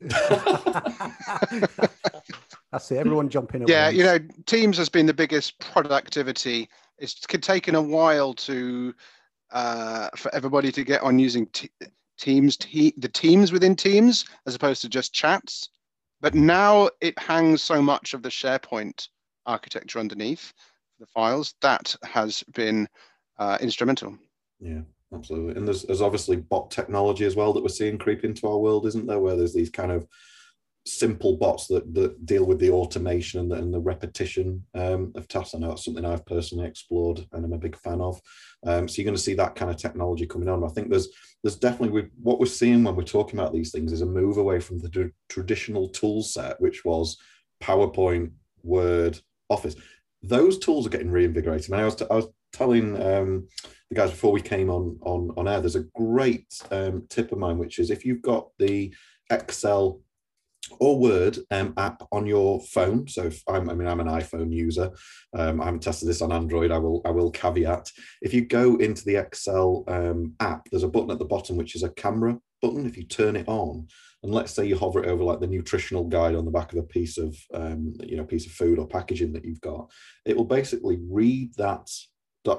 That's 2.72 2.90
it. 2.90 2.96
Everyone 2.98 3.28
jumping. 3.28 3.62
in. 3.62 3.68
yeah, 3.68 3.88
you 3.88 4.02
know, 4.02 4.18
Teams 4.46 4.76
has 4.78 4.88
been 4.88 5.06
the 5.06 5.14
biggest 5.14 5.58
productivity. 5.60 6.68
It's 6.98 7.14
taken 7.14 7.74
a 7.74 7.82
while 7.82 8.34
to 8.34 8.94
uh, 9.52 10.08
for 10.16 10.34
everybody 10.34 10.72
to 10.72 10.82
get 10.82 11.02
on 11.02 11.18
using 11.18 11.46
t- 11.48 11.70
Teams, 12.18 12.56
te- 12.56 12.94
the 12.96 13.08
Teams 13.08 13.52
within 13.52 13.76
Teams, 13.76 14.24
as 14.46 14.54
opposed 14.54 14.82
to 14.82 14.88
just 14.88 15.12
chats. 15.12 15.68
But 16.20 16.34
now 16.34 16.88
it 17.00 17.16
hangs 17.18 17.62
so 17.62 17.80
much 17.80 18.14
of 18.14 18.22
the 18.22 18.30
SharePoint 18.30 19.08
architecture 19.44 20.00
underneath 20.00 20.52
the 20.98 21.06
files 21.06 21.54
that 21.60 21.94
has 22.02 22.42
been 22.54 22.88
uh, 23.38 23.58
instrumental. 23.60 24.18
Yeah 24.58 24.80
absolutely. 25.14 25.56
And 25.56 25.66
there's, 25.66 25.82
there's 25.82 26.02
obviously 26.02 26.36
bot 26.36 26.70
technology 26.70 27.24
as 27.24 27.36
well 27.36 27.52
that 27.52 27.62
we're 27.62 27.68
seeing 27.68 27.98
creep 27.98 28.24
into 28.24 28.46
our 28.46 28.58
world, 28.58 28.86
isn't 28.86 29.06
there? 29.06 29.20
Where 29.20 29.36
there's 29.36 29.54
these 29.54 29.70
kind 29.70 29.92
of 29.92 30.06
simple 30.86 31.36
bots 31.36 31.66
that, 31.66 31.92
that 31.94 32.24
deal 32.24 32.44
with 32.44 32.60
the 32.60 32.70
automation 32.70 33.40
and 33.40 33.50
the, 33.50 33.56
and 33.56 33.74
the 33.74 33.80
repetition 33.80 34.64
um, 34.74 35.12
of 35.16 35.26
tasks. 35.26 35.54
I 35.54 35.58
know 35.58 35.68
that's 35.68 35.84
something 35.84 36.04
I've 36.04 36.24
personally 36.26 36.66
explored 36.66 37.26
and 37.32 37.44
I'm 37.44 37.52
a 37.52 37.58
big 37.58 37.76
fan 37.76 38.00
of. 38.00 38.20
Um, 38.64 38.88
so 38.88 38.96
you're 38.96 39.04
going 39.04 39.16
to 39.16 39.22
see 39.22 39.34
that 39.34 39.56
kind 39.56 39.70
of 39.70 39.76
technology 39.76 40.26
coming 40.26 40.48
on. 40.48 40.64
I 40.64 40.68
think 40.68 40.90
there's 40.90 41.08
there's 41.42 41.56
definitely 41.56 42.08
what 42.20 42.40
we're 42.40 42.46
seeing 42.46 42.82
when 42.82 42.96
we're 42.96 43.02
talking 43.02 43.38
about 43.38 43.52
these 43.52 43.70
things 43.70 43.92
is 43.92 44.00
a 44.00 44.06
move 44.06 44.38
away 44.38 44.58
from 44.58 44.78
the 44.78 45.12
traditional 45.28 45.88
tool 45.88 46.22
set, 46.22 46.60
which 46.60 46.84
was 46.84 47.18
PowerPoint, 47.62 48.32
Word, 48.62 49.20
Office. 49.48 49.76
Those 50.22 50.58
tools 50.58 50.86
are 50.86 50.90
getting 50.90 51.10
reinvigorated. 51.10 51.70
And 51.70 51.80
I 51.80 51.84
was, 51.84 51.94
t- 51.96 52.06
I 52.10 52.16
was 52.16 52.26
telling 52.52 53.00
um, 53.00 53.48
the 53.90 53.96
guys 53.96 54.10
before 54.10 54.32
we 54.32 54.40
came 54.40 54.70
on 54.70 54.98
on 55.02 55.30
on 55.36 55.48
air. 55.48 55.60
There's 55.60 55.76
a 55.76 55.86
great 55.94 56.46
um, 56.70 57.06
tip 57.08 57.32
of 57.32 57.38
mine, 57.38 57.58
which 57.58 57.78
is 57.78 57.90
if 57.90 58.04
you've 58.04 58.22
got 58.22 58.48
the 58.58 58.94
Excel 59.30 60.00
or 60.80 60.98
Word 60.98 61.38
um, 61.50 61.74
app 61.76 62.02
on 62.12 62.26
your 62.26 62.60
phone. 62.60 63.06
So 63.08 63.24
if 63.24 63.42
I'm, 63.48 63.70
I 63.70 63.74
mean, 63.74 63.88
I'm 63.88 64.00
an 64.00 64.08
iPhone 64.08 64.52
user. 64.52 64.90
Um, 65.36 65.60
I 65.60 65.66
haven't 65.66 65.82
tested 65.82 66.08
this 66.08 66.22
on 66.22 66.32
Android. 66.32 66.72
I 66.72 66.78
will, 66.78 67.02
I 67.04 67.10
will 67.10 67.30
caveat. 67.30 67.90
If 68.22 68.34
you 68.34 68.44
go 68.44 68.76
into 68.76 69.04
the 69.04 69.16
Excel 69.16 69.84
um, 69.88 70.34
app, 70.40 70.68
there's 70.70 70.82
a 70.82 70.88
button 70.88 71.10
at 71.10 71.18
the 71.18 71.24
bottom 71.24 71.56
which 71.56 71.74
is 71.76 71.82
a 71.82 71.90
camera 71.90 72.38
button. 72.62 72.86
If 72.86 72.96
you 72.96 73.04
turn 73.04 73.36
it 73.36 73.46
on, 73.48 73.86
and 74.22 74.34
let's 74.34 74.52
say 74.52 74.66
you 74.66 74.76
hover 74.76 75.04
it 75.04 75.08
over 75.08 75.22
like 75.22 75.40
the 75.40 75.46
nutritional 75.46 76.04
guide 76.04 76.34
on 76.34 76.44
the 76.44 76.50
back 76.50 76.72
of 76.72 76.78
a 76.78 76.82
piece 76.82 77.18
of, 77.18 77.36
um, 77.54 77.94
you 78.02 78.16
know, 78.16 78.24
piece 78.24 78.46
of 78.46 78.52
food 78.52 78.78
or 78.78 78.88
packaging 78.88 79.32
that 79.34 79.44
you've 79.44 79.60
got, 79.60 79.90
it 80.24 80.36
will 80.36 80.44
basically 80.44 80.98
read 81.08 81.54
that 81.56 81.88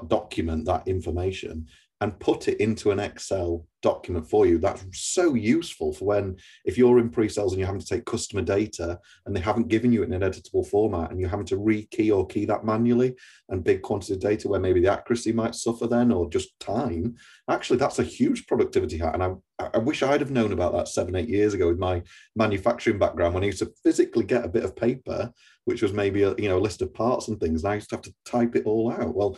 document 0.07 0.65
that 0.65 0.87
information 0.87 1.67
and 1.99 2.19
put 2.19 2.47
it 2.47 2.59
into 2.59 2.91
an 2.91 2.99
Excel 2.99 3.65
document 3.81 4.29
for 4.29 4.45
you. 4.45 4.59
That's 4.59 4.85
so 4.93 5.33
useful 5.33 5.93
for 5.93 6.05
when, 6.05 6.37
if 6.63 6.77
you're 6.77 6.99
in 6.99 7.09
pre-sales 7.09 7.53
and 7.53 7.59
you're 7.59 7.67
having 7.67 7.81
to 7.81 7.87
take 7.87 8.05
customer 8.05 8.43
data 8.43 8.99
and 9.25 9.35
they 9.35 9.39
haven't 9.39 9.67
given 9.67 9.91
you 9.91 10.03
it 10.03 10.05
in 10.05 10.13
an 10.13 10.29
editable 10.29 10.67
format 10.67 11.09
and 11.09 11.19
you're 11.19 11.29
having 11.29 11.45
to 11.47 11.57
re 11.57 11.87
key 11.89 12.11
or 12.11 12.27
key 12.27 12.45
that 12.45 12.65
manually 12.65 13.15
and 13.49 13.63
big 13.63 13.81
quantity 13.81 14.13
of 14.13 14.19
data 14.19 14.47
where 14.47 14.59
maybe 14.59 14.79
the 14.79 14.91
accuracy 14.91 15.31
might 15.31 15.55
suffer 15.55 15.87
then 15.87 16.11
or 16.11 16.29
just 16.29 16.59
time. 16.59 17.15
Actually, 17.49 17.79
that's 17.79 17.99
a 17.99 18.03
huge 18.03 18.45
productivity 18.45 18.97
hack. 18.97 19.15
And 19.15 19.23
I, 19.23 19.31
I 19.73 19.77
wish 19.79 20.03
I'd 20.03 20.21
have 20.21 20.31
known 20.31 20.53
about 20.53 20.73
that 20.73 20.89
seven, 20.89 21.15
eight 21.15 21.29
years 21.29 21.55
ago 21.55 21.67
with 21.67 21.79
my 21.79 22.03
manufacturing 22.35 22.99
background 22.99 23.33
when 23.33 23.43
I 23.43 23.47
used 23.47 23.59
to 23.59 23.73
physically 23.83 24.25
get 24.25 24.45
a 24.45 24.49
bit 24.49 24.65
of 24.65 24.75
paper, 24.75 25.31
which 25.65 25.81
was 25.81 25.93
maybe 25.93 26.23
a, 26.23 26.35
you 26.37 26.49
know, 26.49 26.57
a 26.57 26.59
list 26.59 26.83
of 26.83 26.93
parts 26.93 27.27
and 27.27 27.39
things. 27.39 27.63
And 27.63 27.71
I 27.71 27.75
used 27.75 27.89
to 27.89 27.95
have 27.95 28.03
to 28.03 28.13
type 28.25 28.55
it 28.55 28.65
all 28.65 28.91
out. 28.91 29.15
Well, 29.15 29.37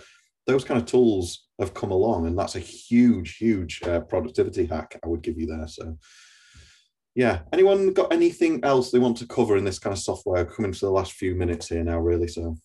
those 0.50 0.66
kind 0.66 0.82
of 0.82 0.88
tools 0.88 1.48
have 1.60 1.76
come 1.76 1.92
along, 1.92 2.26
and 2.26 2.38
that's 2.38 2.56
a 2.56 2.60
huge, 2.60 3.38
huge 3.38 3.82
uh, 3.84 4.00
productivity 4.00 4.66
hack 4.66 5.00
I 5.04 5.08
would 5.08 5.22
give 5.22 5.38
you 5.38 5.46
there. 5.46 5.68
So, 5.68 5.96
yeah, 7.14 7.42
anyone 7.54 7.94
got 7.94 8.12
anything 8.12 8.60
else 8.64 8.90
they 8.90 8.98
want 8.98 9.18
to 9.18 9.28
cover 9.28 9.58
in 9.58 9.64
this 9.64 9.78
kind 9.78 9.94
of 9.94 10.00
software? 10.00 10.46
Coming 10.46 10.72
to 10.72 10.80
the 10.80 10.92
last 10.92 11.14
few 11.14 11.36
minutes 11.36 11.68
here 11.68 11.84
now, 11.84 12.00
really. 12.00 12.28
So, 12.28 12.58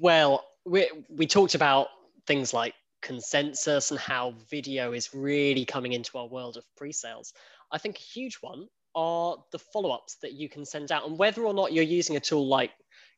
well, 0.00 0.42
we 0.64 0.88
we 1.10 1.26
talked 1.26 1.54
about 1.54 1.88
things 2.26 2.54
like 2.54 2.74
consensus 3.02 3.90
and 3.90 4.00
how 4.00 4.34
video 4.50 4.92
is 4.92 5.14
really 5.14 5.64
coming 5.64 5.92
into 5.92 6.16
our 6.18 6.26
world 6.26 6.56
of 6.56 6.64
pre-sales. 6.76 7.34
I 7.70 7.78
think 7.78 7.96
a 7.96 8.10
huge 8.18 8.36
one 8.40 8.68
are 8.94 9.36
the 9.52 9.58
follow-ups 9.58 10.16
that 10.22 10.32
you 10.32 10.48
can 10.48 10.64
send 10.64 10.90
out, 10.92 11.06
and 11.06 11.18
whether 11.18 11.44
or 11.44 11.52
not 11.52 11.74
you're 11.74 11.84
using 11.84 12.16
a 12.16 12.20
tool 12.20 12.48
like 12.48 12.70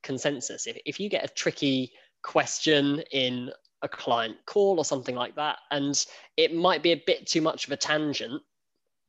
consensus. 0.02 0.66
If, 0.66 0.76
if 0.84 0.98
you 0.98 1.08
get 1.08 1.24
a 1.24 1.32
tricky 1.32 1.92
question 2.22 3.00
in 3.12 3.50
a 3.82 3.88
client 3.88 4.36
call 4.46 4.78
or 4.78 4.84
something 4.84 5.14
like 5.14 5.34
that, 5.36 5.58
and 5.70 6.04
it 6.36 6.54
might 6.54 6.82
be 6.82 6.92
a 6.92 7.02
bit 7.06 7.26
too 7.26 7.40
much 7.40 7.66
of 7.66 7.72
a 7.72 7.76
tangent, 7.76 8.42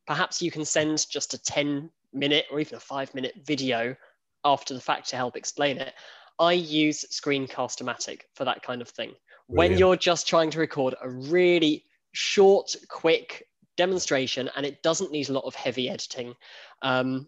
perhaps 0.08 0.41
you 0.41 0.51
can 0.51 0.65
send 0.65 1.05
just 1.10 1.34
a 1.34 1.41
10 1.41 1.89
minute 2.13 2.45
or 2.51 2.60
even 2.60 2.75
a 2.75 2.79
five 2.79 3.13
minute 3.13 3.34
video 3.43 3.95
after 4.43 4.73
the 4.73 4.82
fact 4.82 5.10
to 5.10 5.15
help 5.15 5.36
explain 5.36 5.77
it. 5.77 5.93
I 6.39 6.53
use 6.53 7.05
Screencast-O-Matic 7.12 8.21
for 8.34 8.45
that 8.45 8.63
kind 8.63 8.82
of 8.82 8.89
thing. 8.89 9.13
Brilliant. 9.49 9.71
When 9.71 9.77
you're 9.77 9.97
just 9.97 10.27
trying 10.27 10.51
to 10.51 10.60
record 10.60 10.95
a 11.01 11.10
really 11.10 11.84
short, 12.13 12.75
quick 12.88 13.45
demonstration 13.77 14.49
and 14.55 14.65
it 14.65 14.82
doesn't 14.82 15.12
need 15.12 15.29
a 15.29 15.34
lot 15.34 15.43
of 15.45 15.55
heavy 15.55 15.89
editing, 15.89 16.34
um, 16.82 17.27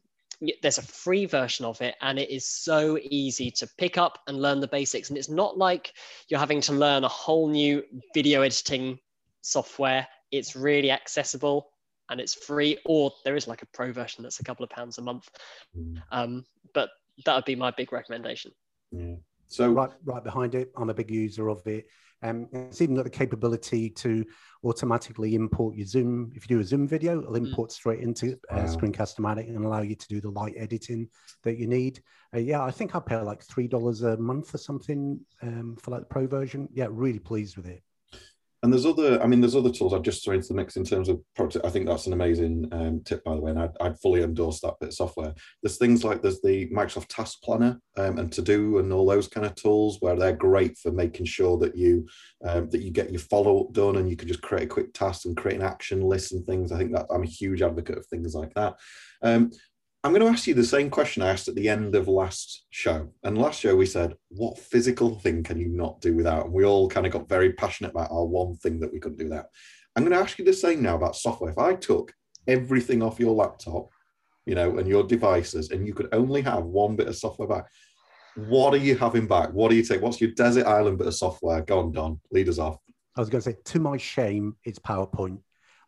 there's 0.61 0.77
a 0.77 0.83
free 0.83 1.25
version 1.25 1.65
of 1.65 1.81
it 1.81 1.95
and 2.01 2.17
it 2.17 2.29
is 2.29 2.47
so 2.47 2.97
easy 3.03 3.51
to 3.51 3.69
pick 3.77 3.97
up 3.97 4.19
and 4.27 4.41
learn 4.41 4.59
the 4.59 4.67
basics. 4.67 5.09
And 5.09 5.17
it's 5.17 5.29
not 5.29 5.57
like 5.57 5.93
you're 6.27 6.39
having 6.39 6.61
to 6.61 6.73
learn 6.73 7.03
a 7.03 7.09
whole 7.09 7.47
new 7.47 7.83
video 8.13 8.41
editing 8.41 8.99
software. 9.41 10.07
It's 10.31 10.55
really 10.55 10.91
accessible 10.91 11.69
and 12.09 12.19
it's 12.19 12.33
free 12.33 12.77
or 12.85 13.11
there 13.23 13.35
is 13.35 13.47
like 13.47 13.61
a 13.61 13.67
pro 13.67 13.91
version 13.91 14.23
that's 14.23 14.39
a 14.39 14.43
couple 14.43 14.63
of 14.63 14.69
pounds 14.69 14.97
a 14.97 15.01
month. 15.01 15.29
Mm. 15.77 16.01
um, 16.11 16.45
but 16.73 16.89
that 17.25 17.35
would 17.35 17.45
be 17.45 17.55
my 17.55 17.71
big 17.71 17.91
recommendation. 17.91 18.51
Yeah. 18.91 19.15
So 19.47 19.69
right 19.69 19.91
right 20.05 20.23
behind 20.23 20.55
it. 20.55 20.71
I'm 20.77 20.89
a 20.89 20.93
big 20.93 21.11
user 21.11 21.49
of 21.49 21.65
it 21.67 21.85
um, 22.23 22.47
it's 22.51 22.81
even 22.81 22.95
got 22.95 23.03
the 23.03 23.09
capability 23.09 23.89
to 23.89 24.25
automatically 24.63 25.35
import 25.35 25.75
your 25.75 25.87
Zoom. 25.87 26.31
If 26.35 26.49
you 26.49 26.55
do 26.55 26.61
a 26.61 26.63
Zoom 26.63 26.87
video, 26.87 27.19
it'll 27.19 27.33
mm. 27.33 27.47
import 27.47 27.71
straight 27.71 27.99
into 27.99 28.33
uh, 28.51 28.57
wow. 28.57 28.65
Screencast-O-Matic 28.65 29.47
and 29.47 29.65
allow 29.65 29.81
you 29.81 29.95
to 29.95 30.07
do 30.07 30.21
the 30.21 30.29
light 30.29 30.53
editing 30.57 31.09
that 31.43 31.57
you 31.57 31.67
need. 31.67 32.01
Uh, 32.33 32.39
yeah, 32.39 32.63
I 32.63 32.71
think 32.71 32.95
I 32.95 32.99
pay 32.99 33.17
like 33.17 33.43
three 33.43 33.67
dollars 33.67 34.03
a 34.03 34.17
month 34.17 34.53
or 34.53 34.59
something 34.59 35.19
um, 35.41 35.75
for 35.81 35.91
like 35.91 36.01
the 36.01 36.07
pro 36.07 36.27
version. 36.27 36.69
Yeah, 36.73 36.87
really 36.89 37.19
pleased 37.19 37.57
with 37.57 37.67
it. 37.67 37.81
And 38.63 38.71
there's 38.71 38.85
other, 38.85 39.21
I 39.21 39.25
mean, 39.25 39.41
there's 39.41 39.55
other 39.55 39.71
tools 39.71 39.91
I've 39.91 40.03
just 40.03 40.23
thrown 40.23 40.37
into 40.37 40.49
the 40.49 40.53
mix 40.53 40.75
in 40.75 40.83
terms 40.83 41.09
of 41.09 41.19
product. 41.35 41.65
I 41.65 41.69
think 41.69 41.87
that's 41.87 42.05
an 42.05 42.13
amazing 42.13 42.67
um, 42.71 43.01
tip, 43.03 43.23
by 43.23 43.33
the 43.33 43.41
way, 43.41 43.51
and 43.51 43.59
I'd, 43.59 43.71
I'd, 43.81 43.99
fully 43.99 44.21
endorse 44.21 44.61
that 44.61 44.75
bit 44.79 44.89
of 44.89 44.93
software. 44.93 45.33
There's 45.63 45.77
things 45.77 46.03
like 46.03 46.21
there's 46.21 46.41
the 46.41 46.69
Microsoft 46.69 47.07
Task 47.07 47.41
Planner 47.41 47.79
um, 47.97 48.19
and 48.19 48.31
To 48.31 48.41
Do 48.43 48.77
and 48.77 48.93
all 48.93 49.07
those 49.07 49.27
kind 49.27 49.47
of 49.47 49.55
tools 49.55 49.97
where 49.99 50.15
they're 50.15 50.35
great 50.35 50.77
for 50.77 50.91
making 50.91 51.25
sure 51.25 51.57
that 51.57 51.75
you 51.75 52.07
um, 52.45 52.69
that 52.69 52.81
you 52.81 52.91
get 52.91 53.11
your 53.11 53.19
follow 53.19 53.61
up 53.61 53.73
done 53.73 53.97
and 53.97 54.09
you 54.09 54.15
can 54.15 54.27
just 54.27 54.41
create 54.41 54.65
a 54.65 54.67
quick 54.67 54.93
task 54.93 55.25
and 55.25 55.35
create 55.35 55.59
an 55.59 55.65
action 55.65 56.01
list 56.01 56.31
and 56.33 56.45
things. 56.45 56.71
I 56.71 56.77
think 56.77 56.91
that 56.93 57.07
I'm 57.09 57.23
a 57.23 57.27
huge 57.27 57.61
advocate 57.61 57.97
of 57.97 58.05
things 58.05 58.35
like 58.35 58.53
that. 58.53 58.75
I'm 60.03 60.13
going 60.13 60.23
to 60.23 60.31
ask 60.31 60.47
you 60.47 60.55
the 60.55 60.63
same 60.63 60.89
question 60.89 61.21
I 61.21 61.29
asked 61.29 61.47
at 61.47 61.53
the 61.53 61.69
end 61.69 61.95
of 61.95 62.07
last 62.07 62.65
show. 62.71 63.09
And 63.23 63.37
last 63.37 63.59
show 63.59 63.75
we 63.75 63.85
said, 63.85 64.15
what 64.29 64.57
physical 64.57 65.19
thing 65.19 65.43
can 65.43 65.59
you 65.59 65.67
not 65.67 66.01
do 66.01 66.15
without? 66.15 66.45
And 66.45 66.53
we 66.53 66.65
all 66.65 66.89
kind 66.89 67.05
of 67.05 67.11
got 67.11 67.29
very 67.29 67.53
passionate 67.53 67.91
about 67.91 68.09
our 68.09 68.25
one 68.25 68.55
thing 68.55 68.79
that 68.79 68.91
we 68.91 68.99
couldn't 68.99 69.19
do 69.19 69.25
without. 69.25 69.45
I'm 69.95 70.03
going 70.03 70.17
to 70.17 70.23
ask 70.23 70.39
you 70.39 70.45
the 70.45 70.53
same 70.53 70.81
now 70.81 70.95
about 70.95 71.15
software. 71.15 71.51
If 71.51 71.59
I 71.59 71.75
took 71.75 72.11
everything 72.47 73.03
off 73.03 73.19
your 73.19 73.35
laptop, 73.35 73.89
you 74.47 74.55
know, 74.55 74.79
and 74.79 74.87
your 74.87 75.03
devices, 75.03 75.69
and 75.69 75.85
you 75.85 75.93
could 75.93 76.09
only 76.13 76.41
have 76.41 76.63
one 76.63 76.95
bit 76.95 77.07
of 77.07 77.15
software 77.15 77.47
back, 77.47 77.65
what 78.35 78.73
are 78.73 78.77
you 78.77 78.97
having 78.97 79.27
back? 79.27 79.53
What 79.53 79.69
do 79.69 79.75
you 79.75 79.83
take? 79.83 80.01
What's 80.01 80.19
your 80.19 80.31
desert 80.31 80.65
island 80.65 80.97
bit 80.97 81.07
of 81.07 81.13
software? 81.13 81.61
Go 81.61 81.77
on, 81.77 81.91
Don. 81.91 82.19
Lead 82.31 82.49
us 82.49 82.57
off. 82.57 82.77
I 83.15 83.19
was 83.19 83.29
going 83.29 83.43
to 83.43 83.51
say, 83.51 83.57
to 83.63 83.79
my 83.79 83.97
shame, 83.97 84.55
it's 84.63 84.79
PowerPoint. 84.79 85.41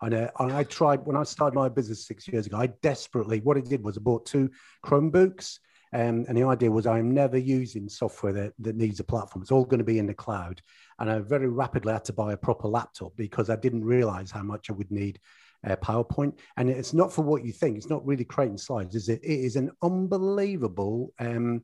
And, 0.03 0.13
uh, 0.13 0.29
I 0.37 0.63
tried 0.63 1.05
when 1.05 1.15
I 1.15 1.23
started 1.23 1.55
my 1.55 1.69
business 1.69 2.05
six 2.05 2.27
years 2.27 2.45
ago. 2.45 2.57
I 2.57 2.67
desperately 2.81 3.39
what 3.39 3.57
I 3.57 3.61
did 3.61 3.83
was 3.83 3.97
I 3.97 4.01
bought 4.01 4.25
two 4.25 4.49
Chromebooks, 4.85 5.59
um, 5.93 6.25
and 6.27 6.35
the 6.37 6.43
idea 6.43 6.71
was 6.71 6.87
I 6.87 6.99
am 6.99 7.13
never 7.13 7.37
using 7.37 7.87
software 7.87 8.33
that, 8.33 8.53
that 8.59 8.75
needs 8.75 8.99
a 8.99 9.03
platform. 9.03 9.43
It's 9.43 9.51
all 9.51 9.63
going 9.63 9.77
to 9.77 9.83
be 9.85 9.99
in 9.99 10.07
the 10.07 10.13
cloud. 10.13 10.61
And 10.99 11.09
I 11.09 11.19
very 11.19 11.47
rapidly 11.47 11.93
had 11.93 12.05
to 12.05 12.13
buy 12.13 12.33
a 12.33 12.37
proper 12.37 12.67
laptop 12.67 13.15
because 13.15 13.49
I 13.49 13.55
didn't 13.55 13.85
realize 13.85 14.31
how 14.31 14.41
much 14.43 14.69
I 14.69 14.73
would 14.73 14.91
need 14.91 15.19
uh, 15.67 15.75
PowerPoint. 15.75 16.39
And 16.57 16.69
it's 16.69 16.93
not 16.93 17.13
for 17.13 17.21
what 17.21 17.45
you 17.45 17.51
think. 17.51 17.77
It's 17.77 17.89
not 17.89 18.05
really 18.05 18.25
creating 18.25 18.57
slides, 18.57 18.95
is 18.95 19.07
it? 19.07 19.23
It 19.23 19.39
is 19.39 19.55
an 19.55 19.71
unbelievable 19.83 21.13
um, 21.19 21.63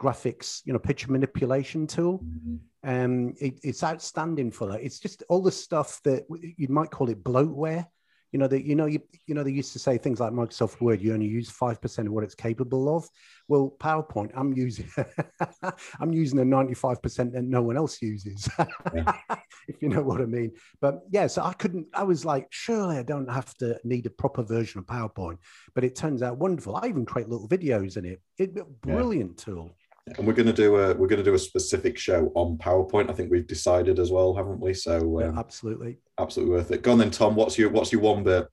graphics, 0.00 0.62
you 0.64 0.72
know, 0.72 0.78
picture 0.78 1.10
manipulation 1.10 1.86
tool. 1.86 2.18
Mm-hmm. 2.18 2.56
Um, 2.88 3.34
it, 3.40 3.58
it's 3.62 3.82
outstanding 3.82 4.50
for 4.50 4.68
that. 4.68 4.82
It's 4.82 5.00
just 5.00 5.22
all 5.28 5.42
the 5.42 5.52
stuff 5.52 6.00
that 6.04 6.24
you 6.30 6.68
might 6.68 6.90
call 6.90 7.10
it 7.10 7.24
bloatware. 7.24 7.86
You 8.32 8.40
know 8.40 8.48
that 8.48 8.64
you 8.64 8.74
know 8.74 8.86
you 8.86 9.00
you 9.26 9.34
know 9.34 9.42
they 9.42 9.52
used 9.52 9.72
to 9.72 9.78
say 9.78 9.96
things 9.96 10.20
like 10.20 10.32
Microsoft 10.32 10.80
Word. 10.80 11.00
You 11.00 11.14
only 11.14 11.26
use 11.26 11.48
five 11.48 11.80
percent 11.80 12.08
of 12.08 12.12
what 12.12 12.24
it's 12.24 12.34
capable 12.34 12.94
of. 12.94 13.08
Well, 13.48 13.74
PowerPoint, 13.78 14.32
I'm 14.34 14.52
using 14.52 14.90
I'm 16.00 16.12
using 16.12 16.40
a 16.40 16.44
ninety 16.44 16.74
five 16.74 17.00
percent 17.00 17.32
that 17.32 17.44
no 17.44 17.62
one 17.62 17.76
else 17.76 18.02
uses. 18.02 18.48
if 19.68 19.80
you 19.80 19.88
know 19.88 20.02
what 20.02 20.20
I 20.20 20.26
mean. 20.26 20.52
But 20.80 21.02
yeah, 21.08 21.28
so 21.28 21.42
I 21.44 21.54
couldn't. 21.54 21.86
I 21.94 22.02
was 22.02 22.24
like, 22.24 22.48
surely 22.50 22.98
I 22.98 23.04
don't 23.04 23.30
have 23.30 23.54
to 23.58 23.78
need 23.84 24.06
a 24.06 24.10
proper 24.10 24.42
version 24.42 24.80
of 24.80 24.86
PowerPoint. 24.86 25.38
But 25.74 25.84
it 25.84 25.94
turns 25.94 26.20
out 26.20 26.36
wonderful. 26.36 26.76
I 26.76 26.88
even 26.88 27.06
create 27.06 27.28
little 27.28 27.48
videos 27.48 27.96
in 27.96 28.04
it. 28.04 28.20
It 28.38 28.54
brilliant 28.82 29.38
yeah. 29.38 29.44
tool 29.44 29.76
and 30.16 30.26
we're 30.26 30.32
going 30.32 30.46
to 30.46 30.52
do 30.52 30.76
a 30.76 30.94
we're 30.94 31.08
going 31.08 31.18
to 31.18 31.24
do 31.24 31.34
a 31.34 31.38
specific 31.38 31.98
show 31.98 32.30
on 32.34 32.56
PowerPoint. 32.58 33.10
I 33.10 33.12
think 33.12 33.30
we've 33.30 33.46
decided 33.46 33.98
as 33.98 34.10
well, 34.10 34.34
haven't 34.34 34.60
we? 34.60 34.72
So 34.72 35.20
um, 35.20 35.34
yeah, 35.34 35.38
absolutely, 35.38 35.98
absolutely 36.18 36.54
worth 36.54 36.70
it. 36.70 36.82
Go 36.82 36.92
on 36.92 36.98
then, 36.98 37.10
Tom. 37.10 37.34
What's 37.34 37.58
your 37.58 37.70
what's 37.70 37.92
your 37.92 38.00
one 38.00 38.22
bit? 38.22 38.48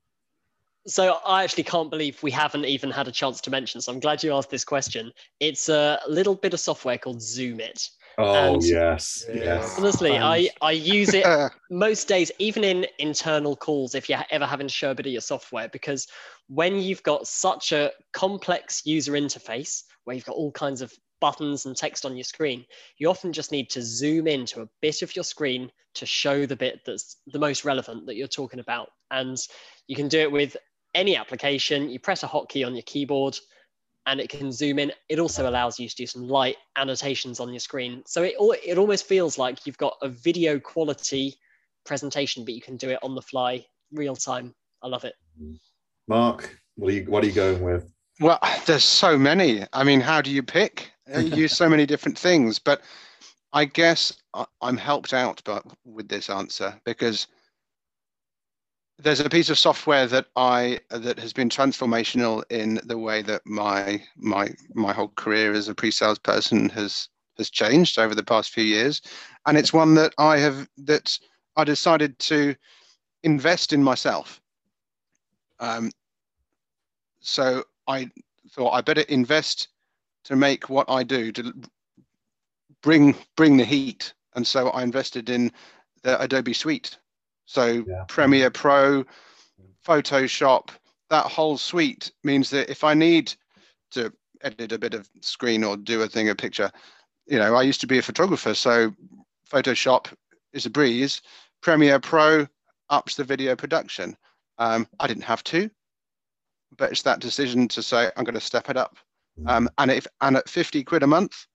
So 0.85 1.19
I 1.25 1.43
actually 1.43 1.63
can't 1.63 1.89
believe 1.89 2.21
we 2.23 2.31
haven't 2.31 2.65
even 2.65 2.91
had 2.91 3.07
a 3.07 3.11
chance 3.11 3.39
to 3.41 3.49
mention. 3.49 3.79
So 3.79 3.93
I'm 3.93 3.99
glad 3.99 4.21
you 4.21 4.33
asked 4.33 4.49
this 4.49 4.65
question. 4.65 5.13
It's 5.39 5.69
a 5.69 5.99
little 6.09 6.35
bit 6.35 6.53
of 6.53 6.59
software 6.59 6.97
called 6.97 7.19
Zoomit. 7.19 7.89
Oh 8.17 8.55
and 8.55 8.63
yes, 8.63 9.25
yes. 9.33 9.75
Honestly, 9.77 10.17
I 10.17 10.49
I 10.61 10.71
use 10.71 11.13
it 11.13 11.25
most 11.69 12.07
days, 12.07 12.31
even 12.39 12.63
in 12.63 12.87
internal 12.99 13.55
calls. 13.55 13.95
If 13.95 14.09
you're 14.09 14.25
ever 14.31 14.45
having 14.45 14.67
to 14.67 14.73
show 14.73 14.91
a 14.91 14.95
bit 14.95 15.05
of 15.05 15.11
your 15.11 15.21
software, 15.21 15.69
because 15.69 16.07
when 16.47 16.77
you've 16.77 17.03
got 17.03 17.27
such 17.27 17.71
a 17.71 17.91
complex 18.11 18.85
user 18.85 19.13
interface 19.13 19.83
where 20.03 20.15
you've 20.15 20.25
got 20.25 20.35
all 20.35 20.51
kinds 20.51 20.81
of 20.81 20.93
buttons 21.23 21.65
and 21.65 21.77
text 21.77 22.05
on 22.05 22.17
your 22.17 22.25
screen, 22.25 22.65
you 22.97 23.09
often 23.09 23.31
just 23.31 23.53
need 23.53 23.69
to 23.69 23.81
zoom 23.81 24.27
into 24.27 24.61
a 24.61 24.67
bit 24.81 25.01
of 25.01 25.15
your 25.15 25.23
screen 25.23 25.71
to 25.93 26.05
show 26.05 26.45
the 26.45 26.57
bit 26.57 26.81
that's 26.85 27.15
the 27.27 27.39
most 27.39 27.63
relevant 27.63 28.05
that 28.05 28.17
you're 28.17 28.27
talking 28.27 28.59
about. 28.59 28.89
And 29.09 29.37
you 29.87 29.95
can 29.95 30.09
do 30.09 30.19
it 30.19 30.29
with 30.29 30.57
any 30.93 31.15
application. 31.15 31.89
You 31.89 31.97
press 31.97 32.23
a 32.23 32.27
hotkey 32.27 32.67
on 32.67 32.75
your 32.75 32.81
keyboard 32.81 33.39
and 34.05 34.19
it 34.19 34.27
can 34.27 34.51
zoom 34.51 34.79
in. 34.79 34.91
It 35.07 35.17
also 35.17 35.49
allows 35.49 35.79
you 35.79 35.87
to 35.87 35.95
do 35.95 36.05
some 36.05 36.27
light 36.27 36.57
annotations 36.75 37.39
on 37.39 37.53
your 37.53 37.61
screen. 37.61 38.03
So 38.05 38.23
it, 38.23 38.33
it 38.65 38.77
almost 38.77 39.05
feels 39.05 39.37
like 39.37 39.65
you've 39.65 39.77
got 39.77 39.95
a 40.01 40.09
video 40.09 40.59
quality 40.59 41.37
presentation, 41.85 42.43
but 42.43 42.53
you 42.53 42.61
can 42.61 42.75
do 42.75 42.89
it 42.89 42.99
on 43.01 43.15
the 43.15 43.21
fly, 43.21 43.65
real 43.93 44.17
time. 44.17 44.53
I 44.81 44.89
love 44.89 45.05
it. 45.05 45.13
Mark, 46.09 46.59
what 46.75 46.91
are 46.91 46.95
you, 46.95 47.05
what 47.05 47.23
are 47.23 47.27
you 47.27 47.33
going 47.33 47.61
with? 47.61 47.89
Well, 48.19 48.39
there's 48.65 48.83
so 48.83 49.17
many. 49.17 49.63
I 49.71 49.85
mean, 49.85 50.01
how 50.01 50.21
do 50.21 50.29
you 50.29 50.43
pick? 50.43 50.92
Use 51.07 51.55
so 51.55 51.67
many 51.67 51.85
different 51.85 52.17
things, 52.17 52.59
but 52.59 52.81
I 53.51 53.65
guess 53.65 54.13
I'm 54.61 54.77
helped 54.77 55.13
out 55.13 55.41
with 55.85 56.07
this 56.07 56.29
answer 56.29 56.79
because 56.85 57.27
there's 58.99 59.19
a 59.19 59.29
piece 59.29 59.49
of 59.49 59.59
software 59.59 60.07
that 60.07 60.27
I 60.35 60.79
that 60.89 61.19
has 61.19 61.33
been 61.33 61.49
transformational 61.49 62.43
in 62.49 62.79
the 62.85 62.97
way 62.97 63.21
that 63.23 63.41
my 63.45 64.01
my 64.15 64.49
my 64.73 64.93
whole 64.93 65.09
career 65.09 65.53
as 65.53 65.67
a 65.67 65.75
pre-sales 65.75 66.19
person 66.19 66.69
has 66.69 67.09
has 67.37 67.49
changed 67.49 67.99
over 67.99 68.15
the 68.15 68.23
past 68.23 68.51
few 68.51 68.63
years, 68.63 69.01
and 69.45 69.57
it's 69.57 69.73
one 69.73 69.95
that 69.95 70.13
I 70.17 70.37
have 70.37 70.69
that 70.77 71.17
I 71.57 71.63
decided 71.63 72.17
to 72.19 72.55
invest 73.23 73.73
in 73.73 73.83
myself. 73.83 74.41
Um, 75.59 75.91
so 77.19 77.63
I 77.87 78.09
thought 78.51 78.71
I 78.71 78.81
better 78.81 79.01
invest 79.01 79.67
to 80.25 80.35
make 80.35 80.69
what 80.69 80.89
I 80.89 81.03
do 81.03 81.31
to 81.33 81.53
bring 82.81 83.15
bring 83.35 83.57
the 83.57 83.65
heat, 83.65 84.13
and 84.35 84.45
so 84.45 84.69
I 84.69 84.83
invested 84.83 85.29
in 85.29 85.51
the 86.03 86.21
Adobe 86.21 86.53
Suite. 86.53 86.97
So 87.45 87.83
yeah. 87.87 88.05
Premiere 88.07 88.49
Pro, 88.49 89.03
Photoshop, 89.85 90.69
that 91.09 91.25
whole 91.25 91.57
suite 91.57 92.11
means 92.23 92.49
that 92.51 92.69
if 92.69 92.83
I 92.83 92.93
need 92.93 93.33
to 93.91 94.11
edit 94.41 94.71
a 94.71 94.77
bit 94.77 94.93
of 94.93 95.09
screen 95.21 95.63
or 95.63 95.77
do 95.77 96.01
a 96.01 96.07
thing, 96.07 96.29
a 96.29 96.35
picture, 96.35 96.71
you 97.25 97.37
know, 97.37 97.55
I 97.55 97.63
used 97.63 97.81
to 97.81 97.87
be 97.87 97.97
a 97.97 98.01
photographer, 98.01 98.53
so 98.53 98.93
Photoshop 99.49 100.07
is 100.53 100.65
a 100.65 100.69
breeze. 100.69 101.21
Premiere 101.61 101.99
Pro 101.99 102.47
ups 102.89 103.15
the 103.15 103.23
video 103.23 103.55
production. 103.55 104.15
Um, 104.57 104.87
I 104.99 105.07
didn't 105.07 105.23
have 105.23 105.43
to, 105.45 105.69
but 106.77 106.91
it's 106.91 107.01
that 107.03 107.19
decision 107.19 107.67
to 107.69 107.81
say 107.81 108.11
I'm 108.15 108.23
going 108.23 108.33
to 108.35 108.41
step 108.41 108.69
it 108.69 108.77
up. 108.77 108.97
Mm. 109.39 109.49
Um, 109.49 109.69
and 109.77 109.91
if 109.91 110.07
and 110.21 110.37
at 110.37 110.49
50 110.49 110.83
quid 110.83 111.03
a 111.03 111.07
month, 111.07 111.45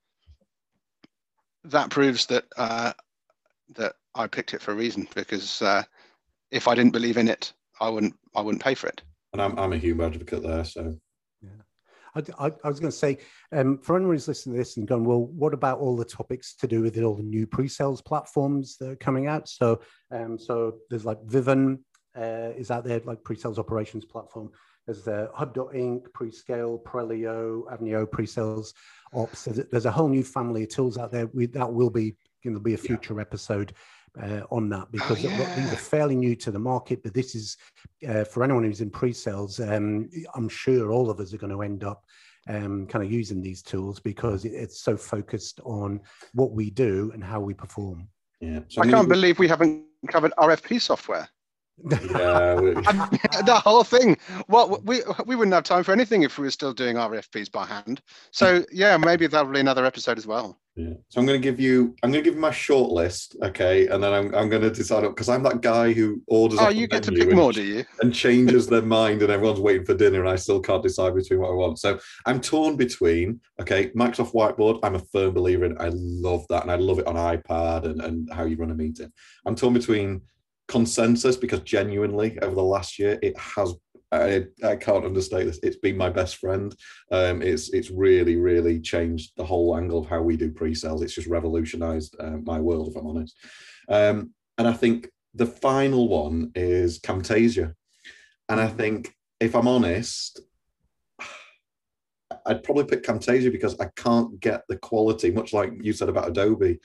that 1.65 1.91
proves 1.91 2.27
that 2.27 2.45
uh, 2.57 2.93
that 3.77 3.95
I 4.15 4.27
picked 4.27 4.55
it 4.55 4.63
for 4.63 4.73
a 4.73 4.77
reason 4.77 5.09
because 5.15 5.63
uh, 5.63 5.83
if 6.51 6.69
I 6.69 6.75
didn't 6.75 6.93
believe 6.93 7.17
in 7.17 7.29
it, 7.29 7.53
I 7.81 7.89
wouldn't 7.89 8.15
I 8.35 8.41
wouldn't 8.41 8.63
pay 8.63 8.75
for 8.75 8.89
it. 8.89 9.03
And 9.33 9.43
I'm 9.43 9.59
I'm 9.59 9.73
a 9.73 9.77
huge 9.77 10.01
advocate 10.01 10.43
there, 10.43 10.65
so 10.65 10.99
I, 12.15 12.47
I, 12.47 12.53
I 12.65 12.69
was 12.69 12.81
going 12.81 12.91
to 12.91 12.97
say, 12.97 13.19
um, 13.53 13.79
for 13.79 13.97
anyone 13.97 14.15
who's 14.15 14.29
listening 14.29 14.55
to 14.55 14.59
this 14.59 14.77
and 14.77 14.87
going, 14.87 15.05
well, 15.05 15.27
what 15.27 15.55
about 15.55 15.79
all 15.79 15.97
the 15.97 16.05
topics 16.05 16.55
to 16.57 16.67
do 16.67 16.83
with 16.83 16.97
it, 16.97 17.05
all 17.05 17.15
the 17.15 17.23
new 17.23 17.47
pre-sales 17.47 18.01
platforms 18.01 18.77
that 18.79 18.91
are 18.91 18.97
coming 18.97 19.27
out? 19.27 19.49
So, 19.49 19.81
um, 20.11 20.39
so 20.39 20.79
there's 20.91 21.05
like 21.05 21.21
Vivun 21.27 21.79
uh, 22.17 22.53
is 22.57 22.71
out 22.71 22.85
there, 22.85 23.01
like 23.05 23.23
pre-sales 23.25 23.59
operations 23.59 24.05
platform. 24.05 24.51
There's 24.89 25.03
the 25.03 25.31
Hub.inc, 25.35 26.09
PreSkale, 26.13 26.83
Prelio, 26.83 27.65
Avneo 27.71 28.11
pre-sales 28.11 28.73
ops. 29.13 29.45
There's, 29.45 29.61
there's, 29.71 29.85
a 29.85 29.91
whole 29.91 30.09
new 30.09 30.25
family 30.25 30.63
of 30.63 30.71
tools 30.71 30.97
out 30.97 31.13
there. 31.13 31.27
We, 31.35 31.45
that 31.45 31.71
will 31.71 31.91
be 31.91 32.17
going 32.43 32.55
to 32.55 32.61
be 32.61 32.73
a 32.73 32.79
future 32.79 33.17
yeah. 33.17 33.21
episode 33.21 33.75
uh, 34.19 34.41
on 34.51 34.71
that 34.71 34.91
because 34.91 35.23
oh, 35.23 35.29
yeah. 35.29 35.55
these 35.57 35.71
are 35.75 35.77
fairly 35.77 36.17
new 36.17 36.35
to 36.37 36.51
the 36.51 36.59
market. 36.59 37.03
But 37.03 37.13
this 37.13 37.35
is 37.35 37.59
uh, 38.09 38.25
for 38.25 38.43
anyone 38.43 38.65
who's 38.65 38.81
in 38.81 38.89
pre-sales. 38.89 39.61
Um, 39.61 40.09
I'm 40.35 40.49
sure 40.49 40.91
all 40.91 41.11
of 41.11 41.21
us 41.21 41.35
are 41.35 41.39
going 41.39 41.53
to 41.53 41.61
end 41.61 41.85
up 41.85 42.03
um, 42.49 42.87
kind 42.87 43.05
of 43.05 43.13
using 43.13 43.43
these 43.43 43.61
tools 43.61 44.01
because 44.01 44.47
it, 44.47 44.55
it's 44.55 44.81
so 44.81 44.97
focused 44.97 45.61
on 45.65 46.01
what 46.33 46.53
we 46.53 46.71
do 46.71 47.11
and 47.13 47.23
how 47.23 47.41
we 47.41 47.53
perform. 47.53 48.09
Yeah, 48.41 48.61
so 48.69 48.81
I 48.81 48.87
can't 48.87 49.07
believe 49.07 49.39
we 49.39 49.49
haven't 49.49 49.85
covered 50.07 50.33
RFP 50.39 50.81
software 50.81 51.29
yeah, 51.85 52.55
the 53.45 53.61
whole 53.63 53.85
thing. 53.85 54.17
Well, 54.49 54.81
we 54.85 55.03
we 55.27 55.37
wouldn't 55.37 55.55
have 55.55 55.65
time 55.65 55.85
for 55.85 55.93
anything 55.93 56.23
if 56.23 56.39
we 56.39 56.45
were 56.45 56.51
still 56.51 56.73
doing 56.73 56.97
RFPs 56.97 57.51
by 57.51 57.67
hand. 57.67 58.03
So 58.31 58.65
yeah, 58.73 58.97
maybe 58.97 59.27
that'll 59.27 59.53
be 59.53 59.61
another 59.61 59.85
episode 59.85 60.19
as 60.19 60.27
well. 60.27 60.59
Yeah. 60.79 60.95
So 61.09 61.21
I'm 61.21 61.27
going 61.27 61.41
to 61.41 61.43
give 61.43 61.59
you, 61.59 61.97
I'm 62.05 62.13
going 62.13 62.23
to 62.23 62.31
give 62.31 62.37
you 62.37 62.41
my 62.41 62.53
short 62.53 62.93
list, 62.93 63.35
okay, 63.43 63.89
and 63.89 64.01
then 64.01 64.13
I'm, 64.13 64.33
I'm 64.33 64.49
going 64.49 64.63
to 64.63 64.71
decide 64.71 65.03
because 65.03 65.29
I'm 65.29 65.43
that 65.43 65.61
guy 65.61 65.93
who 65.93 66.23
orders. 66.29 66.61
Oh, 66.63 66.69
you 66.69 66.87
get 66.87 67.03
to 67.03 67.11
pick 67.11 67.33
more, 67.33 67.53
do 67.53 67.65
you? 67.65 67.85
And 68.01 68.15
changes 68.15 68.69
their 68.69 68.83
mind, 68.83 69.23
and 69.23 69.33
everyone's 69.33 69.59
waiting 69.59 69.85
for 69.85 69.95
dinner, 69.95 70.21
and 70.21 70.29
I 70.29 70.37
still 70.37 70.61
can't 70.61 70.81
decide 70.83 71.17
between 71.17 71.41
what 71.41 71.51
I 71.51 71.55
want. 71.55 71.81
So 71.81 71.99
I'm 72.27 72.41
torn 72.41 72.77
between, 72.77 73.41
okay, 73.61 73.91
Microsoft 73.91 74.33
Whiteboard. 74.33 74.79
I'm 74.85 74.95
a 74.95 75.01
firm 75.01 75.35
believer 75.35 75.65
in. 75.65 75.77
I 75.81 75.91
love 75.93 76.47
that, 76.49 76.63
and 76.63 76.71
I 76.71 76.77
love 76.77 77.01
it 77.01 77.09
on 77.09 77.17
iPad 77.17 77.85
and 77.85 78.01
and 78.01 78.33
how 78.33 78.45
you 78.45 78.57
run 78.57 78.71
a 78.71 78.75
meeting. 78.75 79.13
I'm 79.47 79.57
torn 79.57 79.75
between 79.75 80.23
consensus 80.69 81.37
because 81.37 81.61
genuinely 81.61 82.39
over 82.41 82.55
the 82.55 82.63
last 82.63 82.99
year 82.99 83.19
it 83.23 83.37
has 83.39 83.75
I, 84.11 84.47
I 84.65 84.77
can't 84.77 85.05
understate 85.05 85.47
this. 85.47 85.61
It's 85.63 85.77
been 85.77 85.97
my 85.97 86.09
best 86.09 86.37
friend. 86.37 86.75
Um, 87.13 87.43
it's 87.43 87.71
it's 87.75 87.91
really 87.91 88.37
really 88.37 88.81
changed 88.81 89.33
the 89.37 89.45
whole 89.45 89.77
angle 89.77 89.99
of 89.99 90.07
how 90.07 90.23
we 90.23 90.37
do 90.37 90.51
pre-sales. 90.51 91.03
It's 91.03 91.15
just 91.15 91.27
revolutionised 91.27 92.17
uh, 92.19 92.39
my 92.43 92.59
world, 92.59 92.89
if 92.89 92.97
I'm 92.97 93.07
honest. 93.07 93.37
Um, 93.89 94.31
and 94.57 94.67
I 94.67 94.73
think 94.73 95.11
the 95.35 95.47
final 95.47 96.09
one 96.09 96.53
is 96.55 97.01
Camtasia, 97.01 97.75
and 98.49 98.61
I 98.61 98.69
think 98.69 99.15
if 99.41 99.55
I'm 99.55 99.69
honest, 99.69 100.41
I'd 102.47 102.65
probably 102.65 102.85
pick 102.85 103.03
Camtasia 103.03 103.53
because 103.53 103.79
I 103.79 103.91
can't 103.95 104.41
get 104.41 104.63
the 104.69 104.79
quality, 104.79 105.31
much 105.31 105.53
like 105.53 105.73
you 105.83 105.93
said 105.93 106.09
about 106.09 106.29
Adobe 106.29 106.79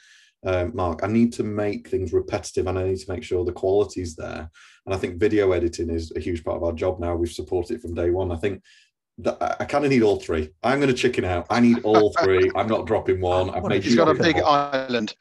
um, 0.45 0.71
Mark, 0.75 1.01
I 1.03 1.07
need 1.07 1.33
to 1.33 1.43
make 1.43 1.87
things 1.87 2.13
repetitive 2.13 2.67
and 2.67 2.77
I 2.77 2.83
need 2.83 2.99
to 2.99 3.11
make 3.11 3.23
sure 3.23 3.45
the 3.45 3.51
quality's 3.51 4.15
there. 4.15 4.49
And 4.85 4.93
I 4.93 4.97
think 4.97 5.19
video 5.19 5.51
editing 5.51 5.89
is 5.89 6.11
a 6.15 6.19
huge 6.19 6.43
part 6.43 6.57
of 6.57 6.63
our 6.63 6.73
job 6.73 6.99
now. 6.99 7.15
We've 7.15 7.31
supported 7.31 7.75
it 7.75 7.81
from 7.81 7.93
day 7.93 8.09
one. 8.09 8.31
I 8.31 8.35
think 8.35 8.61
that 9.19 9.37
I 9.59 9.65
kind 9.65 9.85
of 9.85 9.91
need 9.91 10.03
all 10.03 10.19
three. 10.19 10.49
I'm 10.63 10.79
going 10.79 10.89
to 10.89 10.95
chicken 10.95 11.23
out. 11.23 11.45
I 11.49 11.59
need 11.59 11.83
all 11.83 12.11
three. 12.23 12.51
I'm 12.55 12.67
not 12.67 12.87
dropping 12.87 13.21
one. 13.21 13.49
I've 13.51 13.63
made 13.63 13.83
He's 13.83 13.95
got 13.95 14.09
a 14.09 14.13
big 14.13 14.37
island. 14.39 15.15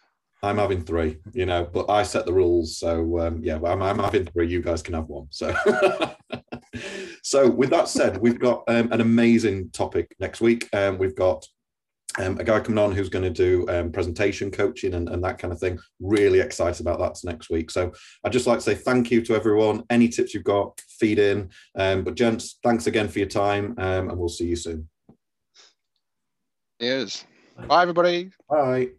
I'm 0.44 0.58
having 0.58 0.82
three, 0.82 1.18
you 1.32 1.46
know, 1.46 1.68
but 1.72 1.88
I 1.88 2.02
set 2.02 2.26
the 2.26 2.32
rules. 2.32 2.76
So 2.76 3.20
um, 3.20 3.40
yeah, 3.44 3.60
I'm, 3.64 3.80
I'm 3.80 3.98
having 4.00 4.24
three. 4.26 4.48
You 4.48 4.60
guys 4.60 4.82
can 4.82 4.94
have 4.94 5.06
one. 5.06 5.28
So, 5.30 5.54
so 7.22 7.48
with 7.48 7.70
that 7.70 7.86
said, 7.86 8.16
we've 8.16 8.40
got 8.40 8.64
um, 8.66 8.90
an 8.90 9.00
amazing 9.00 9.70
topic 9.70 10.16
next 10.18 10.40
week. 10.40 10.68
Um, 10.72 10.98
we've 10.98 11.14
got 11.14 11.46
um, 12.18 12.38
a 12.38 12.44
guy 12.44 12.60
coming 12.60 12.78
on 12.78 12.92
who's 12.92 13.08
going 13.08 13.24
to 13.24 13.30
do 13.30 13.66
um, 13.68 13.90
presentation 13.90 14.50
coaching 14.50 14.94
and, 14.94 15.08
and, 15.08 15.24
that 15.24 15.38
kind 15.38 15.52
of 15.52 15.58
thing. 15.58 15.78
Really 16.00 16.40
excited 16.40 16.80
about 16.80 16.98
that 16.98 17.18
next 17.24 17.48
week. 17.48 17.70
So 17.70 17.92
I'd 18.24 18.32
just 18.32 18.46
like 18.46 18.58
to 18.58 18.64
say 18.64 18.74
thank 18.74 19.10
you 19.10 19.22
to 19.22 19.34
everyone. 19.34 19.84
Any 19.88 20.08
tips 20.08 20.34
you've 20.34 20.44
got, 20.44 20.80
feed 20.98 21.18
in. 21.18 21.50
Um, 21.76 22.04
but 22.04 22.14
gents, 22.14 22.58
thanks 22.62 22.86
again 22.86 23.08
for 23.08 23.18
your 23.18 23.28
time, 23.28 23.74
um, 23.78 24.10
and 24.10 24.18
we'll 24.18 24.28
see 24.28 24.46
you 24.46 24.56
soon. 24.56 24.88
Yes. 26.78 27.24
Bye, 27.66 27.82
everybody. 27.82 28.30
Bye. 28.48 28.90